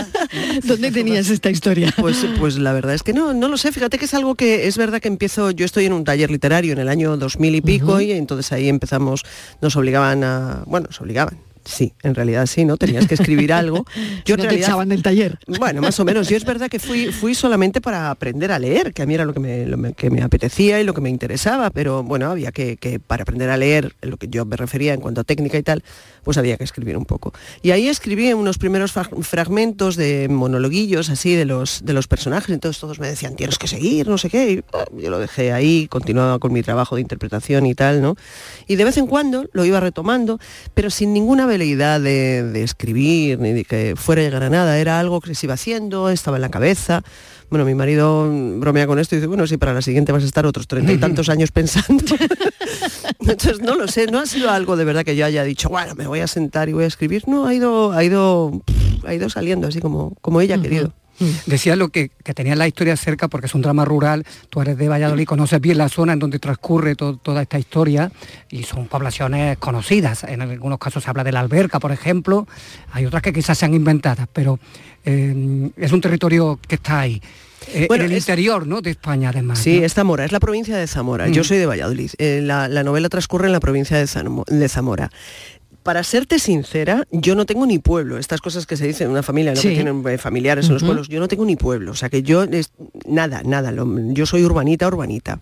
¿Dónde 0.64 0.90
tenías 0.90 1.30
esta 1.30 1.50
historia? 1.50 1.92
Pues, 1.98 2.24
pues 2.38 2.58
la 2.58 2.72
verdad 2.72 2.94
es 2.94 3.02
que 3.02 3.12
no, 3.12 3.34
no 3.34 3.48
lo 3.48 3.56
sé. 3.56 3.72
Fíjate 3.72 3.98
que 3.98 4.04
es 4.04 4.14
algo 4.14 4.34
que 4.34 4.66
es 4.66 4.76
verdad 4.76 5.00
que 5.00 5.08
empiezo, 5.08 5.50
yo 5.50 5.64
estoy 5.64 5.86
en 5.86 5.92
un 5.92 6.04
taller 6.04 6.30
literario 6.30 6.72
en 6.72 6.78
el 6.78 6.88
año 6.88 7.16
2000 7.16 7.54
y 7.54 7.60
pico 7.60 8.00
y 8.00 8.12
entonces 8.12 8.52
ahí 8.52 8.68
empezamos, 8.68 9.22
nos 9.60 9.76
obligaban 9.76 10.24
a, 10.24 10.62
bueno, 10.66 10.86
nos 10.86 11.00
obligaban. 11.00 11.38
Sí, 11.64 11.94
en 12.02 12.14
realidad 12.14 12.46
sí, 12.46 12.64
¿no? 12.64 12.76
Tenías 12.76 13.06
que 13.06 13.14
escribir 13.14 13.52
algo. 13.52 13.86
Yo 14.24 14.34
en 14.34 14.38
no 14.38 14.42
te 14.42 14.48
realidad- 14.48 14.68
echaban 14.68 14.88
del 14.90 15.02
taller. 15.02 15.38
Bueno, 15.46 15.80
más 15.80 15.98
o 15.98 16.04
menos. 16.04 16.28
Yo 16.28 16.36
es 16.36 16.44
verdad 16.44 16.68
que 16.68 16.78
fui, 16.78 17.06
fui 17.12 17.34
solamente 17.34 17.80
para 17.80 18.10
aprender 18.10 18.52
a 18.52 18.58
leer, 18.58 18.92
que 18.92 19.02
a 19.02 19.06
mí 19.06 19.14
era 19.14 19.24
lo 19.24 19.32
que 19.32 19.40
me, 19.40 19.64
lo 19.66 19.78
que 19.94 20.10
me 20.10 20.22
apetecía 20.22 20.80
y 20.80 20.84
lo 20.84 20.92
que 20.94 21.00
me 21.00 21.08
interesaba, 21.10 21.70
pero 21.70 22.02
bueno, 22.02 22.30
había 22.30 22.52
que, 22.52 22.76
que 22.76 22.98
para 23.00 23.22
aprender 23.22 23.48
a 23.50 23.56
leer, 23.56 23.94
lo 24.02 24.16
que 24.18 24.28
yo 24.28 24.44
me 24.44 24.56
refería 24.56 24.92
en 24.94 25.00
cuanto 25.00 25.22
a 25.22 25.24
técnica 25.24 25.56
y 25.56 25.62
tal, 25.62 25.82
pues 26.22 26.36
había 26.38 26.56
que 26.56 26.64
escribir 26.64 26.96
un 26.96 27.04
poco. 27.06 27.32
Y 27.62 27.70
ahí 27.70 27.88
escribí 27.88 28.32
unos 28.32 28.58
primeros 28.58 28.92
fra- 28.92 29.08
fragmentos 29.22 29.96
de 29.96 30.28
monologuillos 30.28 31.10
así 31.10 31.34
de 31.34 31.44
los, 31.44 31.84
de 31.84 31.92
los 31.92 32.06
personajes, 32.08 32.50
entonces 32.54 32.80
todos 32.80 32.98
me 33.00 33.08
decían, 33.08 33.36
tienes 33.36 33.58
que 33.58 33.68
seguir, 33.68 34.06
no 34.06 34.18
sé 34.18 34.28
qué, 34.30 34.50
y 34.52 34.64
ah, 34.74 34.84
yo 34.96 35.10
lo 35.10 35.18
dejé 35.18 35.52
ahí, 35.52 35.86
continuaba 35.88 36.38
con 36.38 36.52
mi 36.52 36.62
trabajo 36.62 36.94
de 36.96 37.00
interpretación 37.02 37.66
y 37.66 37.74
tal, 37.74 38.00
¿no? 38.02 38.16
Y 38.66 38.76
de 38.76 38.84
vez 38.84 38.96
en 38.96 39.06
cuando 39.06 39.46
lo 39.52 39.64
iba 39.64 39.80
retomando, 39.80 40.38
pero 40.74 40.90
sin 40.90 41.12
ninguna 41.12 41.46
veleidad 41.54 42.00
de, 42.00 42.42
de 42.42 42.62
escribir, 42.62 43.38
ni 43.38 43.52
de 43.52 43.64
que 43.64 43.94
fuera 43.96 44.22
a 44.22 44.24
llegar 44.24 44.42
a 44.42 44.50
nada, 44.50 44.78
era 44.78 44.98
algo 44.98 45.20
que 45.20 45.34
se 45.34 45.46
iba 45.46 45.54
haciendo, 45.54 46.10
estaba 46.10 46.36
en 46.36 46.42
la 46.42 46.48
cabeza. 46.48 47.02
Bueno, 47.48 47.64
mi 47.64 47.74
marido 47.74 48.28
bromea 48.58 48.86
con 48.88 48.98
esto 48.98 49.14
y 49.14 49.18
dice, 49.18 49.28
bueno, 49.28 49.46
sí, 49.46 49.56
para 49.56 49.72
la 49.72 49.82
siguiente 49.82 50.10
vas 50.10 50.24
a 50.24 50.26
estar 50.26 50.44
otros 50.46 50.66
treinta 50.66 50.92
y 50.92 50.98
tantos 50.98 51.28
años 51.28 51.52
pensando. 51.52 52.16
Entonces, 53.20 53.60
no 53.60 53.76
lo 53.76 53.86
sé, 53.86 54.08
no 54.08 54.18
ha 54.18 54.26
sido 54.26 54.50
algo 54.50 54.76
de 54.76 54.84
verdad 54.84 55.04
que 55.04 55.14
yo 55.14 55.24
haya 55.24 55.44
dicho, 55.44 55.68
bueno, 55.68 55.94
me 55.94 56.08
voy 56.08 56.20
a 56.20 56.26
sentar 56.26 56.68
y 56.68 56.72
voy 56.72 56.84
a 56.84 56.88
escribir. 56.88 57.22
No, 57.28 57.46
ha 57.46 57.54
ido, 57.54 57.92
ha 57.92 58.02
ido, 58.02 58.62
ha 59.06 59.14
ido 59.14 59.30
saliendo 59.30 59.68
así 59.68 59.80
como, 59.80 60.16
como 60.20 60.40
ella 60.40 60.56
ha 60.56 60.60
querido. 60.62 60.92
Decía 61.46 61.76
lo 61.76 61.88
que, 61.90 62.10
que 62.22 62.34
tenía 62.34 62.56
la 62.56 62.66
historia 62.66 62.96
cerca 62.96 63.28
porque 63.28 63.46
es 63.46 63.54
un 63.54 63.62
drama 63.62 63.84
rural, 63.84 64.24
tú 64.50 64.60
eres 64.60 64.76
de 64.76 64.88
Valladolid, 64.88 65.26
conoces 65.26 65.60
bien 65.60 65.78
la 65.78 65.88
zona 65.88 66.12
en 66.14 66.18
donde 66.18 66.38
transcurre 66.38 66.96
to- 66.96 67.16
toda 67.16 67.42
esta 67.42 67.58
historia 67.58 68.10
y 68.50 68.64
son 68.64 68.88
poblaciones 68.88 69.58
conocidas. 69.58 70.24
En 70.24 70.42
algunos 70.42 70.78
casos 70.78 71.04
se 71.04 71.10
habla 71.10 71.22
de 71.24 71.32
la 71.32 71.40
alberca, 71.40 71.78
por 71.80 71.92
ejemplo, 71.92 72.46
hay 72.92 73.06
otras 73.06 73.22
que 73.22 73.32
quizás 73.32 73.56
sean 73.58 73.74
inventadas, 73.74 74.26
pero 74.32 74.58
eh, 75.04 75.70
es 75.76 75.92
un 75.92 76.00
territorio 76.00 76.58
que 76.66 76.74
está 76.76 77.00
ahí. 77.00 77.22
Eh, 77.72 77.86
Bueno, 77.88 78.04
en 78.04 78.10
el 78.10 78.16
es- 78.18 78.24
interior 78.24 78.66
¿no? 78.66 78.80
de 78.82 78.90
España 78.90 79.30
además. 79.30 79.58
Sí, 79.58 79.78
¿no? 79.80 79.86
es 79.86 79.94
Zamora, 79.94 80.24
es 80.24 80.32
la 80.32 80.40
provincia 80.40 80.76
de 80.76 80.86
Zamora. 80.86 81.28
Yo 81.28 81.40
Mm. 81.42 81.44
soy 81.44 81.56
de 81.58 81.66
Valladolid. 81.66 82.10
Eh, 82.18 82.40
la, 82.42 82.68
la 82.68 82.82
novela 82.82 83.08
transcurre 83.08 83.46
en 83.46 83.52
la 83.52 83.60
provincia 83.60 83.96
de 83.96 84.68
Zamora. 84.68 85.10
Para 85.84 86.02
serte 86.02 86.38
sincera, 86.40 87.06
yo 87.12 87.34
no 87.36 87.46
tengo 87.46 87.64
ni 87.66 87.78
pueblo. 87.78 88.18
Estas 88.18 88.40
cosas 88.40 88.66
que 88.66 88.76
se 88.76 88.86
dicen 88.86 89.04
en 89.06 89.10
una 89.12 89.22
familia, 89.22 89.52
¿no? 89.54 89.60
Sí. 89.60 89.68
que 89.68 89.74
tienen 89.74 90.02
eh, 90.08 90.18
familiares 90.18 90.66
en 90.66 90.72
los 90.74 90.82
pueblos, 90.82 91.08
yo 91.08 91.20
no 91.20 91.28
tengo 91.28 91.44
ni 91.44 91.54
pueblo. 91.56 91.92
O 91.92 91.94
sea 91.94 92.08
que 92.08 92.22
yo, 92.22 92.42
es- 92.44 92.72
nada, 93.06 93.42
nada. 93.44 93.70
lo- 93.70 93.86
yo 94.12 94.24
soy 94.26 94.42
urbanita, 94.44 94.88
urbanita. 94.88 95.38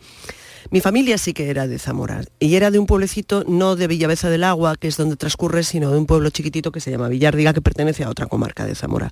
Mi 0.71 0.81
familia 0.81 1.19
sí 1.19 1.33
que 1.33 1.51
era 1.51 1.67
de 1.67 1.79
Zamora 1.79 2.23
y 2.39 2.55
era 2.55 2.71
de 2.71 2.79
un 2.79 2.87
pueblecito 2.87 3.45
no 3.47 3.75
de 3.77 3.87
Villaveza 3.89 4.31
del 4.31 4.45
Agua, 4.45 4.77
que 4.77 4.89
es 4.89 4.97
donde 4.97 5.17
transcurre, 5.17 5.65
sino 5.65 5.91
de 5.91 5.99
un 5.99 6.07
pueblo 6.07 6.31
chiquitito 6.31 6.71
que 6.73 6.81
se 6.81 6.91
llama 6.91 7.09
Villardiga, 7.09 7.53
que 7.53 7.61
pertenece 7.61 8.05
a 8.05 8.11
otra 8.11 8.27
comarca 8.27 8.65
de 8.65 8.75
Zamora. 8.75 9.11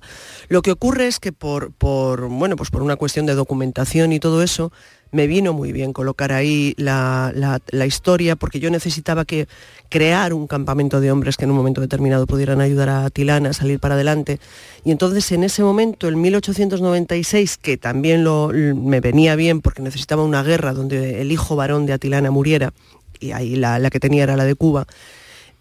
Lo 0.49 0.61
que 0.61 0.71
ocurre 0.71 1.07
es 1.07 1.19
que 1.19 1.31
por, 1.33 1.71
por, 1.73 2.27
bueno, 2.29 2.55
pues 2.55 2.69
por 2.71 2.81
una 2.83 2.95
cuestión 2.95 3.25
de 3.25 3.35
documentación 3.35 4.11
y 4.13 4.19
todo 4.19 4.41
eso, 4.43 4.71
me 5.11 5.27
vino 5.27 5.53
muy 5.53 5.71
bien 5.71 5.93
colocar 5.93 6.31
ahí 6.31 6.73
la, 6.77 7.31
la- 7.35 7.85
historia, 7.85 8.35
porque 8.35 8.59
yo 8.59 8.69
necesitaba 8.69 9.25
que 9.25 9.47
crear 9.89 10.33
un 10.33 10.47
campamento 10.47 11.01
de 11.01 11.11
hombres 11.11 11.35
que 11.35 11.43
en 11.43 11.51
un 11.51 11.57
momento 11.57 11.81
determinado 11.81 12.25
pudieran 12.25 12.61
ayudar 12.61 12.89
a 12.89 13.09
Tilana 13.09 13.49
a 13.49 13.53
salir 13.53 13.79
para 13.79 13.95
adelante. 13.95 14.39
Y 14.85 14.91
entonces 14.91 15.29
en 15.31 15.43
ese 15.43 15.63
momento, 15.63 16.07
en 16.07 16.21
1896, 16.21 17.57
que 17.57 17.77
también 17.77 18.23
lo, 18.23 18.49
me 18.49 19.01
venía 19.01 19.35
bien 19.35 19.61
porque 19.61 19.81
necesitaba 19.81 20.23
una 20.23 20.43
guerra 20.43 20.73
donde 20.73 21.21
el 21.21 21.31
hijo 21.31 21.55
varón 21.55 21.85
de 21.85 21.93
Atilana 21.93 22.31
muriera, 22.31 22.73
y 23.19 23.33
ahí 23.33 23.55
la, 23.55 23.77
la 23.79 23.89
que 23.89 23.99
tenía 23.99 24.23
era 24.23 24.37
la 24.37 24.45
de 24.45 24.55
Cuba, 24.55 24.87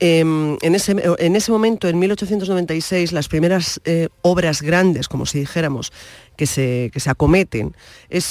Em, 0.02 0.56
en, 0.62 0.74
ese, 0.74 0.96
en 1.18 1.36
ese 1.36 1.52
momento, 1.52 1.86
en 1.86 1.98
1896, 1.98 3.12
las 3.12 3.28
primeras 3.28 3.82
eh, 3.84 4.08
obras 4.22 4.62
grandes, 4.62 5.08
como 5.08 5.26
si 5.26 5.38
dijéramos, 5.40 5.92
que 6.36 6.46
se, 6.46 6.90
que 6.90 7.00
se 7.00 7.10
acometen, 7.10 7.76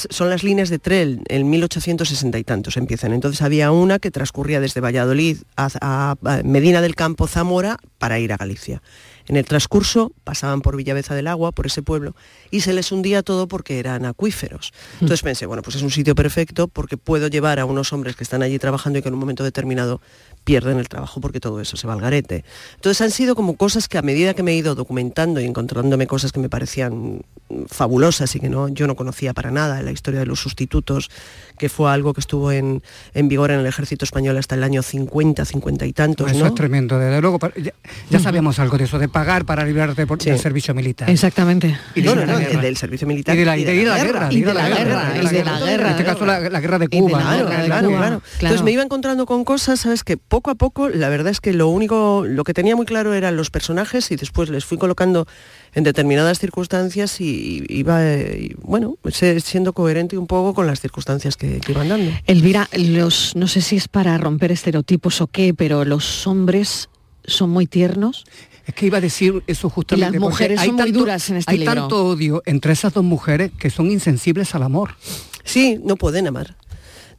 son 0.10 0.32
las 0.32 0.44
líneas 0.44 0.70
de 0.70 0.80
Trell, 0.80 1.22
en 1.28 1.48
1860 1.48 2.40
y 2.40 2.44
tantos 2.44 2.76
empiezan. 2.76 3.14
Entonces 3.14 3.44
había 3.44 3.70
una 3.70 4.00
que 4.00 4.10
transcurría 4.10 4.60
desde 4.60 4.82
Valladolid 4.82 5.38
a 5.56 6.16
Medina 6.44 6.82
del 6.82 6.96
Campo, 6.96 7.28
Zamora, 7.28 7.78
para 8.00 8.18
ir 8.18 8.34
a 8.34 8.38
Galicia. 8.38 8.82
En 9.30 9.38
el 9.38 9.46
transcurso 9.46 10.12
pasaban 10.24 10.62
por 10.62 10.76
Villaveza 10.76 11.14
del 11.14 11.28
Agua, 11.28 11.52
por 11.52 11.68
ese 11.68 11.84
pueblo, 11.84 12.16
y 12.50 12.62
se 12.62 12.74
les 12.74 12.92
hundía 12.92 13.22
todo 13.22 13.48
porque 13.48 13.78
eran 13.78 14.06
acuíferos. 14.06 14.74
Entonces 14.96 15.22
pensé, 15.22 15.46
bueno, 15.46 15.62
pues 15.62 15.76
es 15.76 15.84
un 15.84 15.92
sitio 15.92 16.16
perfecto 16.16 16.68
porque 16.68 16.98
puedo 16.98 17.28
llevar 17.28 17.60
a 17.60 17.66
unos 17.66 17.94
hombres 17.94 18.16
que 18.16 18.24
están 18.24 18.42
allí 18.42 18.58
trabajando 18.58 18.98
y 18.98 19.02
que 19.04 19.08
en 19.08 19.14
un 19.14 19.20
momento 19.20 19.44
determinado 19.44 20.02
pierden 20.44 20.80
el 20.80 20.90
trabajo 20.90 21.22
porque 21.22 21.40
todo 21.40 21.62
eso 21.62 21.78
se 21.78 21.86
va 21.86 21.94
al 21.94 22.02
garete. 22.02 22.44
Entonces 22.74 23.02
han 23.02 23.12
sido 23.12 23.36
como 23.36 23.56
cosas 23.56 23.88
que 23.88 24.00
a 24.00 24.02
medida 24.02 24.34
que 24.34 24.42
me 24.42 24.52
he 24.54 24.56
ido 24.56 24.74
documentando 24.74 25.40
y 25.40 25.46
encontrándome 25.46 26.08
cosas 26.08 26.32
que 26.32 26.40
me 26.40 26.50
parecían 26.50 27.22
mm, 27.50 27.66
fabulosas 27.68 28.36
y 28.36 28.40
que 28.40 28.50
no, 28.50 28.68
yo 28.68 28.88
no 28.88 28.96
conocía 28.96 29.36
para 29.36 29.52
nada, 29.52 29.84
la 29.84 29.92
historia 29.92 30.22
de 30.22 30.26
los 30.26 30.40
sustitutos, 30.40 31.12
que 31.60 31.70
fue 31.70 31.92
algo 31.92 32.16
que 32.16 32.22
estuvo 32.22 32.52
en, 32.52 32.82
en 33.14 33.28
vigor 33.28 33.52
en 33.52 33.60
el 33.60 33.68
ejército 33.68 34.06
español 34.06 34.38
hasta 34.38 34.56
el 34.56 34.64
año 34.64 34.82
50, 34.82 35.46
50 35.46 35.86
y 35.86 35.94
tantos, 35.94 36.32
Eso 36.32 36.40
¿no? 36.40 36.48
es 36.48 36.56
tremendo, 36.56 36.98
desde 36.98 37.22
luego. 37.22 37.38
Ya, 37.56 37.74
ya 38.10 38.20
sabíamos 38.20 38.58
algo 38.58 38.78
de 38.78 38.86
eso, 38.86 38.98
de 38.98 39.08
pagar 39.20 39.44
para 39.46 39.66
librarte 39.66 40.08
por- 40.08 40.18
del 40.18 40.40
servicio 40.40 40.74
militar. 40.74 41.10
Exactamente. 41.10 41.78
Y 41.96 42.02
de 42.02 42.08
No, 42.08 42.16
no, 42.16 42.26
no, 42.26 42.40
del 42.40 42.78
servicio 42.78 43.06
militar 43.06 43.36
Y 43.36 43.40
de 43.40 43.46
la, 43.46 43.58
y 43.58 43.64
de 43.66 43.84
la 43.84 44.04
guerra. 44.04 44.30
Y 44.32 44.42
de 44.42 44.54
la 44.54 44.70
guerra, 44.70 45.14
y 45.22 45.28
de 45.28 45.44
la 45.44 45.60
guerra. 45.60 45.86
En 45.88 45.92
este 45.92 46.04
caso 46.06 46.26
la, 46.26 46.40
la 46.50 46.60
guerra 46.62 46.80
de 46.80 46.88
Cuba. 46.88 47.20
claro, 47.20 47.46
Cuba, 47.48 47.64
claro. 47.66 47.90
claro. 47.90 48.22
Entonces 48.40 48.64
me 48.64 48.72
iba 48.72 48.82
encontrando 48.84 49.26
con 49.26 49.44
cosas, 49.44 49.82
sabes 49.82 50.04
que 50.04 50.16
poco 50.16 50.52
a 50.52 50.56
poco, 50.56 50.88
la 50.90 51.10
verdad 51.10 51.32
es 51.32 51.42
que 51.42 51.52
lo 51.54 51.68
único, 51.68 52.24
lo 52.26 52.44
que 52.46 52.54
tenía 52.54 52.76
muy 52.78 52.86
claro 52.86 53.14
eran 53.14 53.36
los 53.36 53.50
personajes 53.50 54.10
y 54.12 54.16
después 54.16 54.50
les 54.50 54.64
fui 54.64 54.78
colocando 54.78 55.28
en 55.74 55.84
determinadas 55.84 56.40
circunstancias 56.40 57.20
y 57.20 57.64
iba, 57.68 58.02
y, 58.06 58.56
bueno, 58.62 58.96
siendo 59.44 59.74
coherente 59.74 60.18
un 60.18 60.28
poco 60.28 60.54
con 60.54 60.66
las 60.66 60.80
circunstancias 60.80 61.36
que, 61.36 61.60
que 61.60 61.72
iban 61.74 61.90
dando. 61.90 62.12
Elvira, 62.26 62.70
los, 62.74 63.36
no 63.36 63.48
sé 63.48 63.60
si 63.62 63.76
es 63.76 63.88
para 63.88 64.18
romper 64.18 64.52
estereotipos 64.52 65.20
o 65.22 65.28
qué, 65.28 65.54
pero 65.54 65.84
los 65.86 66.26
hombres 66.28 66.90
son 67.26 67.50
muy 67.50 67.68
tiernos. 67.68 68.24
Es 68.70 68.76
que 68.76 68.86
iba 68.86 69.00
a 69.00 69.02
decir 69.02 69.42
eso 69.48 69.68
justamente. 69.68 70.10
Y 70.18 70.20
las 70.20 70.22
porque 70.22 70.32
mujeres 70.32 70.60
hay 70.60 70.68
son 70.68 70.76
muy 70.76 70.84
tanto- 70.86 71.00
duras 71.00 71.30
en 71.32 71.38
este 71.38 71.52
Hay 71.52 71.58
libro. 71.58 71.74
tanto 71.74 72.06
odio 72.06 72.44
entre 72.46 72.72
esas 72.74 72.94
dos 72.94 73.04
mujeres 73.04 73.50
que 73.58 73.72
son 73.72 73.90
insensibles 73.90 74.54
al 74.54 74.62
amor. 74.62 74.92
Sí, 75.44 75.80
no 75.84 75.96
pueden 75.96 76.28
amar. 76.28 76.56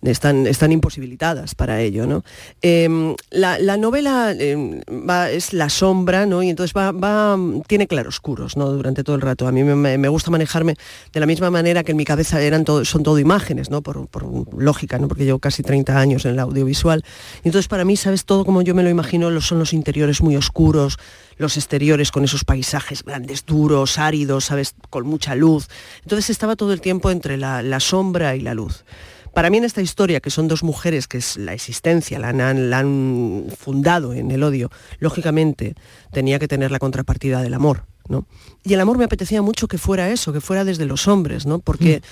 Están, 0.02 0.46
están 0.46 0.72
imposibilitadas 0.72 1.54
para 1.54 1.82
ello, 1.82 2.06
¿no? 2.06 2.24
Em, 2.62 3.14
la, 3.30 3.58
la 3.58 3.76
novela 3.76 4.32
em, 4.32 4.80
va- 4.88 5.30
es 5.30 5.52
la 5.52 5.68
sombra, 5.68 6.24
¿no? 6.24 6.42
Y 6.42 6.48
entonces 6.48 6.74
va, 6.74 6.90
va, 6.90 7.36
tiene 7.66 7.86
claroscuros, 7.86 8.56
¿no? 8.56 8.70
Durante 8.70 9.04
todo 9.04 9.14
el 9.16 9.20
rato. 9.22 9.46
A 9.46 9.52
mí 9.52 9.62
me- 9.62 9.98
me, 9.98 10.08
gusta 10.08 10.30
manejarme 10.30 10.76
de 11.12 11.20
la 11.20 11.26
misma 11.26 11.50
manera 11.50 11.84
que 11.84 11.90
en 11.90 11.98
mi 11.98 12.06
cabeza 12.06 12.40
eran 12.40 12.64
son 12.84 13.02
todo 13.02 13.18
imágenes, 13.18 13.68
¿no? 13.68 13.82
Por, 13.82 14.06
por 14.08 14.24
lógica, 14.58 14.98
¿no? 14.98 15.06
Porque 15.06 15.26
llevo 15.26 15.38
casi 15.38 15.62
30 15.62 15.98
años 15.98 16.24
en 16.24 16.32
el 16.32 16.38
audiovisual. 16.38 17.04
Y 17.44 17.48
entonces 17.48 17.68
para 17.68 17.84
mí, 17.84 17.96
¿sabes? 17.96 18.24
Todo 18.24 18.46
como 18.46 18.62
yo 18.62 18.74
me 18.74 18.82
lo 18.82 18.88
imagino, 18.88 19.28
lo- 19.30 19.42
son 19.42 19.58
los 19.58 19.74
interiores 19.74 20.22
muy 20.22 20.34
oscuros, 20.34 20.96
los 21.36 21.58
exteriores 21.58 22.10
con 22.10 22.24
esos 22.24 22.44
paisajes 22.44 23.02
grandes, 23.04 23.44
duros, 23.44 23.98
áridos, 23.98 24.46
¿sabes? 24.46 24.74
Con 24.88 25.06
mucha 25.06 25.34
luz. 25.34 25.68
Entonces 26.04 26.30
estaba 26.30 26.56
todo 26.56 26.72
el 26.72 26.80
tiempo 26.80 27.10
entre 27.10 27.36
la, 27.36 27.62
la 27.62 27.80
sombra 27.80 28.34
y 28.34 28.40
la 28.40 28.54
luz. 28.54 28.84
Para 29.34 29.48
mí 29.50 29.58
en 29.58 29.64
esta 29.64 29.80
historia, 29.80 30.20
que 30.20 30.30
son 30.30 30.48
dos 30.48 30.62
mujeres, 30.62 31.06
que 31.06 31.18
es 31.18 31.36
la 31.36 31.52
existencia, 31.52 32.18
la 32.18 32.28
han, 32.28 32.70
la 32.70 32.78
han 32.78 33.46
fundado 33.56 34.12
en 34.12 34.30
el 34.30 34.42
odio, 34.42 34.70
lógicamente 34.98 35.74
tenía 36.12 36.38
que 36.38 36.48
tener 36.48 36.70
la 36.70 36.78
contrapartida 36.78 37.40
del 37.40 37.54
amor. 37.54 37.84
¿No? 38.10 38.26
Y 38.64 38.74
el 38.74 38.80
amor 38.80 38.98
me 38.98 39.04
apetecía 39.04 39.40
mucho 39.40 39.66
que 39.68 39.78
fuera 39.78 40.10
eso, 40.10 40.32
que 40.34 40.42
fuera 40.42 40.64
desde 40.64 40.84
los 40.84 41.08
hombres, 41.08 41.46
¿no? 41.46 41.60
Porque 41.60 42.02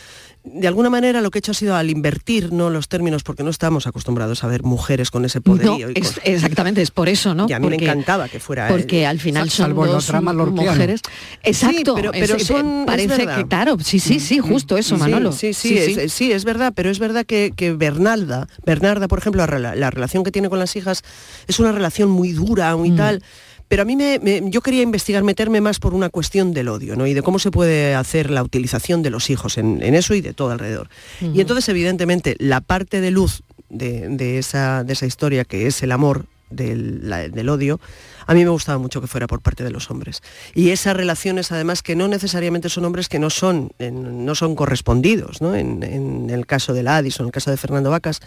de 0.44 0.66
alguna 0.68 0.88
manera 0.88 1.20
lo 1.20 1.30
que 1.30 1.38
he 1.38 1.40
hecho 1.40 1.50
ha 1.50 1.54
sido 1.54 1.74
al 1.76 1.90
invertir 1.90 2.52
¿no? 2.52 2.70
los 2.70 2.88
términos, 2.88 3.22
porque 3.24 3.42
no 3.42 3.50
estamos 3.50 3.86
acostumbrados 3.86 4.44
a 4.44 4.46
ver 4.46 4.62
mujeres 4.62 5.10
con 5.10 5.24
ese 5.26 5.40
No, 5.40 5.42
poderío. 5.42 5.90
y 5.90 5.94
es- 5.98 6.12
con- 6.12 6.22
exactamente, 6.24 6.80
es 6.80 6.90
por 6.92 7.08
eso, 7.10 7.34
¿no? 7.34 7.46
Y 7.48 7.52
a 7.52 7.58
mí 7.58 7.68
me 7.68 7.74
encantaba 7.76 8.28
que 8.28 8.38
fuera 8.40 8.68
Porque 8.68 9.04
al 9.04 9.18
final 9.18 9.50
son 9.50 9.66
salvo 9.66 9.86
dos 9.86 10.06
dramas 10.06 10.34
lorquianos. 10.36 10.74
mujeres. 10.76 11.00
Exacto, 11.42 11.76
Sí, 11.78 11.84
pero, 12.02 12.12
es- 12.14 12.20
pero 12.20 12.36
es- 12.36 12.46
son, 12.46 12.84
parece 12.86 13.08
verdad. 13.18 13.36
que 13.36 13.46
claro, 13.48 13.76
sí, 13.82 13.98
sí, 13.98 14.20
sí, 14.20 14.38
justo 14.38 14.78
eso, 14.78 14.94
Sí, 14.94 15.00
Manolo. 15.00 15.32
Sí, 15.32 15.52
sí, 15.52 15.76
es, 15.76 16.12
sí, 16.12 16.32
es 16.32 16.44
verdad, 16.44 16.72
pero 16.74 16.88
es 16.88 16.98
verdad 17.00 17.26
que, 17.26 17.52
que 17.54 17.72
Bernalda, 17.72 18.46
Bernarda, 18.64 19.08
por 19.08 19.18
ejemplo, 19.18 19.44
la, 19.44 19.48
rela- 19.52 19.74
la 19.74 19.90
relación 19.90 20.22
que 20.24 20.30
tiene 20.30 20.48
con 20.48 20.60
las 20.60 20.76
hijas 20.76 21.02
es 21.48 21.58
una 21.58 21.72
relación 21.72 22.08
muy 22.08 22.32
dura, 22.32 22.74
Mm. 22.74 22.78
muy 22.78 22.92
tal. 22.92 23.22
Pero 23.68 23.82
a 23.82 23.84
mí 23.84 23.96
me, 23.96 24.18
me- 24.18 24.42
yo 24.50 24.60
quería 24.62 24.82
investigar, 24.82 25.22
meterme 25.22 25.60
más 25.60 25.78
por 25.78 25.92
una 25.94 26.08
cuestión 26.08 26.52
del 26.54 26.68
odio, 26.68 26.96
¿no? 26.96 27.06
Y 27.06 27.14
de 27.14 27.22
cómo 27.22 27.38
se 27.38 27.50
puede 27.50 27.94
hacer 27.94 28.30
la 28.30 28.42
utilización 28.42 29.02
de 29.02 29.10
los 29.10 29.28
hijos 29.30 29.58
en, 29.58 29.82
en 29.82 29.94
eso 29.94 30.14
y 30.14 30.20
de 30.22 30.32
todo 30.32 30.50
alrededor. 30.50 30.88
Y 31.20 31.40
entonces, 31.40 31.68
evidentemente, 31.68 32.34
la 32.38 32.60
parte 32.62 33.00
de 33.00 33.10
luz 33.10 33.42
de, 33.68 34.08
de 34.08 34.38
esa, 34.38 34.84
de 34.84 34.94
esa 34.94 35.04
historia, 35.06 35.44
que 35.44 35.66
es 35.66 35.82
el 35.82 35.92
amor 35.92 36.24
del, 36.50 37.08
la- 37.10 37.28
del 37.28 37.48
odio, 37.50 37.78
a 38.26 38.32
mí 38.34 38.42
me 38.42 38.50
gustaba 38.50 38.78
mucho 38.78 39.00
que 39.02 39.06
fuera 39.06 39.26
por 39.26 39.42
parte 39.42 39.64
de 39.64 39.70
los 39.70 39.90
hombres. 39.90 40.22
Y 40.54 40.70
esas 40.70 40.96
relaciones, 40.96 41.52
además, 41.52 41.82
que 41.82 41.94
no 41.96 42.08
necesariamente 42.08 42.70
son 42.70 42.86
hombres 42.86 43.08
que 43.10 43.18
no 43.18 43.28
son, 43.28 43.70
en- 43.78 44.24
no 44.24 44.34
son 44.34 44.54
correspondidos, 44.54 45.42
¿no? 45.42 45.54
En, 45.54 45.82
en 45.82 46.30
el 46.30 46.46
caso 46.46 46.72
de 46.72 46.82
Ladis 46.82 47.20
o 47.20 47.22
en 47.22 47.26
el 47.28 47.32
caso 47.32 47.50
de 47.50 47.58
Fernando 47.58 47.90
Vacas, 47.90 48.20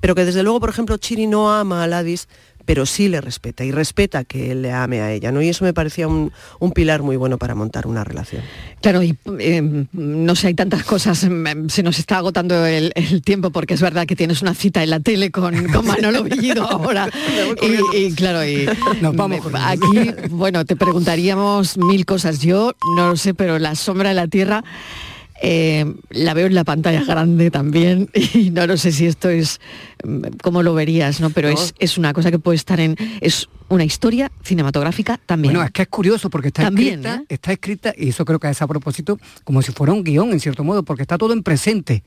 pero 0.00 0.14
que 0.14 0.26
desde 0.26 0.42
luego, 0.42 0.60
por 0.60 0.68
ejemplo, 0.68 0.98
Chiri 0.98 1.26
no 1.26 1.50
ama 1.54 1.82
a 1.82 1.86
Ladis, 1.86 2.28
pero 2.64 2.86
sí 2.86 3.08
le 3.08 3.20
respeta 3.20 3.64
y 3.64 3.70
respeta 3.72 4.24
que 4.24 4.50
él 4.52 4.62
le 4.62 4.72
ame 4.72 5.00
a 5.00 5.12
ella, 5.12 5.32
¿no? 5.32 5.42
Y 5.42 5.48
eso 5.48 5.64
me 5.64 5.72
parecía 5.74 6.08
un, 6.08 6.32
un 6.60 6.72
pilar 6.72 7.02
muy 7.02 7.16
bueno 7.16 7.38
para 7.38 7.54
montar 7.54 7.86
una 7.86 8.04
relación. 8.04 8.42
Claro, 8.80 9.02
y 9.02 9.16
eh, 9.38 9.86
no 9.92 10.34
sé, 10.34 10.48
hay 10.48 10.54
tantas 10.54 10.84
cosas, 10.84 11.24
mm, 11.28 11.68
se 11.68 11.82
nos 11.82 11.98
está 11.98 12.18
agotando 12.18 12.64
el, 12.66 12.92
el 12.94 13.22
tiempo 13.22 13.50
porque 13.50 13.74
es 13.74 13.80
verdad 13.80 14.06
que 14.06 14.16
tienes 14.16 14.42
una 14.42 14.54
cita 14.54 14.82
en 14.82 14.90
la 14.90 15.00
tele 15.00 15.30
con, 15.30 15.66
con 15.72 15.86
Manolo 15.86 16.22
Bellido 16.24 16.64
ahora. 16.70 17.08
Y, 17.92 17.96
y 18.06 18.12
claro, 18.12 18.44
y 18.46 18.66
Nos 19.00 19.14
vamos 19.16 19.40
me- 19.52 19.58
aquí, 19.60 20.10
bueno, 20.30 20.64
te 20.64 20.76
preguntaríamos 20.76 21.76
mil 21.78 22.04
cosas. 22.06 22.40
Yo 22.40 22.74
no 22.96 23.08
lo 23.10 23.16
sé, 23.16 23.34
pero 23.34 23.58
la 23.58 23.74
sombra 23.74 24.10
de 24.10 24.14
la 24.14 24.26
tierra 24.28 24.64
eh, 25.42 25.84
la 26.10 26.32
veo 26.32 26.46
en 26.46 26.54
la 26.54 26.64
pantalla 26.64 27.02
grande 27.04 27.50
también 27.50 28.08
y 28.34 28.50
no 28.50 28.66
lo 28.66 28.76
sé 28.76 28.92
si 28.92 29.06
esto 29.06 29.28
es 29.28 29.60
cómo 30.42 30.62
lo 30.62 30.74
verías, 30.74 31.20
¿no? 31.20 31.30
Pero 31.30 31.48
es, 31.48 31.74
es 31.78 31.98
una 31.98 32.12
cosa 32.12 32.30
que 32.30 32.38
puede 32.38 32.56
estar 32.56 32.80
en 32.80 32.96
es 33.20 33.48
una 33.68 33.84
historia 33.84 34.30
cinematográfica 34.42 35.18
también. 35.24 35.54
Bueno, 35.54 35.64
es 35.66 35.72
que 35.72 35.82
es 35.82 35.88
curioso 35.88 36.28
porque 36.30 36.48
está 36.48 36.64
También, 36.64 37.00
escrita, 37.00 37.14
¿eh? 37.22 37.26
está 37.28 37.52
escrita, 37.52 37.94
y 37.96 38.10
eso 38.10 38.24
creo 38.24 38.38
que 38.38 38.48
es 38.48 38.60
a 38.62 38.66
propósito, 38.66 39.18
como 39.42 39.62
si 39.62 39.72
fuera 39.72 39.92
un 39.94 40.04
guion, 40.04 40.30
en 40.32 40.38
cierto 40.40 40.62
modo, 40.64 40.82
porque 40.82 41.02
está 41.02 41.16
todo 41.16 41.32
en 41.32 41.42
presente. 41.42 42.04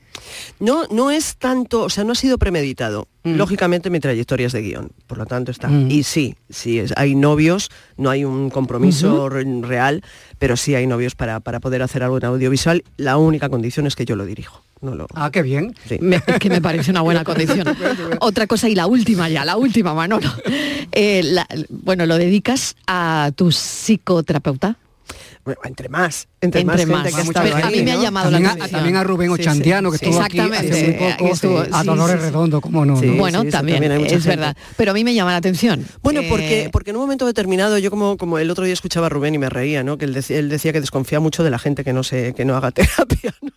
No, 0.60 0.84
no 0.90 1.10
es 1.10 1.36
tanto, 1.36 1.82
o 1.82 1.90
sea, 1.90 2.04
no 2.04 2.12
ha 2.12 2.14
sido 2.14 2.38
premeditado. 2.38 3.08
Mm. 3.24 3.34
Lógicamente 3.34 3.90
mi 3.90 3.98
trayectoria 3.98 4.46
es 4.46 4.52
de 4.52 4.62
guion, 4.62 4.92
por 5.08 5.18
lo 5.18 5.26
tanto 5.26 5.50
está. 5.50 5.68
Mm. 5.68 5.90
Y 5.90 6.04
sí, 6.04 6.36
sí, 6.48 6.78
es- 6.78 6.94
hay 6.96 7.16
novios, 7.16 7.70
no 7.96 8.08
hay 8.08 8.24
un 8.24 8.50
compromiso 8.50 9.28
real, 9.28 10.02
pero 10.38 10.56
sí 10.56 10.76
hay 10.76 10.86
novios 10.86 11.16
para, 11.16 11.40
para 11.40 11.58
poder 11.58 11.82
hacer 11.82 12.04
algo 12.04 12.18
en 12.18 12.24
audiovisual. 12.24 12.84
La 12.96 13.16
única 13.18 13.48
condición 13.48 13.86
es 13.88 13.96
que 13.96 14.04
yo 14.04 14.14
lo 14.14 14.24
dirijo. 14.24 14.62
No 14.80 14.94
lo... 14.94 15.06
Ah, 15.14 15.30
qué 15.32 15.42
bien. 15.42 15.74
Me- 16.00 16.20
que 16.40 16.48
me 16.48 16.60
parece 16.60 16.90
una 16.90 17.00
buena 17.00 17.24
condición. 17.24 17.66
Otra 18.20 18.46
cosa 18.46 18.68
y 18.68 18.74
la 18.74 18.86
última 18.86 19.28
ya, 19.28 19.44
la 19.44 19.56
última, 19.56 19.94
Manolo. 19.94 20.28
Eh, 20.92 21.22
la- 21.24 21.46
bueno, 21.68 22.06
lo 22.06 22.16
dedicas 22.16 22.76
a 22.86 23.30
tu 23.34 23.50
psicoterapeuta. 23.50 24.76
Bueno, 25.54 25.60
entre 25.64 25.88
más, 25.88 26.28
entre, 26.42 26.60
Entre 26.60 26.84
más, 26.86 27.04
más. 27.04 27.04
gente 27.04 27.22
que 27.22 27.28
estado 27.28 27.54
a 27.56 27.66
ahí, 27.68 27.76
mí 27.78 27.82
me 27.84 27.92
ha 27.92 27.96
llamado 27.96 28.30
También 28.30 28.42
la 28.44 28.50
a, 28.50 28.52
atención. 28.52 28.70
también 28.80 28.96
a 28.96 29.04
Rubén 29.04 29.28
Sí, 29.30 29.34
sí. 29.36 29.40
Ochandiano, 29.48 29.90
que 29.90 29.96
estuvo 29.96 30.20
aquí 30.20 30.38
hace 30.40 31.16
muy 31.20 31.30
estuvo, 31.30 31.64
a 31.72 31.84
Dolores. 31.84 32.20
Redondo, 32.20 32.60
cómo 32.60 32.84
no. 32.84 33.00
Sí, 33.00 33.06
¿no? 33.06 33.14
bueno, 33.16 33.42
sí, 33.42 33.48
también, 33.48 33.80
también 33.82 34.04
es 34.04 34.12
gente. 34.12 34.28
verdad. 34.28 34.56
Pero 34.76 34.90
a 34.90 34.94
mí 34.94 35.04
me 35.04 35.14
llama 35.14 35.30
la 35.32 35.38
atención. 35.38 35.86
Bueno, 36.02 36.20
Eh, 36.20 36.26
porque, 36.28 36.68
porque 36.70 36.90
en 36.90 36.96
un 36.96 37.02
momento 37.02 37.24
determinado, 37.24 37.78
yo 37.78 37.90
como, 37.90 38.16
como 38.18 38.38
el 38.38 38.50
otro 38.50 38.64
día 38.64 38.74
escuchaba 38.74 39.06
a 39.06 39.08
Rubén 39.08 39.34
y 39.34 39.38
me 39.38 39.48
reía, 39.48 39.82
¿no? 39.82 39.96
Que 39.96 40.04
él 40.04 40.12
decía, 40.12 40.38
él 40.38 40.50
decía 40.50 40.72
que 40.74 40.80
desconfía 40.80 41.18
mucho 41.18 41.42
de 41.44 41.50
la 41.50 41.58
gente 41.58 41.82
que 41.82 41.92
no 41.94 42.02
se, 42.02 42.34
que 42.34 42.44
no 42.44 42.56
haga 42.56 42.70
terapia, 42.72 43.34
¿no? 43.40 43.52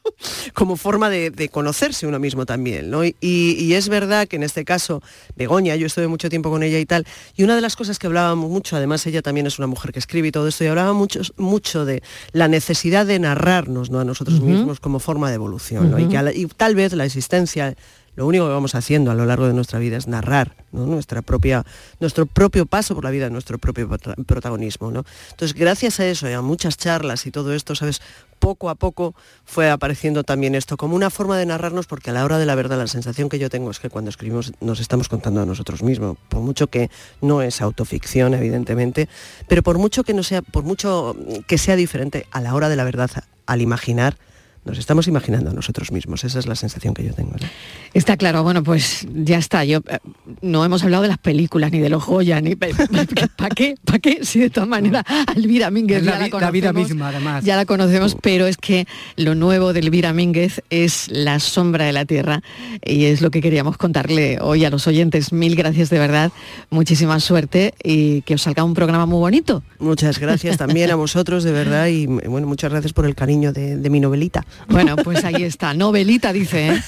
Como 0.53 0.77
forma 0.77 1.09
de, 1.09 1.29
de 1.29 1.49
conocerse 1.49 2.07
uno 2.07 2.19
mismo 2.19 2.45
también, 2.45 2.89
¿no? 2.89 3.03
Y, 3.03 3.15
y 3.21 3.73
es 3.73 3.89
verdad 3.89 4.27
que 4.27 4.35
en 4.37 4.43
este 4.43 4.63
caso, 4.65 5.01
Begoña, 5.35 5.75
yo 5.75 5.87
estuve 5.87 6.07
mucho 6.07 6.29
tiempo 6.29 6.49
con 6.49 6.63
ella 6.63 6.79
y 6.79 6.85
tal, 6.85 7.05
y 7.35 7.43
una 7.43 7.55
de 7.55 7.61
las 7.61 7.75
cosas 7.75 7.99
que 7.99 8.07
hablábamos 8.07 8.49
mucho, 8.49 8.75
además 8.75 9.05
ella 9.07 9.21
también 9.21 9.47
es 9.47 9.57
una 9.59 9.67
mujer 9.67 9.91
que 9.91 9.99
escribe 9.99 10.27
y 10.27 10.31
todo 10.31 10.47
esto, 10.47 10.63
y 10.63 10.67
hablaba 10.67 10.93
mucho, 10.93 11.21
mucho 11.37 11.80
de 11.85 12.01
la 12.33 12.47
necesidad 12.47 13.05
de 13.05 13.19
narrarnos 13.19 13.89
¿no? 13.89 13.99
a 13.99 14.05
nosotros 14.05 14.39
mismos 14.41 14.79
como 14.79 14.99
forma 14.99 15.29
de 15.29 15.35
evolución, 15.35 15.91
¿no? 15.91 15.99
y, 15.99 16.07
que 16.07 16.17
a 16.17 16.21
la- 16.23 16.33
y 16.33 16.45
tal 16.45 16.75
vez 16.75 16.93
la 16.93 17.05
existencia 17.05 17.75
lo 18.15 18.27
único 18.27 18.45
que 18.45 18.51
vamos 18.51 18.75
haciendo 18.75 19.09
a 19.09 19.15
lo 19.15 19.25
largo 19.25 19.47
de 19.47 19.53
nuestra 19.53 19.79
vida 19.79 19.95
es 19.95 20.05
narrar 20.07 20.57
¿no? 20.73 20.85
nuestra 20.85 21.21
propia, 21.21 21.65
nuestro 22.01 22.25
propio 22.25 22.65
paso 22.65 22.93
por 22.93 23.05
la 23.05 23.09
vida, 23.09 23.29
nuestro 23.29 23.57
propio 23.57 23.87
prota- 23.87 24.15
protagonismo. 24.25 24.91
¿no? 24.91 25.05
Entonces, 25.31 25.57
gracias 25.57 25.99
a 26.01 26.05
eso 26.05 26.29
y 26.29 26.33
a 26.33 26.41
muchas 26.41 26.75
charlas 26.77 27.25
y 27.25 27.31
todo 27.31 27.53
esto, 27.53 27.73
¿sabes? 27.73 28.01
Poco 28.41 28.71
a 28.71 28.75
poco 28.75 29.13
fue 29.45 29.69
apareciendo 29.69 30.23
también 30.23 30.55
esto 30.55 30.75
como 30.75 30.95
una 30.95 31.11
forma 31.11 31.37
de 31.37 31.45
narrarnos, 31.45 31.85
porque 31.85 32.09
a 32.09 32.13
la 32.13 32.25
hora 32.25 32.39
de 32.39 32.47
la 32.47 32.55
verdad 32.55 32.79
la 32.79 32.87
sensación 32.87 33.29
que 33.29 33.37
yo 33.37 33.51
tengo 33.51 33.69
es 33.69 33.79
que 33.79 33.91
cuando 33.91 34.09
escribimos 34.09 34.51
nos 34.61 34.79
estamos 34.79 35.09
contando 35.09 35.43
a 35.43 35.45
nosotros 35.45 35.83
mismos, 35.83 36.17
por 36.27 36.41
mucho 36.41 36.65
que 36.65 36.89
no 37.21 37.43
es 37.43 37.61
autoficción, 37.61 38.33
evidentemente, 38.33 39.07
pero 39.47 39.61
por 39.61 39.77
mucho 39.77 40.03
que 40.03 40.15
no 40.15 40.23
sea, 40.23 40.41
por 40.41 40.63
mucho 40.63 41.15
que 41.45 41.59
sea 41.59 41.75
diferente 41.75 42.25
a 42.31 42.41
la 42.41 42.55
hora 42.55 42.67
de 42.67 42.77
la 42.77 42.83
verdad 42.83 43.11
al 43.45 43.61
imaginar, 43.61 44.17
nos 44.63 44.77
estamos 44.77 45.07
imaginando 45.07 45.49
a 45.49 45.53
nosotros 45.53 45.91
mismos. 45.91 46.23
Esa 46.23 46.39
es 46.39 46.45
la 46.47 46.55
sensación 46.55 46.93
que 46.93 47.03
yo 47.03 47.13
tengo. 47.13 47.31
¿no? 47.31 47.47
Está 47.93 48.15
claro, 48.17 48.43
bueno, 48.43 48.63
pues 48.63 49.07
ya 49.13 49.37
está. 49.37 49.65
Yo 49.65 49.79
eh, 49.89 49.97
no 50.41 50.63
hemos 50.63 50.83
hablado 50.83 51.03
de 51.03 51.09
las 51.09 51.17
películas 51.17 51.71
ni 51.71 51.79
de 51.79 51.89
los 51.89 52.05
Goya, 52.05 52.39
ni 52.41 52.55
¿para 53.35 53.49
qué? 53.55 53.75
¿Para 53.83 53.99
qué? 53.99 54.19
Si 54.23 54.39
de 54.39 54.49
todas 54.49 54.69
maneras 54.69 55.03
Elvira 55.35 55.71
Mínguez 55.71 56.03
la 56.03 56.11
ya 56.13 56.19
la, 56.19 56.25
vi- 56.25 56.31
la 56.31 56.51
vida 56.51 56.67
conocemos, 56.73 56.89
misma, 56.89 57.07
además. 57.09 57.43
Ya 57.43 57.55
la 57.55 57.65
conocemos, 57.65 58.15
pero 58.21 58.45
es 58.47 58.57
que 58.57 58.85
lo 59.17 59.35
nuevo 59.35 59.73
de 59.73 59.79
Elvira 59.79 60.13
Mínguez 60.13 60.61
es 60.69 61.07
La 61.09 61.39
sombra 61.39 61.85
de 61.85 61.93
la 61.93 62.05
tierra 62.05 62.41
y 62.85 63.05
es 63.05 63.21
lo 63.21 63.31
que 63.31 63.41
queríamos 63.41 63.77
contarle 63.77 64.37
hoy 64.41 64.63
a 64.65 64.69
los 64.69 64.85
oyentes. 64.87 65.33
Mil 65.33 65.55
gracias 65.55 65.89
de 65.89 65.97
verdad, 65.99 66.31
muchísima 66.69 67.19
suerte 67.19 67.73
y 67.83 68.21
que 68.21 68.35
os 68.35 68.43
salga 68.43 68.63
un 68.63 68.73
programa 68.73 69.05
muy 69.05 69.19
bonito. 69.19 69.63
Muchas 69.79 70.19
gracias 70.19 70.57
también 70.57 70.91
a 70.91 70.95
vosotros, 70.95 71.43
de 71.43 71.51
verdad, 71.51 71.87
y 71.87 72.05
bueno, 72.05 72.45
muchas 72.47 72.71
gracias 72.71 72.93
por 72.93 73.05
el 73.05 73.15
cariño 73.15 73.51
de, 73.53 73.77
de 73.77 73.89
mi 73.89 73.99
novelita. 73.99 74.45
Bueno, 74.67 74.95
pues 74.95 75.23
ahí 75.23 75.43
está. 75.43 75.73
Novelita 75.73 76.31
dice, 76.33 76.69
¿eh? 76.69 76.83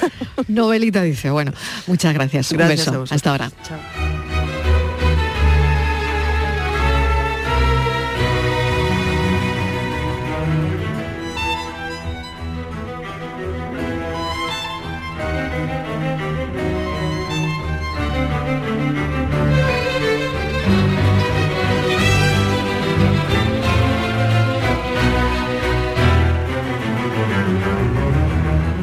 Novelita 0.48 1.02
dice. 1.02 1.30
Bueno, 1.30 1.52
muchas 1.88 2.14
gracias. 2.14 2.52
Un 2.52 2.58
Gracias 2.58 2.88
a 2.88 2.92
beso. 3.00 3.14
Hasta 3.14 3.30
ahora. 3.32 3.52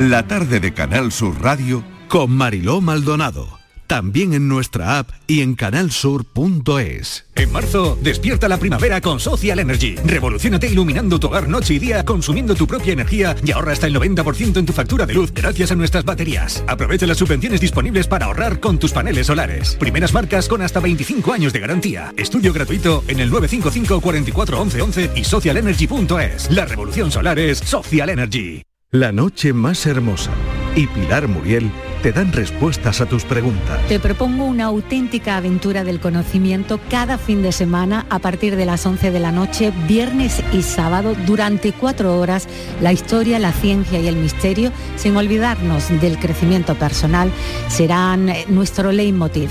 La 0.01 0.27
tarde 0.27 0.61
de 0.61 0.73
Canal 0.73 1.13
Sur 1.13 1.43
Radio 1.43 1.85
con 2.09 2.31
Mariló 2.31 2.81
Maldonado. 2.81 3.59
También 3.87 4.33
en 4.33 4.49
nuestra 4.49 4.99
app 4.99 5.11
y 5.27 5.43
en 5.43 5.55
canalsur.es. 5.55 7.27
En 7.35 7.53
marzo, 7.53 7.99
despierta 8.01 8.49
la 8.49 8.57
primavera 8.57 9.03
con 9.03 9.21
Social 9.21 9.59
Energy. 9.59 9.97
Revolucionate 9.97 10.69
iluminando 10.69 11.21
tu 11.21 11.27
hogar 11.27 11.51
noche 11.51 11.75
y 11.75 11.79
día, 11.79 12.03
consumiendo 12.07 12.55
tu 12.55 12.67
propia 12.67 12.95
energía 12.95 13.37
y 13.45 13.53
ahorra 13.53 13.73
hasta 13.73 13.89
el 13.89 13.95
90% 13.95 14.57
en 14.57 14.65
tu 14.65 14.73
factura 14.73 15.05
de 15.05 15.13
luz 15.13 15.35
gracias 15.35 15.71
a 15.71 15.77
nuestras 15.77 16.07
baterías. 16.07 16.65
Aprovecha 16.67 17.07
las 17.07 17.19
subvenciones 17.19 17.61
disponibles 17.61 18.09
para 18.09 18.25
ahorrar 18.25 18.59
con 18.59 18.79
tus 18.79 18.93
paneles 18.93 19.27
solares. 19.27 19.77
Primeras 19.77 20.15
marcas 20.15 20.49
con 20.49 20.63
hasta 20.63 20.81
25 20.81 21.31
años 21.31 21.53
de 21.53 21.61
garantía. 21.61 22.15
Estudio 22.17 22.55
gratuito 22.55 23.05
en 23.07 23.21
el 23.21 23.29
955 23.29 24.01
44 24.01 24.63
11 24.63 24.81
11 24.81 25.11
y 25.17 25.25
socialenergy.es. 25.25 26.51
La 26.53 26.65
revolución 26.65 27.11
solar 27.11 27.39
es 27.39 27.59
Social 27.59 28.09
Energy. 28.09 28.63
La 28.93 29.13
noche 29.13 29.53
más 29.53 29.87
hermosa 29.87 30.33
y 30.75 30.89
Pilar 30.89 31.29
Muriel 31.29 31.71
te 32.03 32.11
dan 32.11 32.33
respuestas 32.33 33.01
a 33.01 33.07
tus 33.07 33.23
preguntas. 33.23 33.87
Te 33.87 34.01
propongo 34.01 34.45
una 34.45 34.65
auténtica 34.65 35.37
aventura 35.37 35.85
del 35.85 36.01
conocimiento 36.01 36.81
cada 36.91 37.17
fin 37.17 37.41
de 37.41 37.53
semana 37.53 38.05
a 38.11 38.19
partir 38.19 38.57
de 38.57 38.67
las 38.67 38.85
11 38.85 39.13
de 39.13 39.21
la 39.21 39.31
noche, 39.31 39.73
viernes 39.87 40.43
y 40.53 40.63
sábado, 40.63 41.15
durante 41.25 41.73
cuatro 41.73 42.19
horas, 42.19 42.49
la 42.81 42.93
historia, 42.93 43.39
la 43.39 43.53
ciencia 43.53 44.01
y 44.01 44.09
el 44.09 44.17
misterio, 44.17 44.73
sin 44.97 45.17
olvidarnos 45.17 45.89
del 46.01 46.19
crecimiento 46.19 46.75
personal, 46.75 47.31
serán 47.69 48.29
eh, 48.29 48.45
nuestro 48.49 48.91
leitmotiv. 48.91 49.51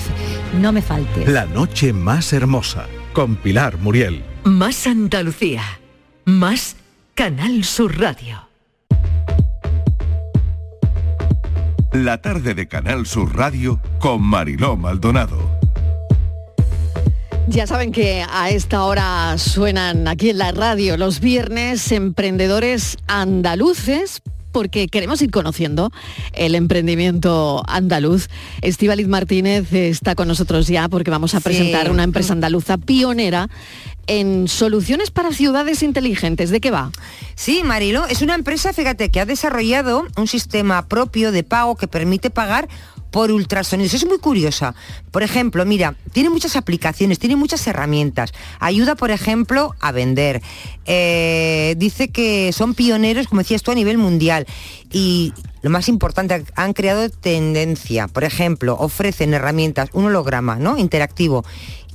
No 0.60 0.73
me 0.73 0.82
faltes. 0.82 1.30
La 1.30 1.45
noche 1.45 1.93
más 1.93 2.34
hermosa 2.34 2.88
con 3.13 3.38
Pilar 3.38 3.78
Muriel. 3.78 4.21
Más 4.43 4.86
Andalucía. 4.86 5.63
Más 6.25 6.75
Canal 7.15 7.63
Sur 7.63 7.97
Radio. 7.97 8.48
La 11.93 12.21
tarde 12.21 12.54
de 12.54 12.67
Canal 12.67 13.08
Sur 13.08 13.36
Radio 13.36 13.80
con 13.97 14.21
Mariló 14.21 14.78
Maldonado. 14.78 15.60
Ya 17.47 17.65
saben 17.65 17.91
que 17.91 18.23
a 18.32 18.52
esta 18.52 18.84
hora 18.84 19.36
suenan 19.39 20.08
aquí 20.08 20.30
en 20.30 20.38
la 20.38 20.52
radio 20.52 20.97
los 20.97 21.19
viernes 21.19 21.91
emprendedores 21.91 22.97
andaluces 23.08 24.21
porque 24.51 24.88
queremos 24.88 25.21
ir 25.21 25.31
conociendo 25.31 25.91
el 26.33 26.55
emprendimiento 26.55 27.63
andaluz. 27.67 28.29
Estíbaliz 28.62 29.07
Martínez 29.07 29.71
está 29.73 30.15
con 30.15 30.27
nosotros 30.27 30.67
ya 30.67 30.88
porque 30.89 31.12
vamos 31.12 31.35
a 31.35 31.39
presentar 31.39 31.91
una 31.91 32.03
empresa 32.03 32.33
andaluza 32.33 32.77
pionera 32.77 33.49
en 34.07 34.47
soluciones 34.47 35.12
para 35.12 35.31
ciudades 35.31 35.83
inteligentes. 35.83 36.49
¿De 36.49 36.59
qué 36.59 36.71
va? 36.71 36.91
Sí, 37.35 37.62
Marilo, 37.63 38.07
es 38.07 38.21
una 38.21 38.35
empresa, 38.35 38.73
fíjate, 38.73 39.12
que 39.12 39.19
ha 39.19 39.25
desarrollado 39.25 40.07
un 40.17 40.27
sistema 40.27 40.88
propio 40.88 41.31
de 41.31 41.43
pago 41.43 41.75
que 41.75 41.88
permite 41.88 42.31
pagar 42.31 42.67
por 43.11 43.31
ultrasonidos. 43.31 43.93
Es 43.93 44.05
muy 44.05 44.19
curiosa. 44.19 44.75
Por 45.11 45.23
ejemplo, 45.23 45.65
mira, 45.65 45.95
tiene 46.13 46.29
muchas 46.29 46.55
aplicaciones, 46.55 47.19
tiene 47.19 47.35
muchas 47.35 47.65
herramientas. 47.67 48.31
Ayuda, 48.59 48.95
por 48.95 49.11
ejemplo, 49.11 49.75
a 49.79 49.91
vender. 49.91 50.41
Eh, 50.85 51.75
dice 51.77 52.09
que 52.09 52.51
son 52.53 52.73
pioneros, 52.73 53.27
como 53.27 53.41
decías 53.41 53.63
tú, 53.63 53.71
a 53.71 53.75
nivel 53.75 53.97
mundial. 53.97 54.45
Y 54.91 55.33
lo 55.61 55.69
más 55.69 55.89
importante, 55.89 56.43
han 56.55 56.73
creado 56.73 57.09
tendencia. 57.09 58.07
Por 58.07 58.23
ejemplo, 58.23 58.75
ofrecen 58.79 59.33
herramientas, 59.33 59.89
un 59.93 60.05
holograma, 60.05 60.55
¿no? 60.55 60.77
Interactivo 60.77 61.43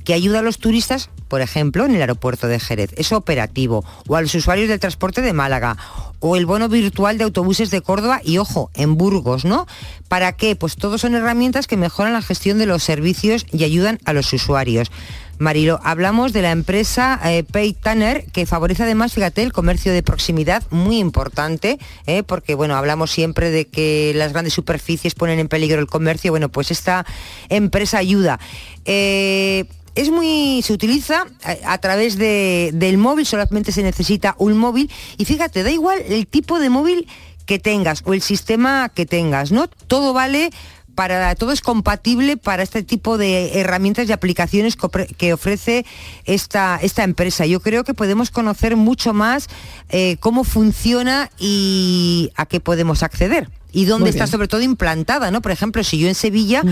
que 0.05 0.13
ayuda 0.13 0.39
a 0.39 0.43
los 0.43 0.59
turistas, 0.59 1.09
por 1.27 1.41
ejemplo, 1.41 1.83
en 1.83 1.95
el 1.95 2.01
aeropuerto 2.01 2.47
de 2.47 2.59
Jerez, 2.59 2.91
es 2.95 3.11
operativo, 3.11 3.83
o 4.07 4.15
a 4.15 4.21
los 4.21 4.33
usuarios 4.35 4.69
del 4.69 4.79
transporte 4.79 5.21
de 5.21 5.33
Málaga, 5.33 5.75
o 6.19 6.35
el 6.37 6.45
bono 6.45 6.69
virtual 6.69 7.17
de 7.17 7.25
autobuses 7.25 7.71
de 7.71 7.81
Córdoba 7.81 8.21
y, 8.23 8.37
ojo, 8.37 8.71
en 8.75 8.95
Burgos, 8.95 9.43
¿no? 9.43 9.67
¿Para 10.07 10.33
qué? 10.33 10.55
Pues 10.55 10.75
todos 10.75 11.01
son 11.01 11.15
herramientas 11.15 11.67
que 11.67 11.75
mejoran 11.75 12.13
la 12.13 12.21
gestión 12.21 12.57
de 12.57 12.67
los 12.67 12.83
servicios 12.83 13.45
y 13.51 13.63
ayudan 13.63 13.99
a 14.05 14.13
los 14.13 14.31
usuarios. 14.31 14.91
Marilo, 15.37 15.81
hablamos 15.83 16.31
de 16.31 16.41
la 16.41 16.51
empresa 16.51 17.19
eh, 17.25 17.43
Pay 17.43 17.73
Tanner, 17.73 18.25
que 18.31 18.45
favorece 18.45 18.83
además, 18.83 19.13
fíjate, 19.13 19.43
el 19.43 19.51
comercio 19.51 19.91
de 19.91 20.01
proximidad, 20.01 20.63
muy 20.69 20.99
importante, 20.99 21.77
eh, 22.05 22.23
porque 22.23 22.55
bueno, 22.55 22.75
hablamos 22.75 23.11
siempre 23.11 23.51
de 23.51 23.65
que 23.65 24.13
las 24.15 24.31
grandes 24.31 24.53
superficies 24.53 25.13
ponen 25.13 25.39
en 25.39 25.49
peligro 25.49 25.81
el 25.81 25.87
comercio, 25.87 26.31
bueno, 26.31 26.49
pues 26.49 26.71
esta 26.71 27.05
empresa 27.49 27.97
ayuda. 27.97 28.39
Eh, 28.85 29.65
es 29.95 30.09
muy, 30.11 30.61
se 30.63 30.73
utiliza 30.73 31.25
a, 31.43 31.73
a 31.73 31.77
través 31.79 32.17
de- 32.17 32.71
del 32.73 32.97
móvil, 32.97 33.25
solamente 33.25 33.71
se 33.71 33.81
necesita 33.83 34.35
un 34.37 34.57
móvil 34.57 34.91
y 35.17 35.25
fíjate, 35.25 35.63
da 35.63 35.71
igual 35.71 35.99
el 36.07 36.27
tipo 36.27 36.59
de 36.59 36.69
móvil 36.69 37.07
que 37.45 37.59
tengas 37.59 38.01
o 38.05 38.13
el 38.13 38.21
sistema 38.21 38.89
que 38.89 39.05
tengas, 39.05 39.51
¿no? 39.51 39.67
Todo 39.67 40.13
vale 40.13 40.49
para 40.95 41.35
todo 41.35 41.51
es 41.51 41.59
compatible 41.59 42.37
para 42.37 42.63
este 42.63 42.81
tipo 42.81 43.17
de 43.17 43.59
herramientas 43.59 44.07
y 44.07 44.13
aplicaciones 44.13 44.77
que 45.17 45.33
ofrece 45.33 45.85
esta, 46.23 46.79
esta 46.81 47.03
empresa. 47.03 47.45
Yo 47.45 47.59
creo 47.59 47.83
que 47.83 47.93
podemos 47.93 48.31
conocer 48.31 48.77
mucho 48.77 49.13
más 49.13 49.49
eh, 49.89 50.15
cómo 50.21 50.45
funciona 50.45 51.29
y 51.37 52.31
a 52.35 52.45
qué 52.45 52.61
podemos 52.61 53.03
acceder. 53.03 53.49
Y 53.75 53.83
dónde 53.83 54.03
Muy 54.05 54.09
está 54.11 54.23
bien. 54.23 54.31
sobre 54.31 54.47
todo 54.47 54.61
implantada, 54.61 55.31
¿no? 55.31 55.41
Por 55.41 55.51
ejemplo, 55.51 55.83
si 55.83 55.99
yo 55.99 56.07
en 56.07 56.15
Sevilla 56.15 56.63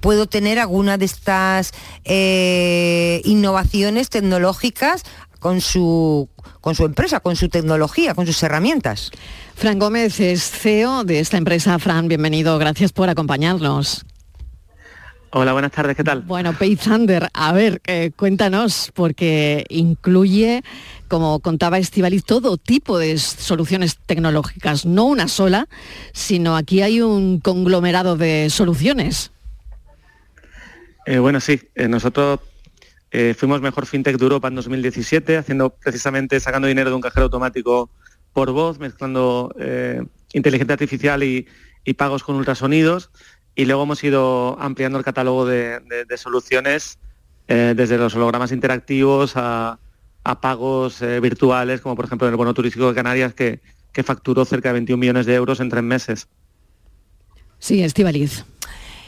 puedo 0.00 0.26
tener 0.26 0.58
alguna 0.58 0.98
de 0.98 1.04
estas 1.04 1.70
eh, 2.04 3.22
innovaciones 3.24 4.10
tecnológicas 4.10 5.04
con 5.38 5.60
su, 5.60 6.28
con 6.60 6.74
su 6.74 6.84
empresa, 6.84 7.20
con 7.20 7.36
su 7.36 7.48
tecnología, 7.48 8.14
con 8.14 8.26
sus 8.26 8.42
herramientas. 8.42 9.12
Fran 9.54 9.78
Gómez 9.78 10.18
es 10.18 10.50
CEO 10.50 11.04
de 11.04 11.20
esta 11.20 11.36
empresa. 11.36 11.78
Fran, 11.78 12.08
bienvenido. 12.08 12.58
Gracias 12.58 12.90
por 12.90 13.08
acompañarnos. 13.08 14.04
Hola, 15.30 15.52
buenas 15.52 15.72
tardes, 15.72 15.94
¿qué 15.94 16.04
tal? 16.04 16.22
Bueno, 16.22 16.54
Pay 16.54 16.76
Thunder, 16.76 17.28
a 17.34 17.52
ver, 17.52 17.82
eh, 17.86 18.12
cuéntanos, 18.16 18.90
porque 18.94 19.66
incluye, 19.68 20.62
como 21.06 21.40
contaba 21.40 21.78
Estivaliz, 21.78 22.24
todo 22.24 22.56
tipo 22.56 22.98
de 22.98 23.18
soluciones 23.18 23.98
tecnológicas, 23.98 24.86
no 24.86 25.04
una 25.04 25.28
sola, 25.28 25.68
sino 26.14 26.56
aquí 26.56 26.80
hay 26.80 27.02
un 27.02 27.40
conglomerado 27.40 28.16
de 28.16 28.48
soluciones. 28.48 29.30
Eh, 31.04 31.18
bueno, 31.18 31.40
sí, 31.40 31.60
eh, 31.74 31.88
nosotros 31.88 32.40
fuimos 33.36 33.60
mejor 33.62 33.86
fintech 33.86 34.16
de 34.16 34.22
Europa 34.22 34.48
en 34.48 34.54
2017, 34.54 35.38
haciendo 35.38 35.70
precisamente 35.70 36.40
sacando 36.40 36.68
dinero 36.68 36.90
de 36.90 36.96
un 36.96 37.02
cajero 37.02 37.24
automático 37.24 37.90
por 38.32 38.52
voz, 38.52 38.78
mezclando 38.78 39.54
inteligencia 40.32 40.74
artificial 40.74 41.22
y, 41.22 41.46
y 41.84 41.94
pagos 41.94 42.22
con 42.22 42.36
ultrasonidos. 42.36 43.10
Y 43.58 43.64
luego 43.64 43.82
hemos 43.82 44.04
ido 44.04 44.56
ampliando 44.60 44.98
el 44.98 45.04
catálogo 45.04 45.44
de, 45.44 45.80
de- 45.80 46.04
de 46.04 46.16
soluciones 46.16 46.96
eh, 47.48 47.74
desde 47.76 47.98
los 47.98 48.14
hologramas 48.14 48.52
interactivos 48.52 49.32
a, 49.34 49.80
a 50.22 50.40
pagos 50.40 51.02
eh, 51.02 51.18
virtuales, 51.18 51.80
como 51.80 51.96
por 51.96 52.04
ejemplo 52.04 52.28
en 52.28 52.34
el 52.34 52.36
bono 52.36 52.54
turístico 52.54 52.86
de 52.88 52.94
Canarias, 52.94 53.34
que, 53.34 53.60
que 53.92 54.04
facturó 54.04 54.44
cerca 54.44 54.68
de 54.68 54.74
21 54.74 55.00
millones 55.00 55.26
de 55.26 55.34
euros 55.34 55.58
en 55.58 55.70
tres 55.70 55.82
meses. 55.82 56.28
Sí, 57.58 57.82
Estivaliz. 57.82 58.44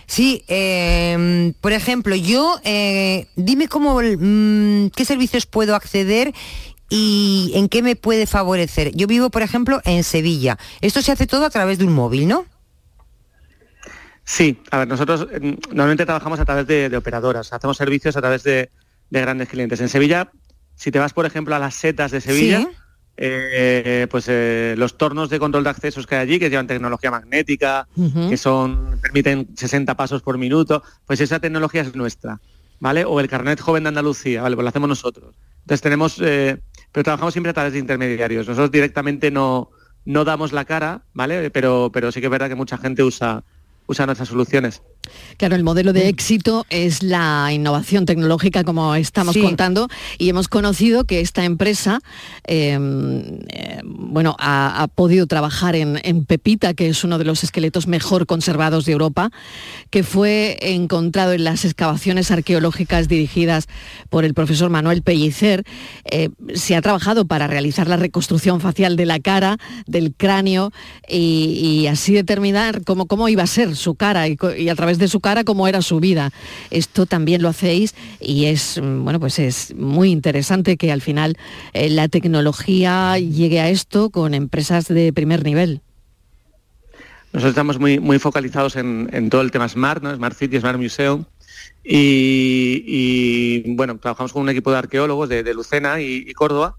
Sí, 0.06 0.42
eh, 0.48 1.52
por 1.60 1.70
ejemplo, 1.70 2.16
yo, 2.16 2.58
eh, 2.64 3.28
dime 3.36 3.68
cómo, 3.68 4.00
mm, 4.02 4.88
qué 4.96 5.04
servicios 5.04 5.46
puedo 5.46 5.76
acceder 5.76 6.34
y 6.88 7.52
en 7.54 7.68
qué 7.68 7.82
me 7.82 7.94
puede 7.94 8.26
favorecer. 8.26 8.90
Yo 8.96 9.06
vivo, 9.06 9.30
por 9.30 9.42
ejemplo, 9.42 9.80
en 9.84 10.02
Sevilla. 10.02 10.58
Esto 10.80 11.02
se 11.02 11.12
hace 11.12 11.28
todo 11.28 11.44
a 11.44 11.50
través 11.50 11.78
de 11.78 11.84
un 11.84 11.92
móvil, 11.92 12.26
¿no? 12.26 12.46
Sí, 14.32 14.62
a 14.70 14.78
ver, 14.78 14.86
nosotros 14.86 15.26
mm, 15.26 15.54
normalmente 15.70 16.04
trabajamos 16.04 16.38
a 16.38 16.44
través 16.44 16.64
de, 16.64 16.88
de 16.88 16.96
operadoras, 16.96 17.52
hacemos 17.52 17.76
servicios 17.76 18.16
a 18.16 18.20
través 18.20 18.44
de, 18.44 18.70
de 19.10 19.20
grandes 19.20 19.48
clientes. 19.48 19.80
En 19.80 19.88
Sevilla, 19.88 20.30
si 20.76 20.92
te 20.92 21.00
vas, 21.00 21.12
por 21.12 21.26
ejemplo, 21.26 21.52
a 21.56 21.58
las 21.58 21.74
setas 21.74 22.12
de 22.12 22.20
Sevilla, 22.20 22.60
Sí. 22.60 22.68
eh, 23.16 24.06
pues 24.08 24.26
eh, 24.28 24.76
los 24.78 24.96
tornos 24.96 25.30
de 25.30 25.40
control 25.40 25.64
de 25.64 25.70
accesos 25.70 26.06
que 26.06 26.14
hay 26.14 26.20
allí, 26.22 26.38
que 26.38 26.48
llevan 26.48 26.68
tecnología 26.68 27.10
magnética, 27.10 27.88
que 28.28 28.36
son 28.36 28.98
permiten 29.02 29.48
60 29.56 29.96
pasos 29.96 30.22
por 30.22 30.38
minuto, 30.38 30.84
pues 31.06 31.20
esa 31.20 31.40
tecnología 31.40 31.80
es 31.82 31.94
nuestra, 31.96 32.40
¿vale? 32.78 33.04
O 33.04 33.18
el 33.18 33.26
carnet 33.28 33.60
joven 33.60 33.82
de 33.82 33.88
Andalucía, 33.88 34.42
¿vale? 34.42 34.54
Pues 34.54 34.62
lo 34.62 34.68
hacemos 34.68 34.88
nosotros. 34.88 35.34
Entonces 35.62 35.80
tenemos, 35.82 36.18
eh, 36.22 36.62
pero 36.92 37.02
trabajamos 37.02 37.34
siempre 37.34 37.50
a 37.50 37.54
través 37.54 37.72
de 37.72 37.80
intermediarios. 37.80 38.46
Nosotros 38.46 38.70
directamente 38.70 39.32
no, 39.32 39.70
no 40.04 40.24
damos 40.24 40.52
la 40.52 40.64
cara, 40.64 41.02
¿vale? 41.14 41.50
Pero, 41.50 41.90
pero 41.92 42.12
sí 42.12 42.20
que 42.20 42.26
es 42.28 42.30
verdad 42.30 42.48
que 42.48 42.54
mucha 42.54 42.78
gente 42.78 43.02
usa, 43.02 43.42
usa 43.86 44.06
nuestras 44.06 44.28
soluciones. 44.28 44.82
Claro, 45.38 45.56
el 45.56 45.64
modelo 45.64 45.92
de 45.92 46.08
éxito 46.08 46.66
es 46.70 47.02
la 47.02 47.48
innovación 47.52 48.06
tecnológica, 48.06 48.62
como 48.64 48.94
estamos 48.94 49.34
Sí. 49.34 49.40
contando, 49.42 49.88
y 50.18 50.28
hemos 50.28 50.48
conocido 50.48 51.04
que 51.04 51.20
esta 51.20 51.44
empresa, 51.44 52.00
eh, 52.46 52.78
eh, 53.48 53.80
bueno, 53.84 54.36
ha, 54.38 54.82
ha 54.82 54.86
podido 54.88 55.26
trabajar 55.26 55.74
en, 55.76 55.98
en 56.04 56.24
Pepita, 56.24 56.74
que 56.74 56.88
es 56.88 57.04
uno 57.04 57.18
de 57.18 57.24
los 57.24 57.42
esqueletos 57.42 57.86
mejor 57.86 58.26
conservados 58.26 58.84
de 58.84 58.92
Europa, 58.92 59.30
que 59.90 60.02
fue 60.02 60.58
encontrado 60.60 61.32
en 61.32 61.44
las 61.44 61.64
excavaciones 61.64 62.30
arqueológicas 62.30 63.08
dirigidas 63.08 63.66
por 64.10 64.24
el 64.24 64.34
profesor 64.34 64.70
Manuel 64.70 65.02
Pellicer. 65.02 65.64
Eh, 66.10 66.28
se 66.54 66.76
ha 66.76 66.82
trabajado 66.82 67.24
para 67.24 67.46
realizar 67.46 67.88
la 67.88 67.96
reconstrucción 67.96 68.60
facial 68.60 68.96
de 68.96 69.06
la 69.06 69.20
cara, 69.20 69.56
del 69.86 70.12
cráneo, 70.14 70.72
y, 71.08 71.80
y 71.82 71.86
así 71.86 72.12
determinar 72.12 72.82
cómo, 72.84 73.06
cómo 73.06 73.28
iba 73.28 73.42
a 73.42 73.46
ser 73.46 73.74
su 73.76 73.94
cara 73.94 74.28
y, 74.28 74.36
y 74.58 74.68
a 74.68 74.74
través 74.74 74.89
de 74.98 75.08
su 75.08 75.20
cara 75.20 75.44
cómo 75.44 75.68
era 75.68 75.82
su 75.82 76.00
vida. 76.00 76.30
Esto 76.70 77.06
también 77.06 77.42
lo 77.42 77.48
hacéis 77.48 77.94
y 78.20 78.46
es 78.46 78.80
mm, 78.82 79.04
bueno 79.04 79.20
pues 79.20 79.38
es 79.38 79.74
muy 79.74 80.10
interesante 80.10 80.76
que 80.76 80.92
al 80.92 81.00
final 81.00 81.36
eh, 81.72 81.90
la 81.90 82.08
tecnología 82.08 83.18
llegue 83.18 83.60
a 83.60 83.68
esto 83.68 84.10
con 84.10 84.34
empresas 84.34 84.88
de 84.88 85.12
primer 85.12 85.44
nivel. 85.44 85.80
Nosotros 87.32 87.50
estamos 87.50 87.78
muy, 87.78 88.00
muy 88.00 88.18
focalizados 88.18 88.74
en, 88.74 89.30
todo 89.30 89.40
el 89.40 89.52
tema 89.52 89.68
Smart, 89.68 90.02
¿no? 90.02 90.14
Smart 90.14 90.36
City, 90.36 90.58
Smart 90.58 90.78
Museum. 90.78 91.24
Y, 91.84 93.62
bueno, 93.74 93.98
trabajamos 93.98 94.32
con 94.32 94.42
un 94.42 94.48
equipo 94.48 94.72
de 94.72 94.78
arqueólogos 94.78 95.28
de, 95.28 95.54
Lucena 95.54 96.00
y, 96.00 96.24
y 96.26 96.32
Córdoba 96.32 96.74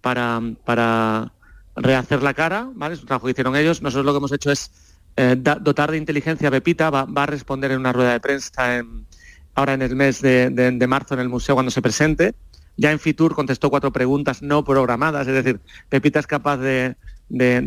para, 0.00 0.42
para 0.64 1.32
rehacer 1.76 2.22
la 2.22 2.34
cara, 2.34 2.68
¿vale? 2.74 2.94
Es 2.94 3.00
un 3.00 3.06
trabajo 3.06 3.26
que 3.26 3.32
hicieron 3.32 3.56
ellos. 3.56 3.80
Nosotros 3.80 4.04
lo 4.04 4.12
que 4.12 4.18
hemos 4.18 4.32
hecho 4.32 4.50
es 4.50 4.70
eh, 5.16 5.36
da- 5.38 5.56
dotar 5.56 5.90
de 5.90 5.98
inteligencia 5.98 6.48
a 6.48 6.50
Pepita, 6.50 6.90
va, 6.90 7.04
va 7.04 7.24
a 7.24 7.26
responder 7.26 7.70
en 7.72 7.78
una 7.80 7.92
rueda 7.92 8.12
de 8.12 8.20
prensa 8.20 8.78
en- 8.78 9.06
ahora 9.54 9.74
en 9.74 9.82
el 9.82 9.94
mes 9.96 10.20
de, 10.22 10.50
de- 10.50 10.70
de 10.72 10.86
marzo 10.86 11.14
en 11.14 11.20
el 11.20 11.28
museo 11.28 11.54
cuando 11.54 11.70
se 11.70 11.82
presente. 11.82 12.34
Ya 12.76 12.90
en 12.90 12.98
Fitur 12.98 13.34
contestó 13.34 13.68
cuatro 13.68 13.92
preguntas 13.92 14.40
no 14.42 14.64
programadas, 14.64 15.26
es 15.28 15.34
decir, 15.34 15.60
Pepita 15.90 16.20
es 16.20 16.26
capaz 16.26 16.56
de, 16.56 16.96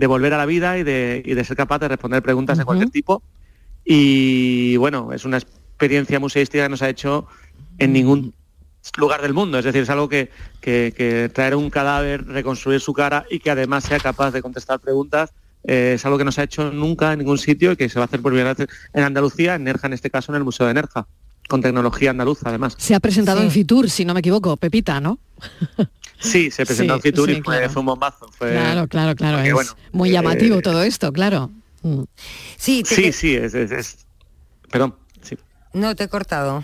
volver 0.07 0.33
a 0.33 0.37
la 0.37 0.45
vida 0.47 0.77
y 0.79 0.83
de, 0.83 1.21
y 1.23 1.33
de 1.35 1.43
ser 1.43 1.55
capaz 1.55 1.77
de 1.79 1.87
responder 1.89 2.23
preguntas 2.23 2.57
de 2.57 2.65
cualquier 2.65 2.89
tipo. 2.89 3.21
Y 3.83 4.77
bueno, 4.77 5.13
es 5.13 5.25
una 5.25 5.37
experiencia 5.37 6.19
museística 6.19 6.63
que 6.63 6.69
no 6.69 6.77
se 6.77 6.85
ha 6.85 6.89
hecho 6.89 7.27
en 7.77 7.93
ningún 7.93 8.33
lugar 8.97 9.21
del 9.21 9.33
mundo. 9.33 9.59
Es 9.59 9.65
decir, 9.65 9.83
es 9.83 9.89
algo 9.89 10.09
que, 10.09 10.31
que- 10.61 10.93
que 10.97 11.29
traer 11.29 11.55
un 11.55 11.69
cadáver, 11.69 12.25
reconstruir 12.25 12.79
su 12.79 12.93
cara 12.93 13.25
y 13.29 13.39
que 13.39 13.51
además 13.51 13.83
sea 13.83 13.99
capaz 13.99 14.31
de 14.31 14.41
contestar 14.41 14.79
preguntas. 14.79 15.33
Eh, 15.67 15.93
es 15.95 16.05
algo 16.05 16.17
que 16.17 16.23
no 16.25 16.31
se 16.31 16.41
ha 16.41 16.43
hecho 16.43 16.71
nunca 16.71 17.13
en 17.13 17.19
ningún 17.19 17.37
sitio 17.37 17.71
y 17.71 17.75
que 17.75 17.89
se 17.89 17.99
va 17.99 18.03
a 18.03 18.05
hacer 18.07 18.21
por 18.21 18.31
primera 18.31 18.53
vez 18.53 18.67
en 18.93 19.03
Andalucía, 19.03 19.55
en 19.55 19.63
Nerja 19.63 19.87
en 19.87 19.93
este 19.93 20.09
caso, 20.09 20.31
en 20.31 20.37
el 20.37 20.43
Museo 20.43 20.67
de 20.67 20.73
Nerja, 20.73 21.07
con 21.47 21.61
tecnología 21.61 22.11
andaluza 22.11 22.49
además. 22.49 22.75
Se 22.77 22.95
ha 22.95 22.99
presentado 22.99 23.41
en 23.41 23.51
Fitur, 23.51 23.89
si 23.89 24.05
no 24.05 24.13
me 24.13 24.19
equivoco, 24.21 24.57
Pepita, 24.57 24.99
¿no? 24.99 25.19
Sí, 26.19 26.49
se 26.49 26.65
presentó 26.65 26.93
Sí, 26.93 26.97
en 26.97 27.01
Fitur 27.01 27.29
sí, 27.29 27.35
y 27.37 27.41
fue, 27.41 27.57
claro. 27.57 27.69
fue 27.71 27.79
un 27.81 27.85
bombazo. 27.87 28.27
Fue, 28.37 28.51
Claro, 28.51 28.87
claro, 28.87 29.15
claro. 29.15 29.37
porque, 29.37 29.49
Es 29.49 29.53
bueno, 29.53 29.71
muy 29.91 30.09
eh, 30.09 30.13
llamativo 30.13 30.61
todo 30.61 30.81
esto, 30.83 31.11
claro. 31.11 31.51
Mm. 31.83 32.03
Sí, 32.57 32.83
Sí, 32.85 33.11
sí, 33.11 33.35
es, 33.35 33.53
es- 33.53 33.71
es- 33.71 34.05
Perdón, 34.71 34.95
sí. 35.21 35.37
No, 35.73 35.95
te 35.95 36.05
he 36.05 36.07
cortado. 36.07 36.63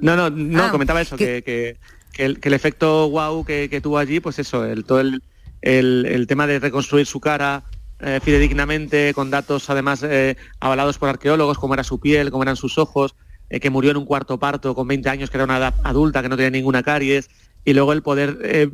No, 0.00 0.16
no, 0.16 0.30
no, 0.30 0.64
Ah, 0.64 0.70
comentaba 0.70 1.00
eso, 1.00 1.16
que, 1.16 1.42
que- 1.42 1.76
que 2.12 2.24
el, 2.24 2.40
que 2.40 2.48
el 2.48 2.54
efecto 2.54 3.08
wow 3.10 3.44
que, 3.44 3.68
que 3.70 3.80
tuvo 3.80 3.98
allí, 3.98 4.20
pues 4.20 4.38
eso, 4.38 4.64
el, 4.64 4.84
todo 4.84 5.00
el, 5.00 5.22
el- 5.62 6.26
tema 6.28 6.46
de 6.46 6.58
reconstruir 6.58 7.06
su 7.06 7.20
cara 7.20 7.64
eh, 8.00 8.20
fidedignamente, 8.22 9.14
con 9.14 9.30
datos 9.30 9.70
además 9.70 10.02
eh, 10.02 10.36
avalados 10.60 10.98
por 10.98 11.08
arqueólogos, 11.08 11.56
cómo 11.58 11.72
era 11.74 11.82
su 11.82 11.98
piel, 11.98 12.30
cómo 12.30 12.42
eran 12.42 12.56
sus 12.56 12.76
ojos, 12.76 13.14
eh, 13.48 13.58
que 13.58 13.70
murió 13.70 13.90
en 13.90 13.96
un 13.96 14.04
cuarto 14.04 14.38
parto 14.38 14.74
con 14.74 14.86
20 14.86 15.08
años, 15.08 15.30
que 15.30 15.38
era 15.38 15.44
una 15.44 15.56
edad 15.56 15.74
adulta, 15.82 16.20
que 16.20 16.28
no 16.28 16.36
tenía 16.36 16.50
ninguna 16.50 16.82
caries, 16.82 17.30
y 17.64 17.72
luego 17.72 17.92
el 17.94 18.02
poder 18.02 18.70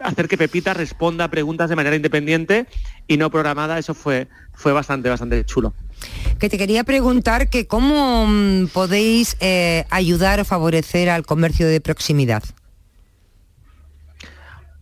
hacer 0.00 0.26
que 0.26 0.36
Pepita 0.38 0.74
responda 0.74 1.24
a 1.24 1.30
preguntas 1.30 1.68
de 1.70 1.76
manera 1.76 1.94
independiente 1.94 2.66
y 3.06 3.16
no 3.16 3.30
programada, 3.30 3.78
eso 3.78 3.94
fue, 3.94 4.26
fue 4.54 4.72
bastante, 4.72 5.08
bastante 5.08 5.44
chulo. 5.44 5.74
Que 6.40 6.48
te 6.48 6.58
quería 6.58 6.82
preguntar 6.82 7.50
que 7.50 7.68
cómo 7.68 8.26
mm, 8.26 8.66
podéis 8.72 9.36
ayudar 9.90 10.40
o 10.40 10.44
favorecer 10.44 11.08
al 11.08 11.24
comercio 11.24 11.68
de 11.68 11.80
proximidad. 11.80 12.42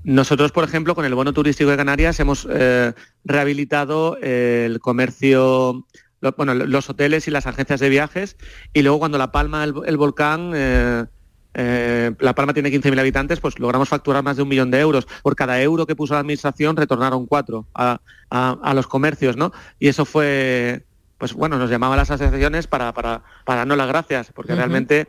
Nosotros, 0.02 0.52
por 0.52 0.64
ejemplo, 0.64 0.94
con 0.94 1.04
el 1.04 1.14
bono 1.14 1.32
turístico 1.32 1.70
de 1.70 1.76
Canarias 1.76 2.18
hemos 2.20 2.46
eh, 2.50 2.92
rehabilitado 3.24 4.16
eh, 4.22 4.64
el 4.66 4.80
comercio, 4.80 5.86
lo- 6.20 6.32
bueno, 6.32 6.54
los 6.54 6.88
hoteles 6.88 7.28
y 7.28 7.30
las 7.30 7.46
agencias 7.46 7.80
de 7.80 7.88
viajes 7.90 8.36
y 8.72 8.82
luego 8.82 8.98
cuando 8.98 9.18
La 9.18 9.30
Palma, 9.30 9.62
el, 9.64 9.74
el 9.84 9.96
volcán, 9.98 10.52
eh, 10.54 11.04
eh, 11.52 12.12
La 12.18 12.34
Palma 12.34 12.54
tiene 12.54 12.70
15.000 12.70 12.98
habitantes, 12.98 13.40
pues 13.40 13.58
logramos 13.58 13.88
facturar 13.88 14.22
más 14.22 14.36
de 14.36 14.42
un 14.42 14.48
millón 14.48 14.70
de 14.70 14.80
euros. 14.80 15.06
Por 15.22 15.36
cada 15.36 15.60
euro 15.60 15.86
que 15.86 15.96
puso 15.96 16.14
la 16.14 16.20
administración 16.20 16.76
retornaron 16.76 17.26
cuatro 17.26 17.66
a, 17.74 18.00
a- 18.30 18.58
a 18.62 18.74
los 18.74 18.86
comercios, 18.86 19.36
¿no? 19.36 19.52
Y 19.78 19.88
eso 19.88 20.04
fue, 20.06 20.86
pues 21.18 21.34
bueno, 21.34 21.58
nos 21.58 21.68
llamaban 21.68 21.98
las 21.98 22.10
asociaciones 22.10 22.66
para, 22.66 22.94
para, 22.94 23.22
para 23.44 23.58
darnos 23.60 23.76
las 23.76 23.88
gracias, 23.88 24.32
porque 24.34 24.54
realmente 24.54 25.08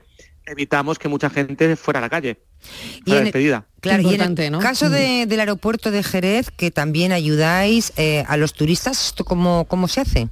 evitamos 0.51 0.99
que 0.99 1.07
mucha 1.07 1.29
gente 1.29 1.75
fuera 1.75 1.99
a 1.99 2.01
la 2.01 2.09
calle, 2.09 2.39
Y 3.05 3.13
en 3.15 3.23
despedida. 3.23 3.65
Claro, 3.79 4.01
y 4.03 4.05
en 4.05 4.11
Importante, 4.11 4.45
el 4.47 4.51
¿no? 4.51 4.59
caso 4.59 4.87
Mm. 4.87 4.91
de- 4.91 5.25
del 5.25 5.39
aeropuerto 5.39 5.89
de 5.91 6.03
Jerez, 6.03 6.51
que 6.51 6.69
también 6.71 7.11
ayudáis 7.11 7.93
eh, 7.97 8.23
a 8.27 8.37
los 8.37 8.53
turistas, 8.53 9.07
¿esto 9.07 9.23
cómo, 9.25 9.65
cómo 9.65 9.87
se 9.87 10.01
hace? 10.01 10.29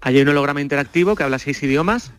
Hay 0.00 0.20
un 0.20 0.28
holograma 0.28 0.60
interactivo 0.60 1.16
que 1.16 1.22
habla 1.22 1.38
seis 1.38 1.62
idiomas 1.62 2.12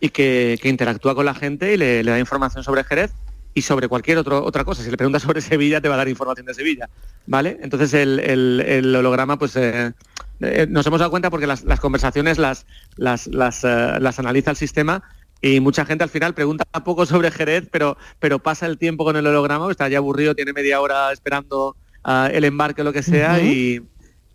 y 0.00 0.10
que, 0.10 0.58
que 0.62 0.68
interactúa 0.68 1.14
con 1.14 1.24
la 1.26 1.34
gente 1.34 1.74
y 1.74 1.76
le, 1.76 2.04
le 2.04 2.10
da 2.10 2.18
información 2.20 2.62
sobre 2.62 2.84
Jerez 2.84 3.10
y 3.54 3.62
sobre 3.62 3.88
cualquier 3.88 4.18
otro, 4.18 4.44
otra 4.44 4.64
cosa. 4.64 4.82
Si 4.82 4.90
le 4.90 4.96
preguntas 4.96 5.22
sobre 5.22 5.40
Sevilla, 5.40 5.80
te 5.80 5.88
va 5.88 5.94
a 5.94 5.98
dar 5.98 6.08
información 6.08 6.46
de 6.46 6.54
Sevilla. 6.54 6.88
¿Vale? 7.26 7.58
Entonces 7.62 7.92
el, 7.94 8.20
el- 8.20 8.60
el 8.66 8.94
holograma, 8.96 9.38
pues 9.38 9.56
eh, 9.56 9.92
eh, 10.40 10.66
nos 10.68 10.86
hemos 10.86 10.98
dado 11.00 11.10
cuenta 11.10 11.30
porque 11.30 11.46
las, 11.46 11.64
las 11.64 11.80
conversaciones 11.80 12.38
las, 12.38 12.66
las, 12.96 13.26
las, 13.28 13.62
las 13.64 14.18
analiza 14.18 14.50
el 14.50 14.56
sistema 14.56 15.02
y 15.40 15.60
mucha 15.60 15.84
gente 15.84 16.04
al 16.04 16.10
final 16.10 16.34
pregunta 16.34 16.64
poco 16.84 17.04
sobre 17.06 17.30
Jerez, 17.30 17.68
pero, 17.70 17.96
pero 18.18 18.38
pasa 18.38 18.66
el 18.66 18.78
tiempo 18.78 19.04
con 19.04 19.16
el 19.16 19.26
holograma, 19.26 19.70
está 19.70 19.88
ya 19.88 19.98
aburrido, 19.98 20.34
tiene 20.34 20.52
media 20.52 20.80
hora 20.80 21.12
esperando 21.12 21.76
ah, 22.02 22.28
el 22.32 22.44
embarque 22.44 22.80
o 22.80 22.84
lo 22.84 22.92
que 22.92 23.02
sea 23.02 23.40
y, 23.42 23.82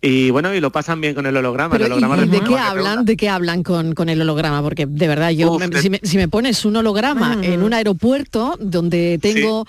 y 0.02 0.30
bueno, 0.32 0.54
y 0.54 0.60
lo 0.62 0.72
pasan 0.72 1.02
bien 1.02 1.16
con 1.16 1.26
el 1.26 1.36
holograma. 1.36 1.72
Pero, 1.74 1.86
el 1.86 1.92
¿y- 1.92 1.94
holograma 1.96 2.24
y, 2.26 2.30
de 2.30 2.42
qué 2.44 2.58
hablan? 2.58 3.06
¿De 3.06 3.18
qué 3.18 3.28
hablan 3.30 3.64
con, 3.64 3.94
con 3.96 4.08
el 4.10 4.22
holograma? 4.22 4.62
Porque 4.62 4.86
de 4.86 5.08
verdad, 5.08 5.32
yo 5.32 5.54
Uf, 5.54 5.60
me- 5.60 5.68
de- 5.68 5.82
si, 5.82 5.90
me, 5.90 6.00
si 6.04 6.18
me 6.18 6.28
pones 6.28 6.64
un 6.66 6.76
holograma 6.76 7.38
Mm. 7.38 7.44
en 7.44 7.64
un 7.64 7.74
aeropuerto 7.74 8.56
donde 8.60 9.18
tengo, 9.22 9.66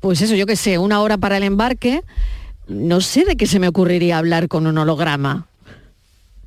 pues 0.00 0.22
eso, 0.22 0.34
yo 0.36 0.46
qué 0.46 0.54
sé, 0.56 0.78
una 0.78 1.00
hora 1.00 1.18
para 1.18 1.36
el 1.36 1.42
embarque, 1.42 2.02
no 2.68 3.00
sé 3.00 3.24
de 3.24 3.36
qué 3.36 3.46
se 3.46 3.58
me 3.58 3.68
ocurriría 3.68 4.18
hablar 4.18 4.46
con 4.48 4.66
un 4.66 4.78
holograma. 4.78 5.46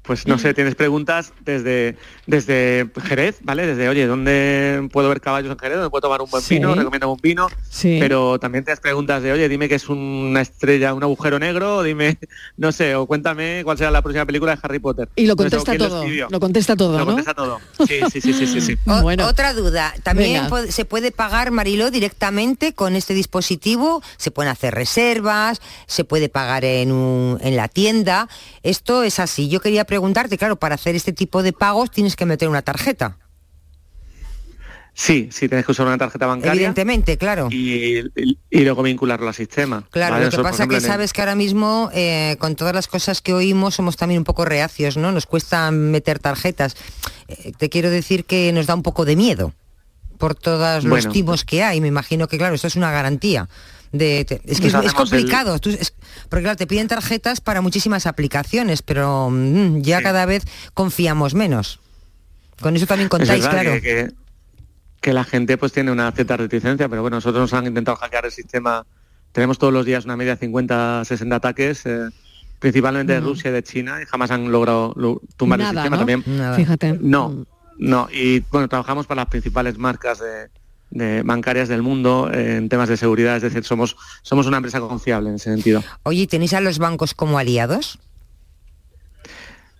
Pues 0.09 0.25
no 0.25 0.39
sé, 0.39 0.55
tienes 0.55 0.73
preguntas 0.73 1.33
desde, 1.45 1.95
desde 2.25 2.89
Jerez, 3.03 3.37
¿vale? 3.43 3.67
Desde, 3.67 3.87
oye, 3.89 4.07
¿dónde 4.07 4.89
puedo 4.91 5.07
ver 5.07 5.21
caballos 5.21 5.51
en 5.51 5.59
Jerez? 5.59 5.75
¿Dónde 5.77 5.91
puedo 5.91 6.01
tomar 6.01 6.19
un 6.19 6.31
buen 6.31 6.41
Sí. 6.41 6.55
vino? 6.55 6.73
Recomiendo 6.73 7.11
un 7.11 7.19
vino. 7.21 7.47
Sí. 7.69 7.97
Pero 7.99 8.39
también 8.39 8.63
te 8.65 8.71
das 8.71 8.79
preguntas 8.79 9.21
de, 9.21 9.31
oye, 9.31 9.47
dime 9.47 9.69
que 9.69 9.75
es 9.75 9.87
una 9.87 10.41
estrella, 10.41 10.95
un 10.95 11.03
agujero 11.03 11.37
negro, 11.37 11.77
o 11.77 11.83
dime, 11.83 12.17
no 12.57 12.71
sé, 12.71 12.95
o 12.95 13.05
cuéntame 13.05 13.61
cuál 13.63 13.77
será 13.77 13.91
la 13.91 14.01
próxima 14.01 14.25
película 14.25 14.53
de 14.55 14.59
Harry 14.63 14.79
Potter. 14.79 15.09
Y 15.15 15.27
lo 15.27 15.35
No 15.35 15.43
sé, 15.47 15.55
o 15.57 15.59
contesta 15.63 15.77
todo. 15.77 16.05
Lo 16.31 16.39
contesta 16.39 16.75
todo, 16.75 16.91
Lo 16.93 16.97
¿no? 16.97 17.05
contesta 17.05 17.33
todo. 17.35 17.59
Sí, 17.87 17.99
sí, 18.11 18.19
sí, 18.19 18.33
sí, 18.33 18.47
sí, 18.47 18.61
sí. 18.61 18.77
O- 18.87 19.03
Bueno. 19.03 19.27
Otra 19.27 19.53
duda, 19.53 19.93
también 20.01 20.43
Venga. 20.49 20.71
se 20.71 20.85
puede 20.85 21.11
pagar, 21.11 21.51
Mariló, 21.51 21.91
directamente 21.91 22.73
con 22.73 22.95
este 22.95 23.13
dispositivo, 23.13 24.01
se 24.17 24.31
pueden 24.31 24.51
hacer 24.51 24.73
reservas, 24.73 25.61
se 25.85 26.03
puede 26.03 26.29
pagar 26.29 26.65
en, 26.65 26.91
un- 26.91 27.37
en 27.43 27.55
la 27.55 27.67
tienda. 27.67 28.27
Esto 28.63 29.03
es 29.03 29.19
así. 29.19 29.49
Yo 29.49 29.59
quería 29.59 29.85
preguntarte, 29.99 30.37
claro, 30.37 30.55
para 30.57 30.75
hacer 30.75 30.95
este 30.95 31.11
tipo 31.11 31.43
de 31.43 31.51
pagos 31.51 31.91
tienes 31.91 32.15
que 32.15 32.25
meter 32.25 32.47
una 32.47 32.61
tarjeta. 32.61 33.17
Sí, 34.93 35.29
sí, 35.31 35.47
tienes 35.47 35.65
que 35.65 35.71
usar 35.71 35.85
una 35.87 35.97
tarjeta 35.97 36.25
bancaria. 36.25 36.53
Evidentemente, 36.53 37.17
claro. 37.17 37.47
Y, 37.51 37.99
y- 38.15 38.37
y 38.49 38.59
luego 38.63 38.81
vincularlo 38.83 39.27
al 39.27 39.33
sistema. 39.33 39.85
Claro, 39.91 40.13
¿vale? 40.15 40.25
lo 40.25 40.31
que 40.31 40.37
Nosotros, 40.37 40.51
pasa 40.57 40.67
que 40.67 40.75
en 40.77 40.81
el- 40.83 40.87
sabes 40.87 41.13
que 41.13 41.21
ahora 41.21 41.35
mismo, 41.35 41.89
eh, 41.93 42.35
con 42.39 42.55
todas 42.55 42.73
las 42.73 42.87
cosas 42.87 43.21
que 43.21 43.33
oímos, 43.33 43.75
somos 43.75 43.95
también 43.97 44.19
un 44.19 44.23
poco 44.25 44.43
reacios, 44.45 44.97
¿no? 44.97 45.11
Nos 45.11 45.25
cuesta 45.25 45.69
meter 45.71 46.19
tarjetas. 46.19 46.75
Eh, 47.27 47.51
te 47.57 47.69
quiero 47.69 47.89
decir 47.89 48.25
que 48.25 48.51
nos 48.51 48.65
da 48.67 48.75
un 48.75 48.83
poco 48.83 49.05
de 49.05 49.15
miedo 49.15 49.53
por 50.17 50.35
todos 50.35 50.83
los 50.83 50.89
Bueno. 50.89 51.11
timos 51.11 51.45
que 51.45 51.63
hay. 51.63 51.79
Me 51.81 51.87
imagino 51.87 52.27
que, 52.27 52.37
claro, 52.37 52.55
esto 52.55 52.67
es 52.67 52.75
una 52.75 52.91
garantía. 52.91 53.47
De, 53.91 54.19
es 54.21 54.27
que 54.27 54.35
es, 54.45 54.59
es 54.59 54.75
hacemos 54.75 54.85
el- 54.85 54.93
complicado, 54.93 55.57
tú- 55.59 55.71
es- 55.71 55.93
porque 56.29 56.43
claro, 56.43 56.57
te 56.57 56.67
piden 56.67 56.87
tarjetas 56.87 57.41
para 57.41 57.61
muchísimas 57.61 58.05
aplicaciones, 58.05 58.81
pero 58.83 59.29
mm, 59.31 59.81
ya 59.81 60.01
cada 60.03 60.25
vez 60.25 60.43
confiamos 60.75 61.33
menos. 61.33 61.79
Con 62.61 62.75
eso 62.75 62.85
también 62.85 63.09
contáis, 63.09 63.47
claro. 63.47 63.71
que, 63.73 63.81
que- 63.81 64.11
que 65.01 65.13
la 65.13 65.23
gente 65.23 65.57
pues 65.57 65.71
tiene 65.71 65.91
una 65.91 66.11
cierta 66.11 66.35
reticencia, 66.37 66.87
pero 66.89 67.01
bueno, 67.01 67.17
nosotros 67.17 67.41
nos 67.41 67.53
han 67.53 67.65
intentado 67.67 67.97
hackear 67.97 68.25
el 68.25 68.31
sistema. 68.31 68.85
Tenemos 69.31 69.57
todos 69.57 69.71
los 69.73 69.85
días 69.85 70.05
una 70.05 70.17
media 70.17 70.35
de 70.35 70.39
50, 70.41 71.03
60 71.05 71.35
ataques, 71.37 71.85
eh, 71.85 72.09
principalmente 72.59 73.13
de 73.13 73.19
Ujú. 73.19 73.29
Rusia 73.29 73.49
y 73.49 73.53
de 73.53 73.63
China, 73.63 74.01
y 74.01 74.05
jamás 74.05 74.29
han 74.31 74.51
logrado 74.51 74.93
lo- 74.97 75.21
tumbar 75.37 75.61
el 75.61 75.67
sistema 75.67 75.91
¿no? 75.91 75.97
también. 75.97 76.23
Nada. 76.27 76.55
Fíjate. 76.57 76.97
No, 76.99 77.45
no. 77.77 78.07
Y 78.11 78.41
bueno, 78.51 78.67
trabajamos 78.67 79.07
para 79.07 79.21
las 79.21 79.29
principales 79.29 79.77
marcas 79.77 80.19
de, 80.19 80.49
de 80.91 81.21
bancarias 81.23 81.67
del 81.69 81.81
mundo 81.81 82.29
eh, 82.33 82.57
en 82.57 82.69
temas 82.69 82.89
de 82.89 82.97
seguridad, 82.97 83.35
es 83.37 83.43
decir, 83.43 83.63
somos, 83.63 83.95
somos 84.21 84.47
una 84.47 84.57
empresa 84.57 84.79
confiable 84.79 85.29
en 85.29 85.35
ese 85.35 85.53
sentido. 85.53 85.83
Oye, 86.03 86.21
¿y 86.23 86.27
¿tenéis 86.27 86.53
a 86.53 86.61
los 86.61 86.79
bancos 86.79 87.13
como 87.13 87.37
aliados? 87.37 87.99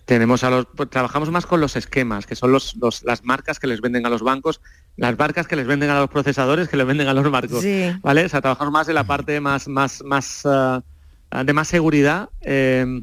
Tenemos 0.04 0.42
a 0.42 0.50
los, 0.50 0.66
pues, 0.74 0.90
trabajamos 0.90 1.30
más 1.30 1.46
con 1.46 1.60
los 1.60 1.76
esquemas, 1.76 2.26
que 2.26 2.34
son 2.34 2.50
los, 2.50 2.74
los- 2.76 3.04
las 3.04 3.22
marcas 3.24 3.60
que 3.60 3.68
les 3.68 3.80
venden 3.80 4.06
a 4.06 4.08
los 4.08 4.22
bancos, 4.22 4.60
las 4.96 5.16
marcas 5.16 5.46
que 5.46 5.54
les 5.54 5.66
venden 5.68 5.88
a 5.90 6.00
los 6.00 6.10
procesadores, 6.10 6.68
que 6.68 6.76
les 6.76 6.86
venden 6.86 7.06
a 7.06 7.14
los 7.14 7.30
barcos. 7.30 7.62
Sí. 7.62 7.84
¿Vale? 8.02 8.24
O 8.24 8.28
sea, 8.28 8.40
trabajamos 8.40 8.72
más 8.72 8.88
en 8.88 8.96
la 8.96 9.04
parte 9.04 9.38
más, 9.40 9.68
más, 9.68 10.02
más 10.04 10.42
ah, 10.46 10.82
de 11.44 11.52
más 11.52 11.68
seguridad, 11.68 12.28
eh, 12.40 13.02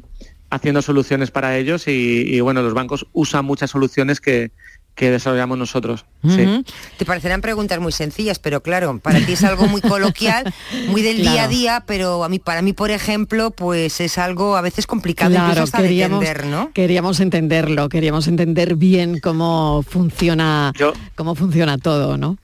haciendo 0.50 0.82
soluciones 0.82 1.30
para 1.30 1.56
ellos 1.56 1.88
y, 1.88 2.24
y, 2.26 2.40
bueno, 2.40 2.60
los 2.62 2.74
bancos 2.74 3.06
usan 3.12 3.44
muchas 3.46 3.70
soluciones 3.70 4.20
que, 4.20 4.50
que 4.98 5.10
desarrollamos 5.12 5.56
nosotros. 5.56 6.04
sí. 6.24 6.42
Ujú. 6.44 6.64
Te 6.98 7.04
parecerán 7.06 7.40
preguntas 7.40 7.78
muy 7.78 7.92
sencillas, 7.92 8.40
pero 8.40 8.62
claro, 8.64 8.98
para 8.98 9.20
ti 9.24 9.32
es 9.34 9.44
algo 9.44 9.68
muy 9.68 9.80
coloquial, 9.80 10.52
muy 10.88 11.02
del 11.02 11.18
día 11.22 11.44
a 11.44 11.48
día, 11.48 11.84
pero 11.86 12.24
a 12.24 12.28
mí, 12.28 12.40
para 12.40 12.62
mí, 12.62 12.72
por 12.72 12.90
ejemplo, 12.90 13.52
pues 13.52 14.00
es 14.00 14.18
algo 14.18 14.56
a 14.56 14.60
veces 14.60 14.86
complicado 14.88 15.30
incluso 15.30 15.46
Claro, 15.52 15.62
hasta 15.62 15.78
de 15.82 15.88
queríamos, 15.88 16.24
entender, 16.24 16.46
¿no? 16.46 16.72
queríamos 16.74 17.20
entenderlo, 17.20 17.88
queríamos 17.88 18.26
entender 18.26 18.74
bien 18.74 19.20
cómo 19.20 19.84
funciona, 19.88 20.72
Yo- 20.76 20.92
cómo 21.14 21.36
funciona 21.36 21.78
todo, 21.78 22.18
¿no? 22.18 22.36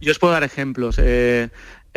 Yo 0.00 0.12
os 0.12 0.18
puedo 0.20 0.32
dar 0.34 0.44
ejemplos 0.44 0.96
eh, 1.02 1.48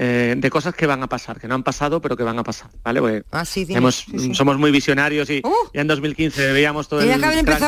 eh, 0.01 0.35
de 0.37 0.49
cosas 0.49 0.73
que 0.73 0.85
van 0.87 1.03
a 1.03 1.07
pasar, 1.07 1.41
que 1.41 1.47
no 1.49 1.55
han 1.55 1.63
pasado, 1.63 2.01
pero 2.01 2.15
que 2.15 2.23
van 2.23 2.39
a 2.39 2.43
pasar, 2.43 2.69
¿vale? 2.85 3.01
Porque 3.01 3.23
Ah, 3.31 3.43
sí, 3.43 3.65
dime. 3.65 3.79
hemos- 3.79 4.05
Sí, 4.09 4.17
sí. 4.17 4.33
somos 4.33 4.57
muy 4.57 4.71
visionarios 4.71 5.29
y 5.29 5.41
Uh. 5.43 5.51
ya 5.73 5.81
en 5.81 5.87
2015 5.87 6.53
veíamos 6.53 6.87
todo 6.87 7.01
el 7.01 7.07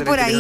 por 0.06 0.18
la 0.18 0.26
ahí, 0.28 0.36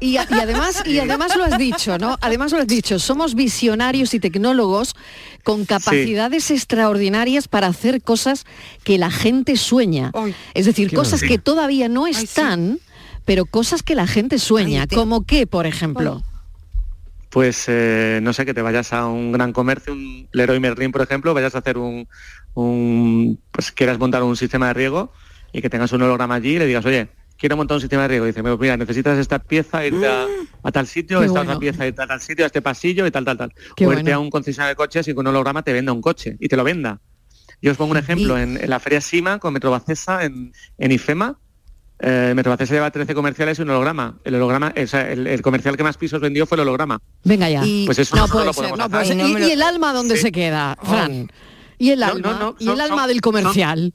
y, 0.00 0.16
además, 0.18 0.82
y 0.84 0.98
además 0.98 1.36
lo 1.36 1.44
has 1.44 1.56
dicho, 1.56 1.96
¿no? 1.98 2.18
Además 2.20 2.52
lo 2.52 2.58
has 2.58 2.66
dicho, 2.66 2.98
somos 2.98 3.34
visionarios 3.34 4.12
y 4.12 4.20
tecnólogos 4.20 4.94
con 5.42 5.64
capacidades 5.64 6.50
extraordinarias 6.50 7.48
para 7.48 7.68
hacer 7.68 8.02
cosas 8.02 8.44
que 8.82 8.98
la 8.98 9.10
gente 9.10 9.56
sueña. 9.56 10.10
Ay, 10.12 10.34
es 10.52 10.66
decir, 10.66 10.92
cosas 10.94 11.20
bueno. 11.20 11.34
que 11.34 11.38
todavía 11.38 11.88
no 11.88 12.04
sí. 12.06 12.24
están, 12.24 12.78
pero 13.24 13.46
cosas 13.46 13.82
que 13.82 13.94
la 13.94 14.06
gente 14.06 14.38
sueña. 14.38 14.82
Ay, 14.82 14.86
te- 14.88 14.96
¿Como 14.96 15.24
qué, 15.24 15.46
por 15.46 15.66
ejemplo? 15.66 16.22
Pues 17.34 17.64
eh, 17.66 18.20
no 18.22 18.32
sé, 18.32 18.46
que 18.46 18.54
te 18.54 18.62
vayas 18.62 18.92
a 18.92 19.08
un 19.08 19.32
gran 19.32 19.52
comercio, 19.52 19.92
un 19.92 20.28
Leroy 20.32 20.60
Merlin, 20.60 20.92
por 20.92 21.02
ejemplo, 21.02 21.34
vayas 21.34 21.56
a 21.56 21.58
hacer 21.58 21.78
un, 21.78 22.06
un, 22.54 23.40
pues 23.50 23.72
quieras 23.72 23.98
montar 23.98 24.22
un 24.22 24.36
sistema 24.36 24.68
de 24.68 24.74
riego 24.74 25.12
y 25.52 25.60
que 25.60 25.68
tengas 25.68 25.90
un 25.90 26.02
holograma 26.02 26.36
allí 26.36 26.50
y 26.54 26.58
le 26.60 26.66
digas, 26.66 26.84
oye, 26.86 27.08
quiero 27.36 27.56
montar 27.56 27.74
un 27.74 27.80
sistema 27.80 28.02
de 28.02 28.08
riego. 28.08 28.24
Y 28.26 28.28
dice, 28.28 28.40
"Pues 28.40 28.56
mira, 28.60 28.76
necesitas 28.76 29.18
esta 29.18 29.40
pieza, 29.40 29.84
irte 29.84 30.06
a, 30.06 30.28
a 30.62 30.70
tal 30.70 30.86
sitio, 30.86 31.18
Qué 31.18 31.26
esta 31.26 31.40
bueno. 31.40 31.50
otra 31.50 31.58
pieza, 31.58 31.84
irte 31.88 32.02
a 32.02 32.06
tal 32.06 32.20
sitio, 32.20 32.44
a 32.44 32.46
este 32.46 32.62
pasillo 32.62 33.04
y 33.04 33.10
tal, 33.10 33.24
tal, 33.24 33.36
tal. 33.36 33.52
Qué 33.74 33.84
o 33.84 33.90
irte 33.90 34.04
bueno. 34.04 34.16
a 34.16 34.20
un 34.20 34.30
concesionario 34.30 34.70
de 34.70 34.76
coches 34.76 35.08
y 35.08 35.12
con 35.14 35.26
un 35.26 35.34
holograma 35.34 35.62
te 35.64 35.72
venda 35.72 35.92
un 35.92 36.02
coche 36.02 36.36
y 36.38 36.46
te 36.46 36.56
lo 36.56 36.62
venda. 36.62 37.00
Yo 37.60 37.72
os 37.72 37.76
pongo 37.76 37.90
un 37.90 37.96
ejemplo, 37.98 38.38
en, 38.38 38.62
en 38.62 38.70
la 38.70 38.78
feria 38.78 39.00
Sima 39.00 39.40
con 39.40 39.52
Metrobacesa 39.54 40.24
en, 40.24 40.52
en 40.78 40.92
IFEMA, 40.92 41.36
eh, 42.06 42.32
Metrobacesa 42.36 42.74
lleva 42.74 42.90
13 42.90 43.14
comerciales 43.14 43.58
y 43.58 43.62
un 43.62 43.70
holograma. 43.70 44.16
El 44.24 44.34
holograma, 44.34 44.72
o 44.80 44.86
sea, 44.86 45.10
el, 45.10 45.26
el 45.26 45.40
comercial 45.42 45.76
que 45.76 45.82
más 45.82 45.96
pisos 45.96 46.20
vendió 46.20 46.44
fue 46.46 46.56
el 46.56 46.60
holograma. 46.62 47.00
Venga 47.24 47.48
ya. 47.48 47.60
Pues 47.86 47.98
eso 47.98 48.14
no 48.16 48.22
nosotros 48.22 48.30
puede 48.32 48.46
lo 48.46 48.52
ser, 48.52 48.60
podemos 48.62 48.78
no 48.78 48.84
hacer. 48.84 49.16
puede 49.16 49.36
ser. 49.38 49.42
¿Y, 49.42 49.50
y 49.50 49.52
el 49.52 49.62
alma 49.62 49.92
dónde 49.92 50.16
Sí. 50.16 50.22
se 50.22 50.32
queda, 50.32 50.76
Fran? 50.82 51.30
¿Y 51.78 51.90
el 51.90 52.00
No, 52.00 52.06
alma? 52.06 52.30
no, 52.32 52.38
no, 52.38 52.56
¿Y 52.58 52.64
son- 52.66 52.74
el 52.74 52.80
alma 52.82 52.98
son- 53.02 53.08
del 53.08 53.20
comercial? 53.20 53.92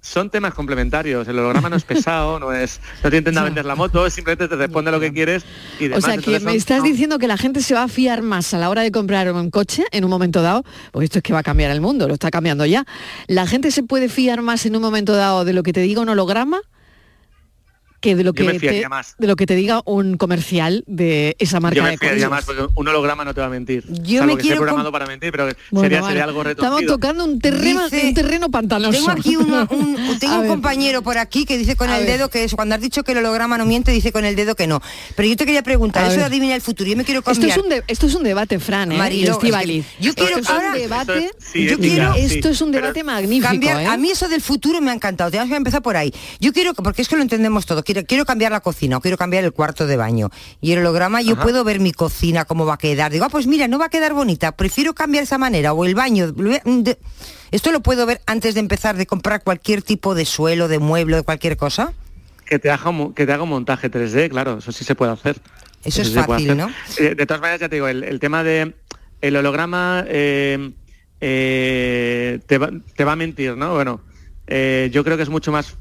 Son 0.00 0.30
temas 0.30 0.54
complementarios. 0.54 1.26
El 1.26 1.38
holograma 1.40 1.68
no 1.68 1.74
es 1.76 1.82
pesado, 1.82 2.38
no 2.38 2.52
es, 2.52 2.80
no 3.02 3.10
te 3.10 3.16
intenta 3.16 3.42
vender 3.42 3.64
la 3.64 3.74
moto, 3.74 4.08
simplemente 4.08 4.46
te 4.46 4.54
responde 4.54 4.92
lo 4.92 5.00
que 5.00 5.12
quieres 5.12 5.44
y 5.80 5.86
O 5.86 5.88
demás. 5.88 6.04
sea, 6.04 6.16
que 6.18 6.30
me 6.30 6.38
son- 6.40 6.48
estás 6.54 6.82
diciendo 6.84 7.18
que 7.18 7.26
la 7.26 7.36
gente 7.36 7.60
se 7.60 7.74
va 7.74 7.82
a 7.82 7.88
fiar 7.88 8.22
más 8.22 8.54
a 8.54 8.58
la 8.58 8.70
hora 8.70 8.82
de 8.82 8.92
comprar 8.92 9.30
un 9.32 9.50
coche 9.50 9.84
en 9.90 10.04
un 10.04 10.10
momento 10.10 10.40
dado, 10.40 10.64
porque 10.92 11.06
esto 11.06 11.18
es 11.18 11.22
que 11.24 11.32
va 11.32 11.40
a 11.40 11.42
cambiar 11.42 11.72
el 11.72 11.80
mundo, 11.80 12.06
lo 12.06 12.14
está 12.14 12.30
cambiando 12.30 12.64
ya. 12.64 12.84
¿La 13.26 13.46
gente 13.48 13.72
se 13.72 13.82
puede 13.82 14.08
fiar 14.08 14.40
más 14.40 14.64
en 14.66 14.76
un 14.76 14.82
momento 14.82 15.14
dado 15.14 15.44
de 15.44 15.52
lo 15.52 15.64
que 15.64 15.72
te 15.72 15.80
diga 15.80 16.00
un 16.00 16.08
holograma 16.08 16.60
que 18.00 18.14
de 18.14 18.22
lo 18.24 18.32
que 18.32 18.44
te, 18.58 18.88
más. 18.88 19.14
de 19.18 19.26
lo 19.26 19.34
que 19.36 19.44
te 19.46 19.54
diga 19.56 19.82
un 19.84 20.16
comercial 20.16 20.84
de 20.86 21.34
esa 21.40 21.58
marca 21.58 21.76
Yo 21.76 21.82
me 21.82 21.90
de 21.90 21.98
fiaría 21.98 22.28
más 22.28 22.44
porque 22.44 22.66
un 22.74 22.88
holograma 22.88 23.24
no 23.24 23.34
te 23.34 23.40
va 23.40 23.48
a 23.48 23.50
mentir. 23.50 23.84
Yo 23.88 24.20
Salvo 24.20 24.34
me 24.34 24.36
que 24.36 24.42
esté 24.42 24.42
quiero 24.42 24.60
programado 24.60 24.92
para 24.92 25.06
mentir, 25.06 25.32
pero 25.32 25.48
Bueno, 25.70 26.06
sería, 26.06 26.24
algo 26.24 26.44
retorcido. 26.44 26.78
Estamos 26.78 26.86
tocando 26.94 27.24
un 27.24 27.40
terreno, 27.40 27.88
Dice- 27.88 28.06
un 28.06 28.14
terreno 28.14 28.50
pantanoso. 28.50 28.92
Tengo 28.92 29.10
aquí 29.10 29.34
una- 29.36 29.64
un, 29.70 30.18
tengo 30.20 30.46
compañero 30.46 31.02
por 31.02 31.18
aquí 31.18 31.44
que 31.44 31.58
dice 31.58 31.74
con 31.76 31.90
A 31.90 31.98
el 31.98 32.04
ver. 32.06 32.18
dedo 32.18 32.28
que 32.30 32.44
es 32.44 32.54
cuando 32.54 32.74
has 32.76 32.80
dicho 32.80 33.02
que 33.02 33.12
el 33.12 33.18
holograma 33.18 33.58
no 33.58 33.66
miente, 33.66 33.90
dice 33.90 34.12
con 34.12 34.24
el 34.24 34.36
dedo 34.36 34.54
que 34.54 34.66
no. 34.66 34.80
Pero 35.16 35.28
yo 35.28 35.36
te 35.36 35.44
quería 35.44 35.62
preguntar, 35.62 36.04
A 36.04 36.06
eso 36.06 36.12
de 36.12 36.18
ver. 36.18 36.26
adivina 36.26 36.54
el 36.54 36.60
futuro, 36.62 36.88
yo 36.90 36.96
me 36.96 37.04
quiero 37.04 37.20
Esto 37.20 37.32
cambiar. 37.32 37.58
es, 37.58 37.64
un 37.64 37.68
de- 37.70 37.82
esto 37.88 38.06
es 38.06 38.14
un 38.14 38.22
debate, 38.22 38.58
Fran, 38.60 38.92
¿eh? 38.92 38.98
Que 39.10 39.20
yo 39.24 39.38
quiero 39.40 39.58
esto 39.58 40.40
es 40.40 40.48
ahora- 40.50 40.68
un 40.72 40.78
debate, 40.78 41.18
esto 41.26 41.36
es- 41.38 41.44
sí, 41.52 41.64
yo 41.64 41.78
quiero, 41.78 42.14
sí, 42.14 42.20
esto 42.20 42.48
es 42.50 42.60
un 42.60 42.70
debate 42.70 43.02
magnífico, 43.02 43.48
cambiar, 43.48 43.82
¿eh? 43.82 43.86
A 43.86 43.96
mí 43.96 44.10
eso 44.10 44.28
del 44.28 44.40
futuro 44.40 44.80
me 44.80 44.90
ha 44.90 44.94
encantado. 44.94 45.30
Tenemos 45.30 45.50
que 45.50 45.56
empezar 45.56 45.82
por 45.82 45.96
ahí. 45.96 46.12
Yo 46.40 46.52
quiero, 46.52 46.74
porque 46.74 47.02
es 47.02 47.08
que 47.08 47.16
lo 47.16 47.22
entendemos 47.22 47.66
todo. 47.66 47.82
Quiero, 47.82 47.97
quiero 48.06 48.24
cambiar 48.24 48.52
la 48.52 48.60
cocina 48.60 48.96
o 48.96 49.00
quiero 49.00 49.16
cambiar 49.16 49.44
el 49.44 49.52
cuarto 49.52 49.86
de 49.86 49.96
baño. 49.96 50.30
Y 50.60 50.72
el 50.72 50.80
holograma, 50.80 51.22
yo 51.22 51.36
puedo 51.36 51.64
ver 51.64 51.80
mi 51.80 51.92
cocina 51.92 52.44
cómo 52.44 52.66
va 52.66 52.74
a 52.74 52.78
quedar. 52.78 53.12
Digo, 53.12 53.24
ah, 53.24 53.28
pues 53.28 53.46
mira, 53.46 53.68
no 53.68 53.78
va 53.78 53.86
a 53.86 53.88
quedar 53.90 54.12
bonita. 54.14 54.52
Prefiero 54.52 54.94
cambiar 54.94 55.24
esa 55.24 55.38
manera 55.38 55.72
o 55.72 55.84
el 55.84 55.94
baño. 55.94 56.32
Esto 57.50 57.72
lo 57.72 57.80
puedo 57.80 58.06
ver 58.06 58.20
antes 58.26 58.54
de 58.54 58.60
empezar 58.60 58.96
de 58.96 59.06
comprar 59.06 59.42
cualquier 59.42 59.82
tipo 59.82 60.14
de 60.14 60.24
suelo, 60.24 60.68
de 60.68 60.78
mueble, 60.78 61.16
de 61.16 61.22
cualquier 61.22 61.56
cosa. 61.56 61.92
que 62.44 62.58
te 62.58 62.70
haga, 62.70 62.90
que 63.14 63.26
te 63.26 63.32
haga 63.32 63.42
un 63.42 63.50
montaje 63.50 63.90
3D, 63.90 64.30
claro, 64.30 64.58
eso 64.58 64.72
sí 64.72 64.84
se 64.84 64.94
puede 64.94 65.12
hacer. 65.12 65.36
Eso 65.84 66.02
es 66.02 66.08
sí 66.08 66.14
fácil, 66.14 66.60
hacer. 66.60 67.04
Eh, 67.04 67.14
De 67.14 67.26
todas 67.26 67.40
maneras, 67.40 67.60
ya 67.60 67.68
te 67.68 67.76
digo, 67.76 67.88
el, 67.88 68.04
el 68.04 68.18
tema 68.20 68.42
de 68.42 68.74
el 69.20 69.36
holograma 69.36 70.04
eh, 70.08 70.72
eh, 71.20 72.40
te, 72.46 72.58
va, 72.58 72.70
te 72.96 73.04
va 73.04 73.12
a 73.12 73.16
mentir, 73.16 73.56
¿no? 73.56 73.74
Bueno, 73.74 74.00
eh, 74.46 74.90
yo 74.92 75.04
creo 75.04 75.16
que 75.16 75.22
es 75.22 75.28
mucho 75.28 75.52
más 75.52 75.74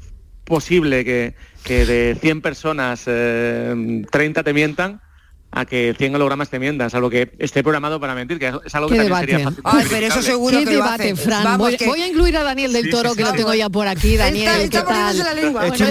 posible 0.47 1.05
que, 1.05 1.35
que 1.63 1.85
de 1.85 2.17
100 2.19 2.41
personas 2.41 3.03
eh, 3.05 4.03
30 4.09 4.43
te 4.43 4.53
mientan 4.53 5.01
a 5.49 5.65
que 5.65 5.95
100 5.97 6.13
hologramas 6.15 6.49
te 6.49 6.59
mientan, 6.59 6.89
salvo 6.89 7.09
que 7.09 7.31
esté 7.39 7.63
programado 7.63 7.99
para 8.01 8.13
mentir, 8.13 8.37
que 8.37 8.47
es 8.65 8.75
algo 8.75 8.89
que 8.89 8.97
también 8.97 9.05
debate. 9.05 9.25
sería 9.31 9.45
fácil. 9.45 9.61
Ay, 9.63 9.85
pero 9.89 10.07
eso 10.07 10.21
seguro 10.21 10.59
¿Qué 10.59 10.65
que 10.65 10.71
debate. 10.71 11.15
Fran? 11.15 11.43
Vamos, 11.43 11.59
voy, 11.69 11.77
que- 11.77 11.85
voy 11.87 12.01
a 12.01 12.07
incluir 12.07 12.35
a 12.37 12.43
Daniel 12.43 12.73
del 12.73 12.83
Sí, 12.83 12.89
Toro, 12.91 13.11
sí, 13.11 13.15
que 13.17 13.23
sí, 13.23 13.29
lo 13.31 13.35
tengo 13.35 13.53
ya 13.53 13.69
por 13.69 13.87
aquí. 13.87 14.17
Daniel, 14.17 14.47
Está- 14.47 14.57
¿qué 14.69 14.77
está 14.77 14.85
tal? 14.85 15.17
la 15.17 15.33
lengua. 15.33 15.61
Bueno, 15.61 15.73
esto, 15.73 15.85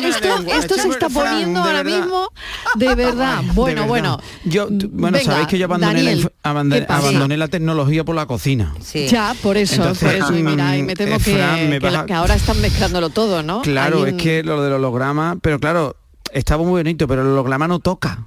la 0.00 0.08
esto- 0.08 0.36
lengua. 0.38 0.56
esto 0.56 0.74
se 0.74 0.88
está 0.88 1.08
Fran, 1.08 1.24
poniendo 1.30 1.60
ahora 1.60 1.82
verdad. 1.84 1.98
mismo 2.00 2.28
de 2.74 2.94
verdad. 2.94 3.40
De 3.42 3.52
Bueno, 3.52 3.74
verdad. 3.82 3.86
bueno. 3.88 4.20
Yo, 4.44 4.66
bueno, 4.70 5.18
Venga, 5.18 5.20
sabéis 5.32 5.48
que 5.48 5.58
yo 5.58 5.64
abandoné, 5.66 6.02
la, 6.16 6.86
abandoné 6.88 7.36
la 7.36 7.48
tecnología 7.48 8.04
por 8.04 8.16
la 8.16 8.26
cocina. 8.26 8.74
Sí. 8.82 9.06
Ya, 9.08 9.34
por 9.40 9.56
eso, 9.56 9.76
Entonces, 9.76 10.08
por 10.08 10.14
eso. 10.16 10.36
Y 10.36 10.42
mira, 10.42 10.76
y 10.76 10.82
me 10.82 10.92
mm, 10.94 10.96
temo 10.96 11.16
eh, 11.16 11.20
que, 11.24 11.80
Fran, 11.80 12.12
ahora 12.12 12.34
están 12.34 12.60
mezclándolo 12.60 13.10
todo, 13.10 13.42
¿no? 13.44 13.62
Claro, 13.62 14.04
es 14.04 14.14
que 14.14 14.42
lo 14.42 14.62
del 14.62 14.72
holograma, 14.74 15.38
pero 15.40 15.58
claro, 15.60 15.96
estaba 16.32 16.64
muy 16.64 16.82
bonito, 16.82 17.06
pero 17.06 17.22
el 17.22 17.28
holograma 17.28 17.68
no 17.68 17.78
toca. 17.78 18.24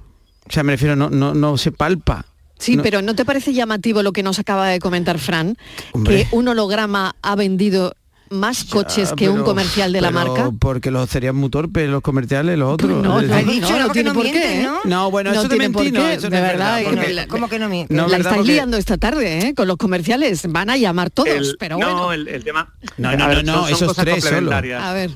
O 0.48 0.52
sea, 0.52 0.62
me 0.62 0.72
refiero, 0.72 0.96
no, 0.96 1.10
no, 1.10 1.34
no 1.34 1.56
se 1.58 1.72
palpa. 1.72 2.24
Sí, 2.58 2.76
No- 2.76 2.82
pero 2.82 3.00
¿no 3.02 3.14
te 3.14 3.24
parece 3.24 3.52
llamativo 3.54 4.02
lo 4.02 4.12
que 4.12 4.22
nos 4.22 4.38
acaba 4.38 4.68
de 4.68 4.80
comentar 4.80 5.18
Fran? 5.18 5.56
Hombre. 5.92 6.26
Que 6.28 6.36
un 6.36 6.48
holograma 6.48 7.14
ha 7.22 7.34
vendido 7.36 7.94
más 8.28 8.64
coches 8.64 9.12
que 9.16 9.28
un 9.28 9.42
comercial 9.42 9.92
de 9.92 10.00
la 10.00 10.10
marca. 10.12 10.50
Porque 10.60 10.90
los 10.92 11.08
serían 11.10 11.34
muy 11.36 11.50
torpes, 11.50 11.88
los 11.88 12.00
comerciales, 12.00 12.56
los 12.58 12.74
otros. 12.74 13.02
No, 13.02 13.20
no, 13.20 13.36
dicho, 13.38 13.70
no, 13.70 13.78
no, 13.78 13.86
no 13.86 13.92
tiene 13.92 14.08
no 14.10 14.14
por 14.14 14.22
qué, 14.24 14.30
mienten, 14.32 14.60
¿eh? 14.60 14.62
¿no? 14.64 14.78
No, 14.84 15.10
bueno, 15.10 15.32
No 15.32 15.40
eso 15.40 15.48
por 15.48 15.58
mentir, 15.58 15.92
no, 15.92 16.06
eso 16.08 16.28
no 16.28 16.30
de 16.30 16.36
es 16.36 16.42
verdad, 16.42 16.76
verdad, 16.76 16.78
que 16.90 16.96
porque- 16.96 17.12
la- 17.14 17.26
¿Cómo 17.26 17.48
que 17.48 17.58
no 17.58 17.68
miente? 17.68 17.92
No, 17.94 18.06
la 18.06 18.18
estáis 18.18 18.36
porque- 18.36 18.52
liando 18.52 18.76
esta 18.76 18.98
tarde, 18.98 19.48
¿eh? 19.48 19.54
Con 19.54 19.66
los 19.66 19.76
comerciales. 19.78 20.42
Van 20.48 20.70
a 20.70 20.76
llamar 20.76 21.10
todos, 21.10 21.28
El- 21.28 21.56
pero 21.58 21.76
no, 21.78 21.86
bueno. 22.06 22.12
el, 22.12 22.28
el 22.28 22.44
tema... 22.44 22.72
No, 22.98 23.16
no, 23.16 23.28
no, 23.28 23.42
no, 23.42 23.52
son- 23.66 23.68
son 23.70 23.72
esos 23.90 23.96
tres 23.96 24.22
solo. 24.24 24.52
A 24.54 24.92
ver. 24.92 25.10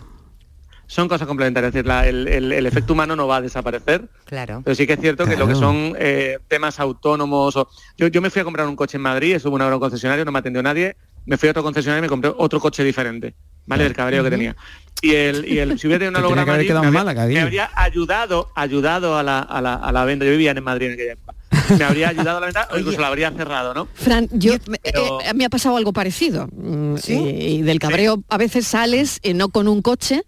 Son 0.87 1.09
cosas 1.09 1.27
complementarias, 1.27 1.71
es 1.71 1.75
decir, 1.75 1.87
la- 1.87 2.07
el, 2.07 2.29
el- 2.29 2.53
el 2.53 2.67
efecto 2.67 2.93
humano 2.95 3.17
no 3.17 3.27
va 3.27 3.37
a 3.37 3.41
desaparecer, 3.41 4.09
Claro. 4.25 4.63
pero 4.65 4.75
sí 4.75 4.87
que 4.87 4.95
es 4.95 5.01
cierto 5.01 5.25
que 5.27 5.37
lo 5.37 5.47
que 5.49 5.55
son 5.55 5.95
eh, 5.99 6.39
temas 6.49 6.79
autónomos, 6.81 7.57
o, 7.57 7.69
yo, 7.97 8.09
yo 8.09 8.21
me 8.23 8.31
fui 8.31 8.41
a 8.41 8.45
comprar 8.45 8.67
un 8.67 8.77
coche 8.77 8.97
en 8.97 9.03
Madrid, 9.03 9.35
estuve 9.35 9.55
una 9.55 9.65
hora 9.67 9.73
en 9.75 9.77
un 9.77 9.81
concesionario, 9.81 10.25
no 10.25 10.33
me 10.33 10.39
atendió 10.39 10.63
nadie, 10.63 10.97
me 11.27 11.37
fui 11.39 11.49
a 11.49 11.51
otro 11.53 11.63
concesionario 11.63 12.01
y 12.01 12.03
me 12.03 12.09
compré 12.09 12.33
otro 12.37 12.61
coche 12.61 12.85
diferente, 12.85 13.35
¿vale? 13.67 13.87
El 13.87 13.95
cabreo 13.95 14.23
que 14.23 14.31
tenía. 14.31 14.55
Y 15.03 15.15
el, 15.15 15.47
y 15.47 15.59
el 15.59 15.79
si 15.79 15.87
hubiera 15.87 16.05
tenido 16.07 16.29
un 16.29 16.35
Te 16.35 16.41
tenía 16.41 16.45
que 16.45 17.21
allí, 17.21 17.35
me, 17.35 17.41
habría, 17.41 17.71
me 17.77 17.83
ayudado, 17.83 18.51
ayudado 18.55 19.17
a 19.19 19.23
la, 19.23 19.39
a, 19.41 19.61
la, 19.61 19.75
a 19.75 19.93
la 19.93 20.05
venta, 20.05 20.25
yo 20.25 20.31
vivía 20.31 20.51
en 20.53 20.63
Madrid 20.65 20.87
en 20.89 20.93
aquella 20.95 21.13
época, 21.13 21.35
me 21.79 21.85
habría 21.85 22.09
ayudado 22.11 22.39
a 22.39 22.41
la 22.41 22.47
venta 22.47 22.69
o 22.73 22.79
incluso 22.79 23.01
la 23.01 23.07
habría 23.09 23.31
cerrado, 23.33 23.75
¿no? 23.75 23.89
Fran, 23.95 24.29
yo, 24.33 24.55
pero- 24.83 25.21
eh, 25.23 25.35
me 25.35 25.45
ha 25.45 25.49
pasado 25.51 25.77
algo 25.77 25.93
parecido. 25.93 26.49
Mm, 26.53 26.97
¿Sí? 26.97 27.15
Y, 27.15 27.47
y 27.57 27.63
del 27.63 27.79
cabreo 27.81 28.23
a 28.29 28.39
veces 28.39 28.67
sales 28.67 29.19
eh, 29.23 29.35
no 29.35 29.49
con 29.49 29.67
un 29.69 29.83
coche, 29.83 30.23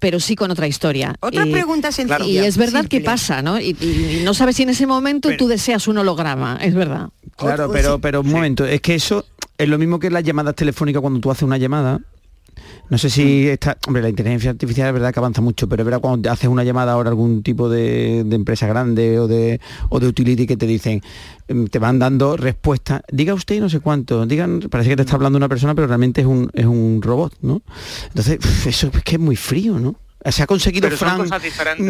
pero 0.00 0.18
sí 0.18 0.34
con 0.34 0.50
otra 0.50 0.66
historia. 0.66 1.14
Otra 1.20 1.46
Y- 1.46 1.52
pregunta 1.52 1.92
sencilla. 1.92 2.24
Y 2.24 2.38
es 2.38 2.56
verdad 2.56 2.80
simple. 2.80 2.98
que 2.98 3.04
pasa, 3.04 3.40
¿no? 3.42 3.60
Y, 3.60 3.76
y- 3.80 4.18
y 4.20 4.22
no 4.24 4.34
sabes 4.34 4.56
si 4.56 4.64
en 4.64 4.70
ese 4.70 4.86
momento 4.86 5.28
tú 5.38 5.46
deseas 5.46 5.86
un 5.86 5.98
holograma, 5.98 6.58
es 6.60 6.74
verdad. 6.74 7.10
Claro, 7.36 7.70
pero, 7.72 8.00
pero 8.00 8.22
un 8.22 8.30
momento, 8.30 8.64
es 8.66 8.80
que 8.80 8.96
eso 8.96 9.24
es 9.56 9.68
lo 9.68 9.78
mismo 9.78 9.98
que 10.00 10.10
las 10.10 10.24
llamadas 10.24 10.56
telefónicas 10.56 11.00
cuando 11.00 11.20
tú 11.20 11.30
haces 11.30 11.44
una 11.44 11.58
llamada. 11.58 12.00
No 12.90 12.98
sé 12.98 13.08
si 13.08 13.46
está, 13.48 13.78
hombre, 13.86 14.02
la 14.02 14.08
inteligencia 14.08 14.50
artificial 14.50 14.88
es 14.88 14.92
verdad 14.94 15.12
que 15.14 15.20
avanza 15.20 15.40
mucho, 15.40 15.68
pero 15.68 15.82
es 15.82 15.84
verdad 15.86 16.00
cuando 16.00 16.22
te 16.22 16.28
haces 16.28 16.48
una 16.50 16.64
llamada 16.64 16.92
ahora 16.92 17.08
a 17.08 17.12
algún 17.12 17.42
tipo 17.44 17.68
de, 17.68 18.24
de 18.26 18.36
empresa 18.36 18.66
grande 18.66 19.18
o 19.20 19.28
de, 19.28 19.60
o 19.90 20.00
de 20.00 20.08
utility 20.08 20.44
que 20.46 20.56
te 20.56 20.66
dicen, 20.66 21.00
em, 21.46 21.68
te 21.68 21.78
van 21.78 22.00
dando 22.00 22.36
respuestas, 22.36 23.02
diga 23.12 23.32
usted 23.32 23.60
no 23.60 23.68
sé 23.68 23.78
cuánto, 23.78 24.26
digan, 24.26 24.60
parece 24.68 24.90
que 24.90 24.96
te 24.96 25.02
está 25.02 25.14
hablando 25.14 25.36
una 25.36 25.48
persona, 25.48 25.74
pero 25.74 25.86
realmente 25.86 26.20
es 26.22 26.26
un, 26.26 26.50
es 26.52 26.66
un 26.66 27.00
robot, 27.00 27.34
¿no? 27.42 27.62
Entonces, 28.08 28.38
eso 28.66 28.90
es 28.92 29.02
que 29.04 29.14
es 29.14 29.20
muy 29.20 29.36
frío, 29.36 29.78
¿no? 29.78 29.94
Se 30.30 30.42
ha 30.42 30.46
conseguido 30.46 30.86
Pero 30.86 30.98
Fran, 30.98 31.26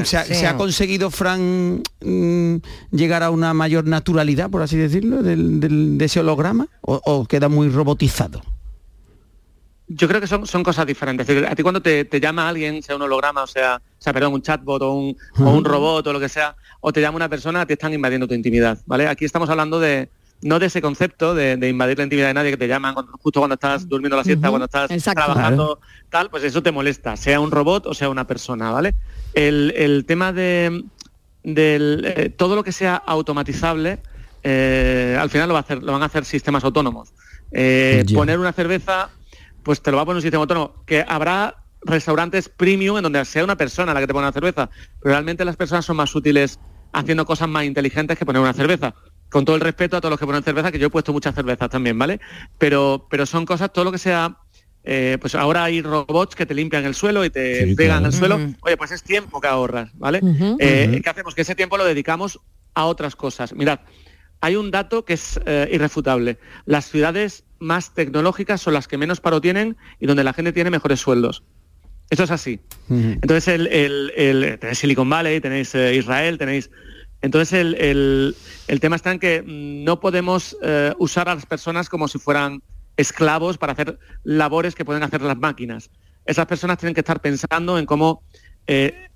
se 0.04 0.16
ha, 0.18 0.24
Sí. 0.24 0.34
se 0.36 0.46
ha 0.46 0.56
conseguido 0.56 1.10
Fran 1.10 1.82
mm, 2.04 2.54
llegar 2.92 3.22
a 3.24 3.30
una 3.30 3.52
mayor 3.54 3.86
naturalidad, 3.86 4.50
por 4.50 4.62
así 4.62 4.76
decirlo, 4.76 5.22
del, 5.22 5.58
del- 5.58 5.98
de 5.98 6.04
ese 6.04 6.20
holograma, 6.20 6.68
o, 6.82 7.00
o 7.04 7.24
queda 7.24 7.48
muy 7.48 7.70
robotizado. 7.70 8.40
Yo 9.92 10.06
creo 10.06 10.20
que 10.20 10.26
son, 10.28 10.46
son 10.46 10.62
cosas 10.62 10.86
diferentes. 10.86 11.28
Es 11.28 11.34
decir, 11.34 11.50
A 11.50 11.54
ti 11.56 11.62
cuando 11.62 11.82
te, 11.82 12.04
te 12.04 12.20
llama 12.20 12.48
alguien, 12.48 12.80
sea 12.82 12.94
un 12.94 13.02
holograma, 13.02 13.42
o 13.42 13.46
sea, 13.48 13.76
o 13.76 14.02
sea, 14.02 14.12
perdón, 14.12 14.34
un 14.34 14.42
chatbot 14.42 14.80
o 14.82 14.92
un, 14.92 15.16
o 15.38 15.50
un 15.50 15.64
robot 15.64 16.06
o 16.06 16.12
lo 16.12 16.20
que 16.20 16.28
sea, 16.28 16.54
o 16.80 16.92
te 16.92 17.00
llama 17.00 17.16
una 17.16 17.28
persona, 17.28 17.66
te 17.66 17.72
están 17.72 17.92
invadiendo 17.92 18.28
tu 18.28 18.34
intimidad, 18.34 18.78
¿vale? 18.86 19.08
Aquí 19.08 19.24
estamos 19.24 19.50
hablando 19.50 19.80
de 19.80 20.08
no 20.42 20.58
de 20.58 20.66
ese 20.66 20.80
concepto 20.80 21.34
de, 21.34 21.56
de 21.56 21.68
invadir 21.68 21.98
la 21.98 22.04
intimidad 22.04 22.28
de 22.28 22.34
nadie 22.34 22.50
que 22.52 22.56
te 22.56 22.68
llaman 22.68 22.94
cuando- 22.94 23.12
justo 23.20 23.40
cuando 23.40 23.54
estás 23.54 23.86
durmiendo 23.88 24.16
la 24.16 24.24
siesta, 24.24 24.48
cuando 24.48 24.64
estás 24.66 24.90
exacto. 24.90 25.24
trabajando, 25.24 25.80
tal, 26.08 26.30
pues 26.30 26.44
eso 26.44 26.62
te 26.62 26.70
molesta, 26.72 27.16
sea 27.16 27.40
un 27.40 27.50
robot 27.50 27.86
o 27.86 27.92
sea 27.92 28.08
una 28.08 28.26
persona, 28.26 28.70
¿vale? 28.70 28.94
El, 29.34 29.74
el 29.76 30.04
tema 30.06 30.32
de 30.32 30.82
del, 31.42 32.04
eh, 32.06 32.30
todo 32.30 32.54
lo 32.54 32.62
que 32.64 32.72
sea 32.72 32.96
automatizable, 32.96 33.98
eh, 34.42 35.16
al 35.20 35.30
final 35.30 35.48
lo, 35.48 35.54
va 35.54 35.60
a 35.60 35.62
hacer, 35.62 35.82
lo 35.82 35.92
van 35.92 36.02
a 36.02 36.06
hacer 36.06 36.24
sistemas 36.24 36.64
autónomos. 36.64 37.12
Eh, 37.52 38.04
poner 38.14 38.38
una 38.38 38.52
cerveza, 38.52 39.10
pues 39.62 39.82
te 39.82 39.90
lo 39.90 39.96
va 39.96 40.02
a 40.02 40.06
poner 40.06 40.16
un 40.16 40.22
sistema 40.22 40.42
autónomo, 40.42 40.82
que 40.86 41.04
habrá 41.06 41.56
restaurantes 41.82 42.48
premium 42.48 42.96
en 42.98 43.02
donde 43.04 43.24
sea 43.24 43.44
una 43.44 43.56
persona 43.56 43.94
la 43.94 44.00
que 44.00 44.06
te 44.06 44.12
pone 44.12 44.26
la 44.26 44.32
cerveza, 44.32 44.68
pero 45.00 45.14
realmente 45.14 45.44
las 45.44 45.56
personas 45.56 45.84
son 45.84 45.96
más 45.96 46.14
útiles 46.14 46.58
haciendo 46.92 47.24
cosas 47.24 47.48
más 47.48 47.64
inteligentes 47.64 48.18
que 48.18 48.26
poner 48.26 48.42
una 48.42 48.52
cerveza. 48.52 48.94
Con 49.30 49.44
todo 49.44 49.54
el 49.56 49.62
respeto 49.62 49.96
a 49.96 50.00
todos 50.00 50.10
los 50.10 50.18
que 50.20 50.26
ponen 50.26 50.42
cerveza, 50.42 50.72
que 50.72 50.78
yo 50.78 50.88
he 50.88 50.90
puesto 50.90 51.12
muchas 51.12 51.34
cervezas 51.34 51.70
también, 51.70 51.96
¿vale? 51.98 52.20
Pero, 52.58 53.06
pero 53.08 53.24
son 53.26 53.46
cosas, 53.46 53.72
todo 53.72 53.84
lo 53.84 53.92
que 53.92 53.98
sea 53.98 54.36
eh, 54.82 55.18
pues 55.20 55.34
ahora 55.34 55.64
hay 55.64 55.82
robots 55.82 56.34
que 56.34 56.46
te 56.46 56.54
limpian 56.54 56.84
el 56.86 56.94
suelo 56.94 57.22
y 57.24 57.30
te 57.30 57.66
Sí, 57.66 57.74
pegan 57.74 57.98
claro. 58.00 58.06
el 58.06 58.12
suelo. 58.18 58.54
Oye, 58.62 58.76
pues 58.78 58.90
es 58.92 59.02
tiempo 59.02 59.40
que 59.40 59.46
ahorras, 59.46 59.90
¿vale? 59.94 60.18
Eh, 60.18 60.22
Ujú. 60.90 61.02
¿Qué 61.02 61.10
hacemos? 61.10 61.34
Que 61.34 61.42
ese 61.42 61.54
tiempo 61.54 61.76
lo 61.76 61.84
dedicamos 61.84 62.40
a 62.74 62.86
otras 62.86 63.14
cosas. 63.14 63.52
Mirad, 63.54 63.80
hay 64.40 64.56
un 64.56 64.70
dato 64.70 65.04
que 65.04 65.12
es 65.12 65.38
eh, 65.44 65.68
irrefutable. 65.70 66.38
Las 66.64 66.86
ciudades 66.90 67.44
más 67.60 67.94
tecnológicas 67.94 68.60
son 68.60 68.74
las 68.74 68.88
que 68.88 68.98
menos 68.98 69.20
paro 69.20 69.40
tienen 69.40 69.76
y 70.00 70.06
donde 70.06 70.24
la 70.24 70.32
gente 70.32 70.52
tiene 70.52 70.70
mejores 70.70 70.98
sueldos. 71.00 71.42
Eso 72.10 72.24
es 72.24 72.30
así. 72.32 72.58
Entonces, 72.88 73.46
el, 73.48 73.66
el- 73.68 74.12
el- 74.16 74.58
tenéis 74.58 74.78
Silicon 74.78 75.08
Valley, 75.08 75.40
tenéis 75.40 75.74
eh, 75.76 75.94
Israel, 75.94 76.38
tenéis... 76.38 76.70
Entonces, 77.22 77.52
el, 77.52 77.74
el- 77.76 78.34
el 78.66 78.80
tema 78.80 78.96
está 78.96 79.12
en 79.12 79.18
que 79.20 79.44
no 79.46 80.00
podemos 80.00 80.56
eh, 80.62 80.92
usar 80.98 81.28
a 81.28 81.34
las 81.36 81.46
personas 81.46 81.88
como 81.88 82.08
si 82.08 82.18
fueran 82.18 82.62
esclavos 82.96 83.58
para 83.58 83.74
hacer 83.74 83.98
labores 84.24 84.74
que 84.74 84.84
pueden 84.84 85.02
hacer 85.04 85.22
las 85.22 85.36
máquinas. 85.36 85.90
Esas 86.26 86.46
personas 86.46 86.78
tienen 86.78 86.94
que 86.94 87.00
estar 87.00 87.20
pensando 87.20 87.78
en 87.78 87.86
cómo 87.86 88.22
eh, 88.66 89.08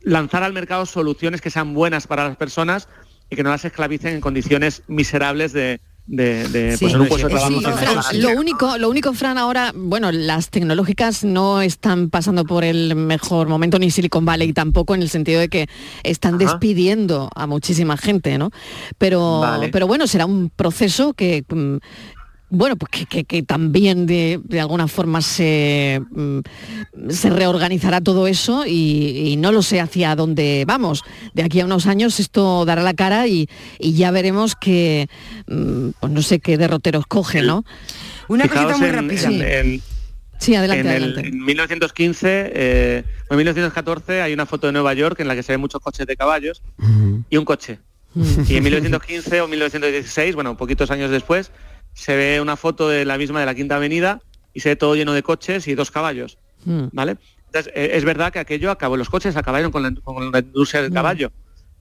lanzar 0.00 0.42
al 0.42 0.52
mercado 0.52 0.86
soluciones 0.86 1.40
que 1.40 1.50
sean 1.50 1.74
buenas 1.74 2.06
para 2.06 2.28
las 2.28 2.36
personas 2.36 2.88
y 3.30 3.36
que 3.36 3.42
no 3.42 3.50
las 3.50 3.64
esclavicen 3.64 4.14
en 4.14 4.20
condiciones 4.20 4.82
miserables 4.86 5.52
de, 5.52 5.80
de- 6.06 6.48
de, 6.48 6.76
pues. 6.78 6.92
Sí, 6.92 6.96
Fran, 7.28 8.20
lo 8.20 8.30
único, 8.40 8.76
lo 8.78 8.90
único, 8.90 9.12
Fran, 9.14 9.38
ahora, 9.38 9.72
bueno, 9.74 10.10
las 10.12 10.50
tecnológicas 10.50 11.24
no 11.24 11.62
están 11.62 12.10
pasando 12.10 12.44
por 12.44 12.64
el 12.64 12.94
mejor 12.96 13.48
momento 13.48 13.78
ni 13.78 13.90
Silicon 13.90 14.24
Valley 14.24 14.52
tampoco 14.52 14.94
en 14.94 15.02
el 15.02 15.08
sentido 15.08 15.40
de 15.40 15.48
que 15.48 15.68
están 16.02 16.34
Ajá. 16.34 16.44
despidiendo 16.44 17.30
a 17.34 17.46
muchísima 17.46 17.96
gente, 17.96 18.36
¿no? 18.36 18.50
Pero, 18.98 19.40
Vale. 19.40 19.68
pero 19.68 19.86
bueno, 19.86 20.06
será 20.06 20.26
un 20.26 20.50
proceso 20.50 21.14
que 21.14 21.44
mm, 21.48 21.76
bueno, 22.54 22.76
pues 22.76 22.90
que, 22.90 23.06
que- 23.06 23.24
que 23.24 23.42
también 23.42 24.06
de, 24.06 24.38
de 24.44 24.60
alguna 24.60 24.86
forma 24.86 25.22
se, 25.22 26.00
mm, 26.10 26.38
se 27.08 27.30
reorganizará 27.30 28.00
todo 28.00 28.26
eso 28.26 28.64
y, 28.66 29.30
y 29.32 29.36
no 29.36 29.52
lo 29.52 29.62
sé 29.62 29.80
hacia 29.80 30.14
dónde 30.14 30.64
vamos. 30.66 31.02
De 31.34 31.42
aquí 31.42 31.60
a 31.60 31.64
unos 31.64 31.86
años 31.86 32.20
esto 32.20 32.64
dará 32.64 32.82
la 32.82 32.94
cara 32.94 33.26
y, 33.26 33.48
y 33.78 33.94
ya 33.94 34.10
veremos 34.10 34.54
que, 34.54 35.08
mm, 35.48 35.90
pues 35.98 36.12
no 36.12 36.20
sé 36.22 36.40
qué 36.40 36.58
derroteros 36.58 37.06
coge, 37.06 37.42
¿no? 37.42 37.64
Una 38.28 38.44
Fijaos 38.44 38.66
cosita 38.72 38.78
muy 38.78 38.88
en- 38.88 38.94
rápida. 38.94 39.28
en- 39.60 39.66
en- 39.72 39.82
Sí, 40.38 40.56
adelante, 40.56 40.80
en, 40.80 40.86
el- 40.96 41.02
adelante. 41.04 41.28
en 41.28 41.44
1915 41.44 42.50
eh, 42.54 43.04
o 43.30 43.34
en 43.34 43.38
1914 43.38 44.22
hay 44.22 44.32
una 44.32 44.44
foto 44.44 44.66
de 44.66 44.72
Nueva 44.72 44.92
York 44.92 45.20
en 45.20 45.28
la 45.28 45.36
que 45.36 45.42
se 45.44 45.52
ven 45.52 45.60
muchos 45.60 45.80
coches 45.80 46.04
de 46.06 46.16
caballos 46.16 46.62
y 47.30 47.36
un 47.36 47.44
coche. 47.44 47.78
Y 48.48 48.56
en 48.56 48.64
1915 48.64 49.40
o 49.40 49.48
1916, 49.48 50.34
bueno, 50.34 50.54
poquitos 50.56 50.90
años 50.90 51.10
después, 51.10 51.50
se 51.94 52.16
ve 52.16 52.40
una 52.40 52.56
foto 52.56 52.88
de 52.88 53.04
la 53.04 53.18
misma 53.18 53.40
de 53.40 53.46
la 53.46 53.54
Quinta 53.54 53.76
Avenida 53.76 54.20
y 54.54 54.60
se 54.60 54.70
ve 54.70 54.76
todo 54.76 54.94
lleno 54.94 55.12
de 55.12 55.22
coches 55.22 55.66
y 55.68 55.74
dos 55.74 55.90
caballos, 55.90 56.38
Mm. 56.64 56.84
¿vale? 56.92 57.16
Entonces, 57.46 57.72
eh, 57.76 57.90
es 57.94 58.04
verdad 58.04 58.32
que 58.32 58.38
aquello 58.38 58.70
acabó, 58.70 58.96
los 58.96 59.10
coches 59.10 59.36
acabaron 59.36 59.70
con 59.72 59.82
la, 59.82 59.92
con 60.02 60.30
la 60.32 60.38
industria 60.38 60.82
del 60.82 60.90
Mm. 60.90 60.94
caballo, 60.94 61.32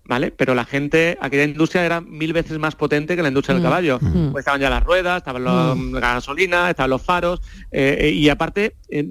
¿vale? 0.06 0.32
Pero 0.32 0.54
la 0.56 0.66
gente, 0.66 1.18
aquella 1.22 1.44
industria 1.46 1.86
era 1.86 2.02
mil 2.02 2.34
veces 2.34 2.58
más 2.60 2.76
potente 2.76 3.16
que 3.16 3.22
la 3.22 3.28
industria 3.30 3.54
del 3.56 3.62
Mm. 3.62 3.66
caballo. 3.66 4.00
Pues 4.32 4.42
estaban 4.42 4.60
ya 4.60 4.70
las 4.70 4.84
ruedas, 4.84 5.18
estaban 5.18 5.44
los- 5.44 5.78
la 5.94 6.00
gasolina, 6.16 6.70
estaban 6.70 6.90
los 6.90 7.02
faros, 7.02 7.42
eh, 7.72 7.98
eh, 8.02 8.10
y 8.10 8.28
aparte 8.30 8.76
eh, 8.90 9.06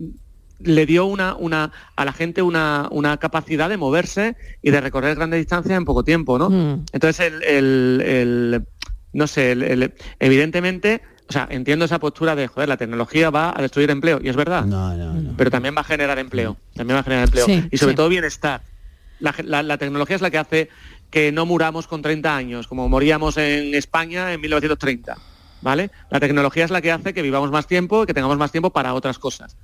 le 0.63 0.85
dio 0.85 1.07
una, 1.07 1.35
una, 1.37 1.73
a 1.97 2.05
la 2.05 2.13
gente 2.13 2.43
una, 2.43 2.87
una 2.91 3.17
capacidad 3.17 3.71
de 3.71 3.79
moverse 3.79 4.37
y 4.61 4.71
de 4.71 4.81
recorrer 4.83 5.17
grandes 5.17 5.39
distancias 5.41 5.75
en 5.79 5.87
poco 5.87 6.05
tiempo, 6.05 6.39
¿no? 6.39 6.51
Mm. 6.51 6.85
Entonces, 6.93 7.33
el, 7.33 7.43
el- 7.45 8.01
el- 8.05 8.63
no 9.13 9.27
sé, 9.27 9.53
el- 9.53 9.63
el- 9.63 9.95
evidentemente, 10.19 11.03
o 11.29 11.33
sea, 11.33 11.47
entiendo 11.51 11.85
esa 11.85 11.99
postura 11.99 12.35
de, 12.35 12.47
joder, 12.49 12.69
la 12.69 12.77
tecnología 12.77 13.31
va 13.31 13.53
a 13.57 13.61
destruir 13.63 13.91
empleo, 13.91 14.21
y 14.23 14.29
es 14.29 14.37
verdad, 14.37 14.65
pero 15.37 15.51
también 15.51 15.75
va 15.77 15.81
a 15.81 15.85
generar 15.85 16.19
empleo, 16.19 16.59
también 16.75 16.97
va 16.97 17.01
a 17.01 17.05
generar 17.05 17.25
empleo, 17.25 17.47
Sí, 17.47 17.69
y 17.71 17.79
sobre 17.79 17.93
sí. 17.93 17.97
todo 17.97 18.09
bienestar. 18.09 18.63
La- 19.19 19.63
la 19.63 19.77
tecnología 19.77 20.17
es 20.17 20.23
la 20.23 20.31
que 20.31 20.39
hace 20.39 20.69
que 21.11 21.31
no 21.33 21.45
muramos 21.45 21.87
con 21.87 22.01
30 22.03 22.35
años, 22.37 22.67
como 22.67 22.89
moríamos 22.89 23.37
en 23.37 23.75
España 23.75 24.33
en 24.33 24.41
1930, 24.41 25.17
¿vale? 25.61 25.91
La 26.11 26.21
tecnología 26.21 26.65
es 26.65 26.71
la 26.71 26.81
que 26.81 26.91
hace 26.93 27.13
que 27.13 27.21
vivamos 27.21 27.51
más 27.51 27.67
tiempo 27.67 28.03
y 28.03 28.07
que 28.07 28.15
tengamos 28.15 28.39
más 28.39 28.51
tiempo 28.53 28.71
para 28.71 28.95
otras 28.95 29.19
cosas. 29.19 29.57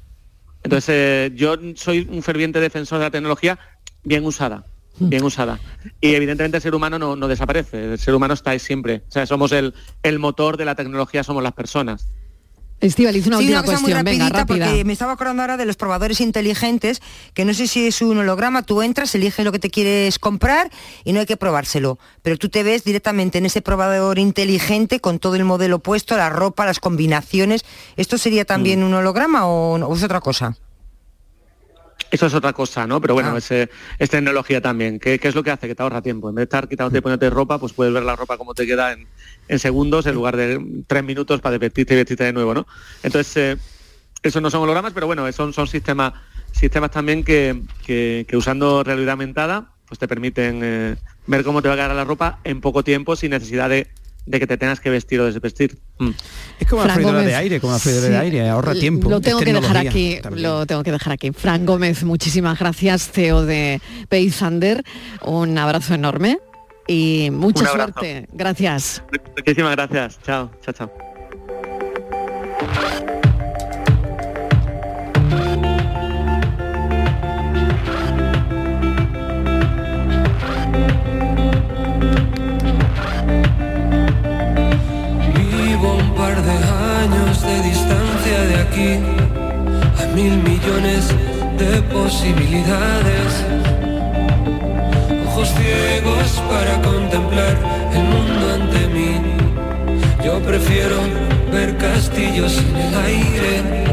Entonces, 0.62 0.88
eh, 0.94 1.32
yo 1.34 1.56
soy 1.76 2.06
un 2.10 2.22
ferviente 2.22 2.60
defensor 2.60 2.98
de 2.98 3.04
la 3.04 3.10
tecnología 3.10 3.58
bien 4.02 4.24
usada, 4.26 4.66
bien 4.98 5.24
usada. 5.24 5.58
Y 6.00 6.14
evidentemente 6.14 6.56
el 6.56 6.62
ser 6.62 6.74
humano 6.74 6.98
no, 6.98 7.16
no 7.16 7.28
desaparece, 7.28 7.92
el 7.92 7.98
ser 7.98 8.14
humano 8.14 8.34
está 8.34 8.50
ahí 8.50 8.58
siempre. 8.58 9.02
O 9.08 9.10
sea, 9.10 9.26
somos 9.26 9.52
el, 9.52 9.74
el 10.02 10.18
motor 10.18 10.56
de 10.56 10.64
la 10.64 10.74
tecnología, 10.74 11.22
somos 11.24 11.42
las 11.42 11.52
personas. 11.52 12.08
Estivaliz, 12.78 13.26
una 13.26 13.38
Sí, 13.38 13.44
última 13.44 13.60
una 13.60 13.66
cosa 13.66 13.80
muy 13.80 13.90
cuestión, 13.92 14.04
venga, 14.04 14.24
rapidita, 14.26 14.38
rápida. 14.40 14.66
porque 14.66 14.84
me 14.84 14.92
estaba 14.92 15.12
acordando 15.12 15.42
ahora 15.42 15.56
de 15.56 15.64
los 15.64 15.76
probadores 15.76 16.20
inteligentes, 16.20 17.00
que 17.32 17.46
no 17.46 17.54
sé 17.54 17.68
si 17.68 17.86
es 17.86 18.02
un 18.02 18.18
holograma, 18.18 18.64
tú 18.64 18.82
entras, 18.82 19.14
eliges 19.14 19.42
lo 19.46 19.50
que 19.50 19.58
te 19.58 19.70
quieres 19.70 20.18
comprar 20.18 20.70
y 21.02 21.14
no 21.14 21.20
hay 21.20 21.26
que 21.26 21.38
probárselo, 21.38 21.98
pero 22.20 22.36
tú 22.36 22.50
te 22.50 22.62
ves 22.62 22.84
directamente 22.84 23.38
en 23.38 23.46
ese 23.46 23.62
probador 23.62 24.18
inteligente 24.18 25.00
con 25.00 25.18
todo 25.18 25.36
el 25.36 25.44
modelo 25.46 25.78
puesto, 25.78 26.18
la 26.18 26.28
ropa, 26.28 26.66
las 26.66 26.78
combinaciones. 26.78 27.64
¿Esto 27.96 28.18
sería 28.18 28.44
también 28.44 28.82
Mm. 28.82 28.84
un 28.84 28.94
holograma 28.94 29.46
o 29.46 29.94
es 29.96 30.02
otra 30.02 30.20
cosa? 30.20 30.58
Eso 32.10 32.26
es 32.26 32.34
otra 32.34 32.52
cosa, 32.52 32.86
¿no? 32.86 33.00
Pero 33.00 33.14
bueno, 33.14 33.32
Ah. 33.34 33.38
es, 33.38 33.50
es 33.50 34.10
tecnología 34.10 34.60
también. 34.60 34.98
¿Qué, 35.00 35.18
qué 35.18 35.28
es 35.28 35.34
lo 35.34 35.42
que 35.42 35.50
hace? 35.50 35.66
Que 35.66 35.74
te 35.74 35.82
ahorra 35.82 36.02
tiempo. 36.02 36.28
En 36.28 36.34
vez 36.36 36.42
de 36.42 36.44
estar 36.44 36.68
quitándote 36.68 36.98
y 36.98 37.00
poniéndote 37.00 37.30
ropa, 37.30 37.58
pues 37.58 37.72
puedes 37.72 37.92
ver 37.92 38.04
la 38.04 38.14
ropa 38.14 38.36
como 38.38 38.54
te 38.54 38.64
queda 38.66 38.92
en, 38.92 39.08
en 39.48 39.58
segundos 39.58 40.06
en 40.06 40.14
lugar 40.14 40.36
de 40.36 40.60
tres 40.86 41.02
minutos 41.02 41.40
para 41.40 41.58
vestirte 41.58 41.94
y 41.94 41.96
vestirte 41.96 42.24
de 42.24 42.32
nuevo, 42.32 42.54
¿no? 42.54 42.66
Entonces, 43.02 43.36
eh, 43.36 43.56
eso 44.22 44.40
no 44.40 44.50
son 44.50 44.62
hologramas, 44.62 44.92
pero 44.92 45.06
bueno, 45.06 45.30
son, 45.32 45.52
son 45.52 45.66
sistemas, 45.66 46.12
sistemas 46.52 46.90
también 46.90 47.24
que, 47.24 47.62
que- 47.84 48.24
que 48.28 48.36
usando 48.36 48.84
realidad 48.84 49.12
aumentada, 49.12 49.72
pues 49.88 49.98
te 49.98 50.06
permiten 50.08 50.60
eh, 50.62 50.96
ver 51.26 51.44
cómo 51.44 51.60
te 51.60 51.68
va 51.68 51.74
a 51.74 51.76
quedar 51.76 51.94
la 51.94 52.04
ropa 52.04 52.38
en 52.44 52.60
poco 52.60 52.84
tiempo 52.84 53.16
sin 53.16 53.30
necesidad 53.30 53.68
de, 53.68 53.88
de 54.26 54.40
que 54.40 54.46
te 54.46 54.56
tengas 54.58 54.80
que 54.80 54.90
vestir 54.90 55.20
o 55.20 55.24
desvestir. 55.24 55.78
Mm. 55.98 56.10
Es 56.58 56.68
como 56.68 56.82
la 56.82 56.94
Fran 56.94 56.96
freidora 56.96 57.22
de 57.22 57.34
aire, 57.34 57.60
como 57.60 57.72
la 57.72 57.78
freidora 57.78 58.08
de 58.08 58.16
aire, 58.16 58.48
ahorra 58.48 58.74
tiempo. 58.74 59.08
Lo 59.08 59.20
tengo 59.20 59.40
que 59.40 59.52
dejar 59.52 59.76
aquí, 59.78 60.18
también. 60.22 60.42
lo 60.42 60.66
tengo 60.66 60.82
que 60.82 60.92
dejar 60.92 61.12
aquí. 61.12 61.30
Fran 61.30 61.64
Gómez, 61.64 62.04
muchísimas 62.04 62.58
gracias, 62.58 63.10
CEO 63.10 63.46
de 63.46 63.80
Paysander. 64.08 64.82
Un 65.22 65.56
abrazo 65.56 65.94
enorme 65.94 66.38
y 66.86 67.30
mucha 67.32 67.66
suerte. 67.66 68.26
Gracias. 68.32 69.02
Muchísimas 69.36 69.76
gracias. 69.76 70.18
Chao, 70.22 70.50
chao, 70.62 70.74
chao. 70.74 71.05
Aquí 88.76 88.98
a 90.02 90.06
mil 90.14 90.36
millones 90.42 91.08
de 91.58 91.82
posibilidades. 91.82 93.44
Ojos 95.26 95.48
ciegos 95.48 96.42
para 96.50 96.82
contemplar 96.82 97.56
el 97.94 98.04
mundo 98.04 98.44
ante 98.54 98.86
mí. 98.88 99.12
Yo 100.24 100.40
prefiero 100.40 100.96
ver 101.52 101.76
castillos 101.78 102.58
en 102.58 102.76
el 102.76 102.94
aire. 103.06 103.86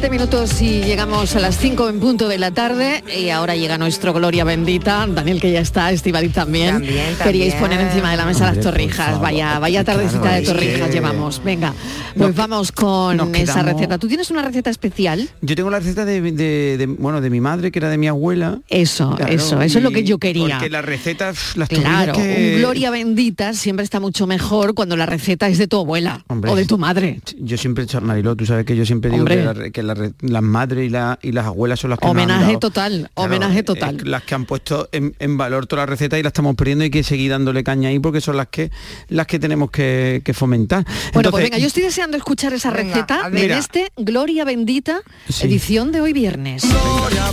Siete 0.00 0.12
minutos 0.16 0.62
y 0.62 0.80
llegamos 0.82 1.36
a 1.36 1.40
las 1.40 1.58
cinco 1.58 1.90
en 1.90 2.00
punto 2.00 2.26
de 2.26 2.38
la 2.38 2.52
tarde 2.52 3.04
y 3.18 3.28
ahora 3.28 3.54
llega 3.54 3.76
nuestro 3.76 4.14
Gloria 4.14 4.44
Bendita, 4.44 5.06
Daniel 5.06 5.42
que 5.42 5.52
ya 5.52 5.60
está, 5.60 5.92
Estivaliz 5.92 6.32
también. 6.32 6.76
También, 6.76 7.16
Queríais 7.22 7.52
también. 7.52 7.58
poner 7.76 7.80
encima 7.86 8.10
de 8.10 8.16
la 8.16 8.24
mesa 8.24 8.46
las 8.46 8.56
Hombre, 8.56 8.62
torrijas, 8.64 9.20
vaya, 9.20 9.58
vaya 9.58 9.84
tardecita 9.84 10.22
Claro, 10.22 10.36
de 10.40 10.42
torrijas 10.46 10.88
que- 10.88 10.92
llevamos. 10.94 11.42
Venga, 11.44 11.74
pues 12.16 12.34
vamos 12.34 12.72
con 12.72 13.18
nos 13.18 13.28
esa 13.28 13.52
quedamos- 13.60 13.72
receta. 13.74 13.98
¿Tú 13.98 14.08
tienes 14.08 14.30
una 14.30 14.40
receta 14.40 14.70
especial? 14.70 15.28
Yo 15.42 15.54
tengo 15.54 15.68
la 15.68 15.80
receta 15.80 16.06
de, 16.06 16.22
de- 16.22 16.78
de- 16.78 16.86
bueno, 16.86 17.20
de 17.20 17.28
mi 17.28 17.42
madre, 17.42 17.70
que 17.70 17.78
era 17.78 17.90
de 17.90 17.98
mi 17.98 18.08
abuela. 18.08 18.58
Eso, 18.70 19.14
Claro, 19.16 19.30
eso, 19.30 19.60
eso 19.60 19.78
es 19.78 19.84
lo 19.84 19.90
que 19.90 20.02
yo 20.02 20.16
quería. 20.16 20.56
Porque 20.56 20.70
la 20.70 20.80
receta, 20.80 21.28
pf, 21.32 21.58
las 21.58 21.68
Claro, 21.68 22.14
que- 22.14 22.52
un 22.54 22.60
Gloria 22.60 22.90
Bendita 22.90 23.52
siempre 23.52 23.84
está 23.84 24.00
mucho 24.00 24.26
mejor 24.26 24.72
cuando 24.72 24.96
la 24.96 25.04
receta 25.04 25.46
es 25.48 25.58
de 25.58 25.66
tu 25.66 25.76
abuela 25.78 26.24
Hombre, 26.28 26.50
o 26.50 26.56
de 26.56 26.64
tu 26.64 26.78
madre. 26.78 27.20
Yo 27.38 27.58
siempre 27.58 27.82
he 27.82 27.84
hecho 27.84 28.00
Mariló, 28.00 28.34
tú 28.34 28.46
sabes 28.46 28.64
que 28.64 28.74
yo 28.74 28.86
siempre 28.86 29.10
digo 29.10 29.24
Hombre. 29.24 29.36
que 29.36 29.44
la, 29.44 29.70
que 29.70 29.82
la 29.82 29.89
re- 29.94 30.12
las 30.20 30.42
madres 30.42 30.86
y, 30.86 30.90
la- 30.90 31.18
y 31.22 31.32
las 31.32 31.46
abuelas 31.46 31.80
son 31.80 31.90
las 31.90 31.98
que 31.98 32.06
nos 32.06 32.14
han 32.16 32.20
Homenaje 32.22 32.46
dado- 32.46 32.58
total, 32.58 32.92
Claro, 33.14 33.30
homenaje 33.30 33.62
total. 33.62 33.96
eh, 33.96 34.02
las 34.04 34.22
que 34.22 34.34
han 34.34 34.44
puesto 34.46 34.88
en, 34.92 35.14
en 35.18 35.36
valor 35.36 35.66
toda 35.66 35.82
la 35.82 35.86
receta 35.86 36.18
y 36.18 36.22
la 36.22 36.28
estamos 36.28 36.54
perdiendo 36.56 36.84
y 36.84 36.90
que 36.90 37.02
seguir 37.02 37.30
dándole 37.30 37.62
caña 37.64 37.88
ahí 37.88 37.98
porque 37.98 38.20
son 38.20 38.36
las 38.36 38.48
que 38.48 38.70
las 39.08 39.26
que 39.26 39.38
tenemos 39.38 39.70
que, 39.70 40.22
que 40.24 40.34
fomentar. 40.34 40.84
Bueno, 40.84 40.96
Entonces, 41.06 41.30
pues 41.30 41.42
venga, 41.44 41.58
yo 41.58 41.66
estoy 41.66 41.82
deseando 41.84 42.16
escuchar 42.16 42.52
esa 42.52 42.70
Venga, 42.70 42.94
receta 42.94 43.20
en. 43.26 43.34
Mira. 43.34 43.58
este 43.58 43.92
Gloria 43.96 44.44
Bendita, 44.44 45.00
Sí. 45.28 45.46
edición 45.46 45.92
de 45.92 46.00
hoy 46.00 46.12
viernes. 46.12 46.62
Gloria 46.68 47.30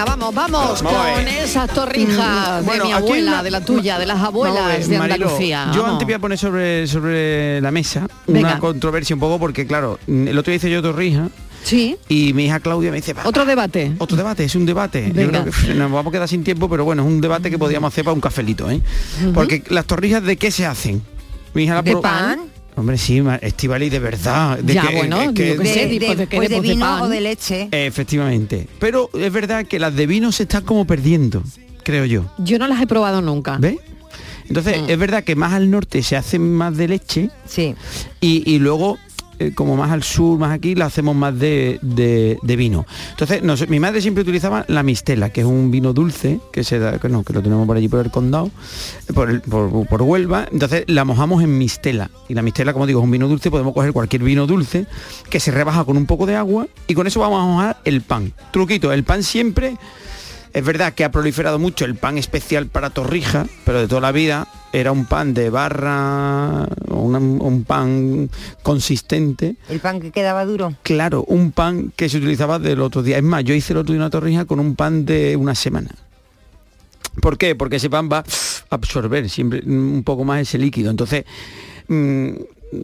Venga, 0.00 0.16
vamos, 0.16 0.34
vamos, 0.34 0.82
con 0.82 1.28
esas 1.28 1.68
torrijas 1.70 2.62
Mm, 2.62 2.64
bueno, 2.64 2.84
de 2.84 2.88
mi 2.88 2.92
abuela, 2.94 3.42
de 3.42 3.50
la 3.50 3.60
tuya, 3.60 3.98
de 3.98 4.06
las 4.06 4.18
abuelas 4.20 4.88
de 4.88 4.98
Mariló, 4.98 5.26
Andalucía. 5.26 5.66
Yo 5.74 5.82
vamos. 5.82 5.92
antes 5.94 6.06
voy 6.06 6.14
a 6.14 6.18
poner 6.18 6.38
sobre, 6.38 6.86
sobre 6.86 7.60
la 7.60 7.70
mesa 7.70 8.08
Venga. 8.26 8.50
una 8.52 8.58
controversia 8.60 9.14
un 9.14 9.20
poco 9.20 9.38
porque 9.38 9.66
claro, 9.66 9.98
el 10.06 10.36
otro 10.38 10.50
día 10.50 10.56
hice 10.56 10.70
yo 10.70 10.80
torrija 10.80 11.28
Sí, 11.62 11.98
y 12.08 12.32
mi 12.32 12.46
hija 12.46 12.60
Claudia 12.60 12.90
me 12.90 12.96
dice, 12.96 13.14
"Pa, 13.14 13.28
otro 13.28 13.44
debate. 13.44 13.92
otro 13.98 14.16
debate, 14.16 14.44
es 14.44 14.54
un 14.54 14.64
debate. 14.64 15.12
Yo 15.14 15.28
creo 15.28 15.44
que 15.44 15.50
nos 15.74 15.92
vamos 15.92 16.06
a 16.06 16.12
quedar 16.12 16.28
sin 16.28 16.42
tiempo, 16.44 16.70
pero 16.70 16.84
bueno, 16.86 17.02
es 17.02 17.08
un 17.08 17.20
debate 17.20 17.50
que 17.50 17.58
podríamos 17.58 17.92
hacer 17.92 18.02
para 18.04 18.14
un 18.14 18.20
cafelito, 18.22 18.70
¿eh? 18.70 18.80
Porque 19.34 19.62
las 19.68 19.84
torrijas 19.84 20.22
de 20.22 20.38
qué 20.38 20.50
se 20.50 20.64
hacen? 20.64 21.02
Mi 21.52 21.64
hija 21.64 21.74
la 21.74 21.82
¿De 21.82 21.94
pan? 21.98 22.40
Hombre, 22.80 22.96
sí, 22.96 23.22
Estivali, 23.42 23.90
de 23.90 23.98
verdad. 23.98 24.58
De 24.58 24.72
Ya, 24.74 24.86
que- 24.88 24.96
bueno, 24.96 25.20
es 25.20 25.32
que- 25.32 25.48
yo 25.54 25.62
De, 25.62 25.72
sé, 25.74 25.86
de- 25.86 25.98
de 26.16 26.26
pues 26.26 26.48
de 26.48 26.60
vino 26.60 26.80
pan. 26.86 27.02
o 27.02 27.08
de 27.08 27.20
leche. 27.20 27.68
Efectivamente. 27.70 28.66
Pero 28.78 29.10
es 29.12 29.30
verdad 29.32 29.66
que 29.66 29.78
las 29.78 29.94
de 29.94 30.06
vino 30.06 30.32
se 30.32 30.44
están 30.44 30.64
como 30.64 30.86
perdiendo, 30.86 31.42
creo 31.82 32.06
yo. 32.06 32.24
Yo 32.38 32.58
no 32.58 32.66
las 32.66 32.80
he 32.80 32.86
probado 32.86 33.20
nunca. 33.20 33.58
¿Ves? 33.58 33.76
Entonces, 34.48 34.80
Mm. 34.80 34.90
es 34.90 34.98
verdad 34.98 35.22
que 35.24 35.36
más 35.36 35.52
al 35.52 35.70
norte 35.70 36.02
se 36.02 36.16
hacen 36.16 36.52
más 36.54 36.76
de 36.76 36.88
leche 36.88 37.30
Sí. 37.46 37.74
y, 38.20 38.50
y 38.50 38.58
luego, 38.58 38.98
eh, 39.40 39.52
como 39.54 39.76
más 39.76 39.90
al 39.90 40.02
sur, 40.04 40.38
más 40.38 40.52
aquí, 40.52 40.74
la 40.76 40.86
hacemos 40.86 41.16
más 41.16 41.36
de, 41.38 41.78
de- 41.82 42.38
vino. 42.56 42.86
Entonces, 43.10 43.42
no 43.42 43.54
mi 43.68 43.80
madre 43.80 44.00
siempre 44.00 44.22
utilizaba 44.22 44.64
la 44.68 44.82
mistela, 44.82 45.30
que 45.30 45.40
es 45.40 45.46
un 45.46 45.70
vino 45.70 45.92
dulce, 45.92 46.38
que 46.52 46.62
se 46.62 46.78
da, 46.78 46.98
que 46.98 47.08
no, 47.08 47.24
que 47.24 47.32
lo 47.32 47.42
tenemos 47.42 47.66
por 47.66 47.76
allí 47.76 47.88
por 47.88 48.04
el 48.04 48.10
condado, 48.10 48.50
eh, 49.08 49.12
por, 49.12 49.30
el- 49.30 49.40
por, 49.40 49.86
por 49.88 50.02
Huelva. 50.02 50.46
Entonces, 50.52 50.84
la 50.86 51.04
mojamos 51.04 51.42
en 51.42 51.56
mistela. 51.58 52.10
Y 52.28 52.34
la 52.34 52.42
mistela, 52.42 52.72
como 52.72 52.86
digo, 52.86 53.00
es 53.00 53.04
un 53.04 53.10
vino 53.10 53.26
dulce, 53.28 53.50
podemos 53.50 53.72
coger 53.74 53.92
cualquier 53.92 54.22
vino 54.22 54.46
dulce 54.46 54.86
que 55.30 55.40
se 55.40 55.50
rebaja 55.50 55.84
con 55.84 55.96
un 55.96 56.06
poco 56.06 56.26
de 56.26 56.36
agua 56.36 56.66
y 56.86 56.94
con 56.94 57.06
eso 57.06 57.20
vamos 57.20 57.42
a 57.42 57.46
mojar 57.46 57.80
el 57.84 58.02
pan. 58.02 58.32
Truquito, 58.52 58.92
el 58.92 59.04
pan 59.04 59.22
siempre 59.22 59.76
es 60.52 60.64
verdad 60.64 60.94
que 60.94 61.04
ha 61.04 61.10
proliferado 61.10 61.58
mucho 61.58 61.84
el 61.84 61.94
pan 61.94 62.18
especial 62.18 62.66
para 62.66 62.90
torrija, 62.90 63.46
pero 63.64 63.80
de 63.80 63.88
toda 63.88 64.00
la 64.00 64.12
vida 64.12 64.48
era 64.72 64.92
un 64.92 65.06
pan 65.06 65.34
de 65.34 65.50
barra, 65.50 66.68
un, 66.88 67.14
un 67.40 67.64
pan 67.64 68.30
consistente. 68.62 69.56
El 69.68 69.80
pan 69.80 70.00
que 70.00 70.10
quedaba 70.10 70.44
duro. 70.44 70.74
Claro, 70.82 71.24
un 71.24 71.52
pan 71.52 71.92
que 71.96 72.08
se 72.08 72.18
utilizaba 72.18 72.58
del 72.58 72.80
otro 72.80 73.02
día. 73.02 73.16
Es 73.16 73.22
más, 73.22 73.44
yo 73.44 73.54
hice 73.54 73.72
el 73.72 73.78
otro 73.78 73.92
día 73.92 74.02
una 74.02 74.10
torrija 74.10 74.44
con 74.44 74.60
un 74.60 74.76
pan 74.76 75.04
de 75.04 75.36
una 75.36 75.54
semana. 75.54 75.90
¿Por 77.20 77.38
qué? 77.38 77.54
Porque 77.54 77.76
ese 77.76 77.90
pan 77.90 78.08
va 78.10 78.18
a 78.18 78.24
absorber 78.70 79.28
siempre 79.28 79.62
un 79.66 80.02
poco 80.04 80.24
más 80.24 80.40
ese 80.40 80.58
líquido. 80.58 80.90
Entonces, 80.90 81.24
mm, 81.88 82.30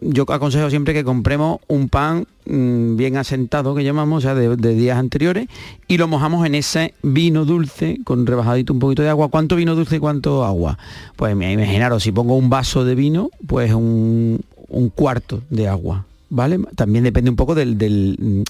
yo 0.01 0.25
aconsejo 0.27 0.69
siempre 0.69 0.93
que 0.93 1.03
compremos 1.03 1.59
un 1.67 1.89
pan 1.89 2.27
mm, 2.45 2.95
bien 2.95 3.17
asentado, 3.17 3.75
que 3.75 3.83
llamamos, 3.83 4.17
o 4.17 4.21
sea, 4.21 4.35
de, 4.35 4.75
días 4.75 4.97
anteriores, 4.97 5.47
y 5.87 5.97
lo 5.97 6.07
mojamos 6.07 6.45
en 6.45 6.55
ese 6.55 6.93
vino 7.03 7.45
dulce 7.45 7.99
con 8.03 8.25
rebajadito 8.25 8.73
un 8.73 8.79
poquito 8.79 9.01
de 9.01 9.09
agua. 9.09 9.29
¿Cuánto 9.29 9.55
vino 9.55 9.75
dulce 9.75 9.97
y 9.97 9.99
cuánto 9.99 10.43
agua? 10.43 10.77
Pues 11.15 11.33
imaginaros, 11.33 12.03
si 12.03 12.11
pongo 12.11 12.35
un 12.35 12.49
vaso 12.49 12.85
de 12.85 12.95
vino, 12.95 13.29
pues 13.45 13.73
un, 13.73 14.41
un 14.67 14.89
cuarto 14.89 15.41
de 15.49 15.67
agua. 15.67 16.05
¿Vale? 16.29 16.59
También 16.75 17.05
depende 17.05 17.29
un 17.29 17.37
poco 17.37 17.55
del, 17.55 17.77
del, 17.77 18.17
mm, 18.19 18.41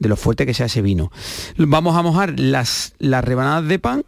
de 0.00 0.08
lo 0.08 0.16
fuerte 0.16 0.44
que 0.44 0.54
sea 0.54 0.66
ese 0.66 0.82
vino. 0.82 1.12
Vamos 1.56 1.96
a 1.96 2.02
mojar 2.02 2.38
las, 2.38 2.94
las 2.98 3.24
rebanadas 3.24 3.68
de 3.68 3.78
pan 3.78 4.04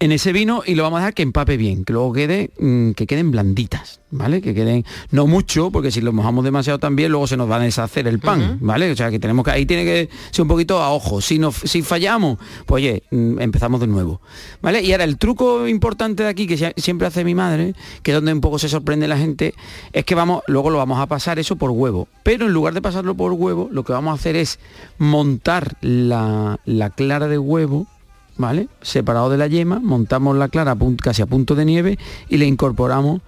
en 0.00 0.12
ese 0.12 0.32
vino 0.32 0.62
y 0.64 0.74
lo 0.74 0.82
vamos 0.84 0.98
a 0.98 1.00
dejar 1.00 1.14
que 1.14 1.22
empape 1.22 1.56
bien, 1.56 1.84
que 1.84 1.92
luego 1.92 2.12
quede, 2.12 2.50
mm, 2.58 2.92
que 2.92 3.06
queden 3.06 3.30
blanditas, 3.30 4.00
¿vale? 4.10 4.40
Que 4.40 4.54
queden, 4.54 4.84
no 5.10 5.26
mucho, 5.26 5.70
porque 5.70 5.90
si 5.90 6.00
lo 6.00 6.12
mojamos 6.12 6.44
demasiado 6.44 6.78
también, 6.78 7.10
luego 7.10 7.26
se 7.26 7.36
nos 7.36 7.50
va 7.50 7.56
a 7.56 7.60
deshacer 7.60 8.06
el 8.06 8.18
pan, 8.20 8.58
¿vale? 8.60 8.90
O 8.92 8.96
sea 8.96 9.10
que 9.10 9.18
tenemos 9.18 9.44
que, 9.44 9.50
ahí 9.50 9.66
tiene 9.66 9.84
que 9.84 10.08
ser 10.30 10.42
un 10.42 10.48
poquito 10.48 10.80
a 10.82 10.90
ojo. 10.92 11.20
Si 11.20 11.38
no, 11.38 11.50
si 11.52 11.82
fallamos, 11.82 12.38
pues 12.66 12.82
oye, 12.84 13.02
mm, 13.10 13.40
empezamos 13.40 13.80
de 13.80 13.86
nuevo. 13.88 14.20
¿Vale? 14.62 14.82
Y 14.82 14.92
ahora 14.92 15.04
el 15.04 15.18
truco 15.18 15.66
importante 15.66 16.22
de 16.22 16.28
aquí, 16.28 16.46
que 16.46 16.56
sie- 16.56 16.74
siempre 16.76 17.06
hace 17.08 17.24
mi 17.24 17.34
madre, 17.34 17.74
que 18.02 18.12
es 18.12 18.14
donde 18.14 18.32
un 18.32 18.40
poco 18.40 18.58
se 18.58 18.68
sorprende 18.68 19.08
la 19.08 19.18
gente, 19.18 19.54
es 19.92 20.04
que 20.04 20.14
vamos, 20.14 20.42
luego 20.46 20.70
lo 20.70 20.78
vamos 20.78 21.00
a 21.00 21.06
pasar 21.06 21.38
eso 21.38 21.56
por 21.56 21.70
huevo. 21.70 22.08
Pero 22.22 22.46
en 22.46 22.52
lugar 22.52 22.74
de 22.74 22.82
pasarlo 22.82 23.14
por 23.16 23.32
huevo, 23.32 23.68
lo 23.72 23.82
que 23.84 23.92
vamos 23.92 24.12
a 24.12 24.14
hacer 24.14 24.36
es 24.36 24.58
montar 24.98 25.76
la, 25.80 26.60
la 26.64 26.90
clara 26.90 27.26
de 27.28 27.38
huevo 27.38 27.86
¿vale? 28.38 28.68
Separado 28.80 29.28
de 29.30 29.36
la 29.36 29.46
yema, 29.46 29.78
montamos 29.80 30.36
la 30.36 30.48
clara 30.48 30.76
casi 31.02 31.20
a 31.22 31.26
punto 31.26 31.54
de 31.54 31.64
nieve 31.64 31.98
y 32.28 32.38
le 32.38 32.46
incorporamos 32.46 33.20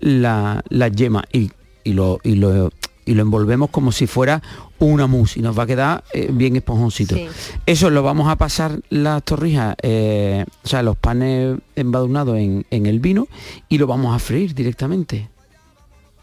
la, 0.00 0.62
la 0.68 0.88
yema 0.88 1.24
y, 1.32 1.50
y 1.84 1.92
lo, 1.92 2.18
y, 2.24 2.36
lo, 2.36 2.72
y 3.04 3.14
lo 3.14 3.22
envolvemos 3.22 3.70
como 3.70 3.92
si 3.92 4.06
fuera 4.06 4.42
una 4.78 5.06
mousse 5.06 5.36
y 5.38 5.42
nos 5.42 5.56
va 5.56 5.62
a 5.64 5.66
quedar 5.66 6.04
eh, 6.12 6.28
bien 6.32 6.56
esponjoncito. 6.56 7.14
Sí. 7.14 7.26
Eso 7.66 7.90
lo 7.90 8.02
vamos 8.02 8.28
a 8.28 8.36
pasar 8.36 8.80
las 8.90 9.22
torrijas, 9.22 9.76
eh, 9.82 10.44
o 10.64 10.68
sea, 10.68 10.82
los 10.82 10.96
panes 10.96 11.58
embadurnados 11.76 12.36
en, 12.38 12.66
en 12.70 12.86
el 12.86 12.98
vino 12.98 13.28
y 13.68 13.78
lo 13.78 13.86
vamos 13.86 14.14
a 14.14 14.18
freír 14.18 14.54
directamente. 14.54 15.28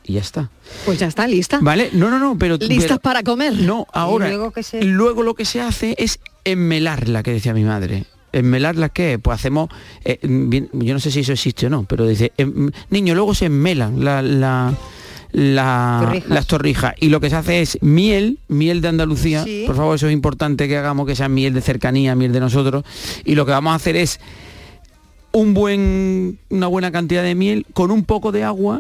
Y 0.04 0.14
ya 0.14 0.22
está. 0.22 0.50
Pues 0.86 0.98
ya 1.00 1.08
está, 1.08 1.28
lista. 1.28 1.60
¿Vale? 1.62 1.90
No, 1.94 2.10
no, 2.10 2.18
no, 2.20 2.36
pero... 2.38 2.58
Listas 2.58 2.86
pero- 2.88 3.00
para 3.00 3.24
comer. 3.24 3.54
no, 3.62 3.86
ahora. 3.94 4.28
luego 4.28 4.52
se- 4.64 4.84
luego 4.84 5.22
lo 5.24 5.36
que 5.36 5.46
se 5.46 5.62
hace 5.62 5.94
es 6.00 6.20
enmelarla, 6.46 7.22
que 7.22 7.32
decía 7.32 7.54
mi 7.54 7.64
madre. 7.64 8.06
¿Enmelarla 8.34 8.90
qué? 8.90 9.20
Pues 9.20 9.36
hacemos, 9.40 9.70
eh, 10.06 10.20
bien- 10.24 10.70
yo 10.74 10.94
no 10.94 11.00
sé 11.00 11.12
si 11.12 11.22
eso 11.22 11.34
existe 11.34 11.66
o 11.68 11.70
no, 11.70 11.84
pero 11.84 12.06
dice, 12.08 12.32
em, 12.38 12.70
niño, 12.90 13.16
luego 13.16 13.34
se 13.34 13.46
enmelan 13.46 14.04
la, 14.04 14.22
la- 14.22 14.74
la- 15.32 16.00
Torrijas. 16.04 16.30
las 16.30 16.48
torrijas 16.48 16.94
y 17.00 17.10
lo 17.10 17.20
que 17.20 17.30
se 17.30 17.36
hace 17.36 17.62
es 17.62 17.78
miel, 17.82 18.40
miel 18.48 18.82
de 18.82 18.88
Andalucía, 18.88 19.44
Sí. 19.44 19.64
por 19.68 19.76
favor, 19.76 19.96
eso 19.96 20.08
es 20.08 20.14
importante 20.14 20.68
que 20.68 20.78
hagamos 20.78 21.06
que 21.06 21.16
sea 21.16 21.30
miel 21.30 21.54
de 21.54 21.62
cercanía, 21.62 22.16
miel 22.16 22.32
de 22.34 22.40
nosotros, 22.40 22.84
y 23.26 23.36
lo 23.36 23.46
que 23.46 23.52
vamos 23.52 23.72
a 23.74 23.76
hacer 23.76 23.96
es 23.96 24.20
un 25.32 25.54
buen, 25.54 26.40
una 26.50 26.66
buena 26.68 26.92
cantidad 26.92 27.22
de 27.24 27.36
miel 27.36 27.66
con 27.74 27.92
un 27.92 28.04
poco 28.04 28.32
de 28.32 28.44
agua 28.44 28.80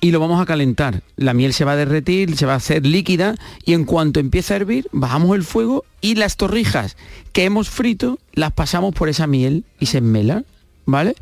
y 0.00 0.10
lo 0.10 0.20
vamos 0.20 0.40
a 0.40 0.46
calentar. 0.46 1.02
La 1.16 1.34
miel 1.34 1.52
se 1.52 1.64
va 1.64 1.72
a 1.72 1.76
derretir, 1.76 2.36
se 2.36 2.46
va 2.46 2.54
a 2.54 2.56
hacer 2.56 2.86
líquida 2.86 3.34
y 3.64 3.74
en 3.74 3.84
cuanto 3.84 4.20
empieza 4.20 4.54
a 4.54 4.58
hervir, 4.58 4.88
bajamos 4.92 5.34
el 5.36 5.44
fuego 5.44 5.84
y 6.00 6.14
las 6.14 6.36
torrijas 6.36 6.96
que 7.32 7.44
hemos 7.44 7.70
frito 7.70 8.18
las 8.32 8.52
pasamos 8.52 8.94
por 8.94 9.08
esa 9.08 9.26
miel 9.26 9.64
y 9.78 9.86
se 9.86 9.98
enmelan, 9.98 10.46
¿vale? 10.86 11.14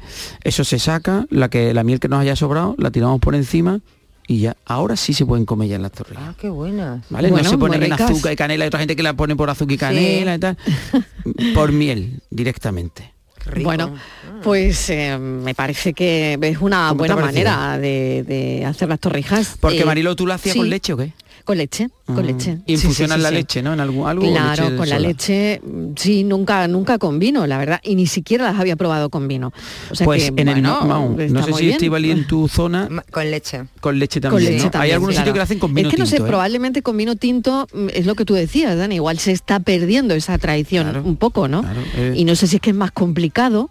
Eso 0.44 0.64
se 0.64 0.78
saca, 0.78 1.26
la 1.30 1.48
que 1.48 1.74
la 1.74 1.84
miel 1.84 2.00
que 2.00 2.08
nos 2.08 2.20
haya 2.20 2.36
sobrado 2.36 2.74
la 2.78 2.90
tiramos 2.90 3.20
por 3.20 3.34
encima 3.34 3.80
y 4.26 4.40
ya 4.40 4.56
ahora 4.66 4.96
sí 4.96 5.14
se 5.14 5.24
pueden 5.24 5.46
comer 5.46 5.68
ya 5.68 5.78
las 5.78 5.92
torrijas. 5.92 6.22
Ah, 6.28 6.34
qué 6.38 6.50
buenas. 6.50 7.02
¿Vale? 7.08 7.30
Bueno, 7.30 7.44
no 7.44 7.50
se 7.50 7.58
ponen 7.58 7.82
en 7.82 7.92
azúcar 7.94 8.32
y 8.32 8.36
canela, 8.36 8.64
hay 8.64 8.68
otra 8.68 8.80
gente 8.80 8.94
que 8.94 9.02
la 9.02 9.14
pone 9.14 9.34
por 9.34 9.48
azúcar 9.48 9.72
y 9.72 9.78
canela 9.78 10.34
y 10.34 10.38
tal. 10.38 10.58
Por 11.54 11.72
miel, 11.72 12.20
directamente. 12.30 13.17
Bueno, 13.62 13.94
pues 14.42 14.90
eh, 14.90 15.18
me 15.18 15.54
parece 15.54 15.92
que 15.94 16.38
es 16.40 16.58
una 16.58 16.88
¿Cómo 16.90 17.04
te 17.04 17.12
ha 17.12 17.14
buena 17.14 17.26
manera 17.26 17.78
de, 17.78 18.24
de 18.26 18.64
hacer 18.64 18.88
las 18.88 19.00
torrijas. 19.00 19.56
Porque 19.60 19.80
Eh, 19.80 19.84
Marilo, 19.84 20.14
¿tú 20.16 20.26
lo 20.26 20.34
hacías 20.34 20.52
sí, 20.54 20.58
con 20.58 20.70
leche 20.70 20.92
o 20.92 20.96
qué? 20.96 21.12
Con 21.48 21.56
leche, 21.56 21.88
con 22.04 22.18
Ah. 22.18 22.22
leche. 22.22 22.58
¿Y 22.66 22.76
Sí, 22.76 22.84
infusionas 22.84 23.14
sí, 23.16 23.20
sí, 23.20 23.22
la 23.22 23.28
sí. 23.30 23.34
leche, 23.36 23.62
no? 23.62 23.72
En 23.72 23.80
algún 23.80 24.06
algo 24.06 24.30
Claro, 24.30 24.64
leche 24.64 24.76
con 24.76 24.86
la 24.90 24.96
sola? 24.96 25.08
leche, 25.08 25.60
mm, 25.64 25.92
sí, 25.96 26.22
nunca, 26.22 26.68
nunca 26.68 26.98
con 26.98 27.18
vino, 27.18 27.46
la 27.46 27.56
verdad, 27.56 27.80
y 27.82 27.94
ni 27.94 28.06
siquiera 28.06 28.44
las 28.44 28.60
había 28.60 28.76
probado 28.76 29.08
con 29.08 29.26
vino. 29.28 29.50
O 29.90 29.94
sea 29.94 30.04
pues 30.04 30.24
que, 30.30 30.42
en 30.42 30.48
el 30.48 30.60
bueno, 30.60 30.84
no, 30.84 31.16
no 31.16 31.42
sé 31.46 31.52
si. 31.54 31.70
Estivali 31.70 32.10
en 32.10 32.26
tu 32.26 32.48
zona 32.48 32.86
Con 33.10 33.30
leche. 33.30 33.62
con 33.80 33.98
leche 33.98 34.20
Con 34.20 34.30
también. 34.32 34.52
leche 34.52 34.58
¿no? 34.64 34.66
Hay 34.66 34.70
también, 34.72 34.94
algunos 34.96 35.14
claro. 35.14 35.24
sitios 35.24 35.32
que 35.32 35.38
lo 35.38 35.42
hacen 35.42 35.58
con 35.58 35.72
vino 35.74 35.88
Es 35.88 35.94
que 35.94 35.98
no 35.98 36.04
sé, 36.06 36.16
¿eh? 36.16 36.20
probablemente 36.20 36.82
con 36.82 36.96
vino 36.98 37.16
tinto 37.16 37.66
mm, 37.72 37.86
es 37.94 38.04
lo 38.04 38.14
que 38.14 38.26
tú 38.26 38.34
decías, 38.34 38.76
Dani, 38.76 38.96
igual 38.96 39.18
se 39.18 39.32
está 39.32 39.58
perdiendo 39.58 40.14
esa 40.14 40.36
tradición 40.36 40.84
Claro, 40.90 41.02
un 41.02 41.16
poco, 41.16 41.48
¿no? 41.48 41.62
claro, 41.62 41.80
eh. 41.96 42.12
Y 42.14 42.26
no 42.26 42.36
sé 42.36 42.46
si 42.46 42.56
es 42.56 42.60
que 42.60 42.68
es 42.70 42.76
más 42.76 42.90
complicado. 42.90 43.70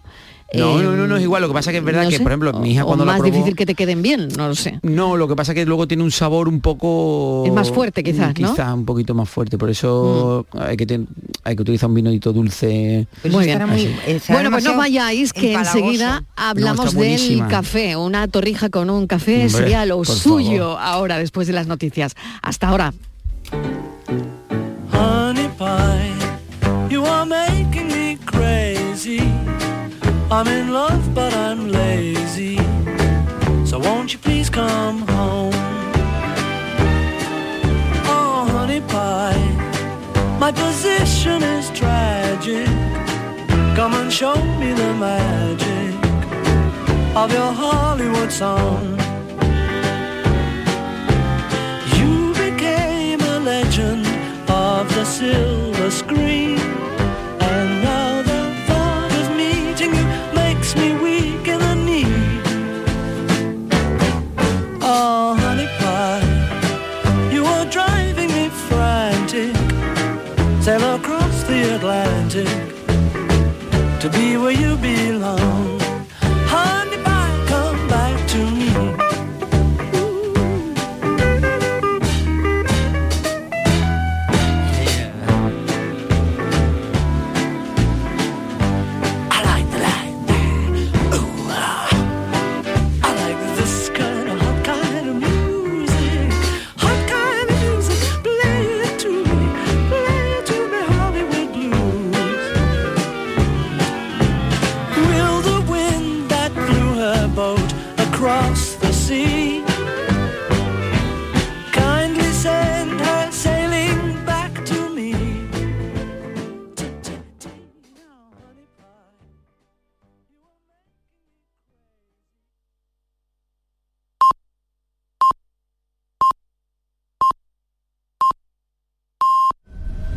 No, 0.54 0.80
eh, 0.80 0.82
no, 0.82 0.96
no, 0.96 1.06
no 1.06 1.16
es 1.18 1.22
igual. 1.22 1.42
Lo 1.42 1.48
que 1.48 1.54
pasa 1.54 1.70
que 1.72 1.76
es 1.78 1.84
verdad 1.84 2.04
no 2.04 2.08
que, 2.08 2.16
sé, 2.16 2.22
por 2.22 2.32
ejemplo, 2.32 2.54
mi 2.54 2.70
hija 2.72 2.84
o 2.84 2.86
cuando 2.86 3.04
la 3.04 3.12
más 3.12 3.20
probó- 3.20 3.30
difícil 3.32 3.54
que 3.54 3.66
te 3.66 3.74
queden 3.74 4.00
bien, 4.00 4.28
no 4.36 4.48
lo 4.48 4.54
sé. 4.54 4.78
No, 4.82 5.16
lo 5.18 5.28
que 5.28 5.36
pasa 5.36 5.52
que 5.52 5.66
luego 5.66 5.86
tiene 5.86 6.02
un 6.02 6.10
sabor 6.10 6.48
un 6.48 6.60
poco... 6.62 7.42
Es 7.46 7.52
más 7.52 7.70
fuerte, 7.70 8.02
quizás, 8.02 8.28
¿no? 8.40 8.48
Mm. 8.48 8.52
Quizás 8.52 8.72
un 8.74 8.84
poquito 8.86 9.14
más 9.14 9.28
fuerte. 9.28 9.58
Por 9.58 9.68
eso 9.68 10.46
hay, 10.58 10.78
que 10.78 10.86
ten- 10.86 11.06
hay 11.44 11.54
que 11.54 11.60
utilizar 11.62 11.90
un 11.90 11.96
vinito 11.96 12.32
dulce. 12.32 13.06
Muy 13.30 13.44
bien. 13.44 13.66
muy- 13.68 13.94
estará 14.06 14.38
Bueno, 14.38 14.50
pues 14.50 14.64
no 14.64 14.76
vayáis, 14.76 15.34
que 15.34 15.48
empalagoso. 15.52 15.78
enseguida 15.78 16.24
hablamos 16.34 16.94
del 16.94 17.46
café. 17.48 17.96
Una 17.96 18.26
torrija 18.28 18.70
con 18.70 18.88
un 18.88 19.06
café 19.06 19.34
Hombre, 19.44 19.50
sería 19.50 19.84
lo 19.84 20.02
suyo 20.04 20.78
ahora, 20.78 21.18
después 21.18 21.46
de 21.46 21.52
las 21.52 21.66
noticias. 21.66 22.14
Hasta 22.40 22.68
ahora. 22.68 22.94
Honey 24.92 25.48
pie, 25.58 26.07
I'm 30.38 30.46
in 30.46 30.72
love, 30.72 31.16
but 31.16 31.34
I'm 31.34 31.68
lazy. 31.68 32.58
So 33.66 33.76
won't 33.80 34.12
you 34.12 34.20
please 34.20 34.48
come 34.48 34.98
home? 35.08 35.52
Oh, 38.06 38.46
honey 38.52 38.80
pie, 38.82 39.46
my 40.38 40.52
position 40.52 41.42
is 41.42 41.68
tragic. 41.70 42.68
Come 43.74 43.94
and 43.94 44.12
show 44.12 44.36
me 44.60 44.72
the 44.74 44.94
magic 44.94 45.94
of 47.16 47.32
your 47.32 47.52
Hollywood 47.62 48.30
song. 48.30 48.96
You 51.98 52.32
became 52.34 53.20
a 53.22 53.40
legend 53.40 54.06
of 54.48 54.88
the 54.94 55.04
silver 55.04 55.90
screen 55.90 56.47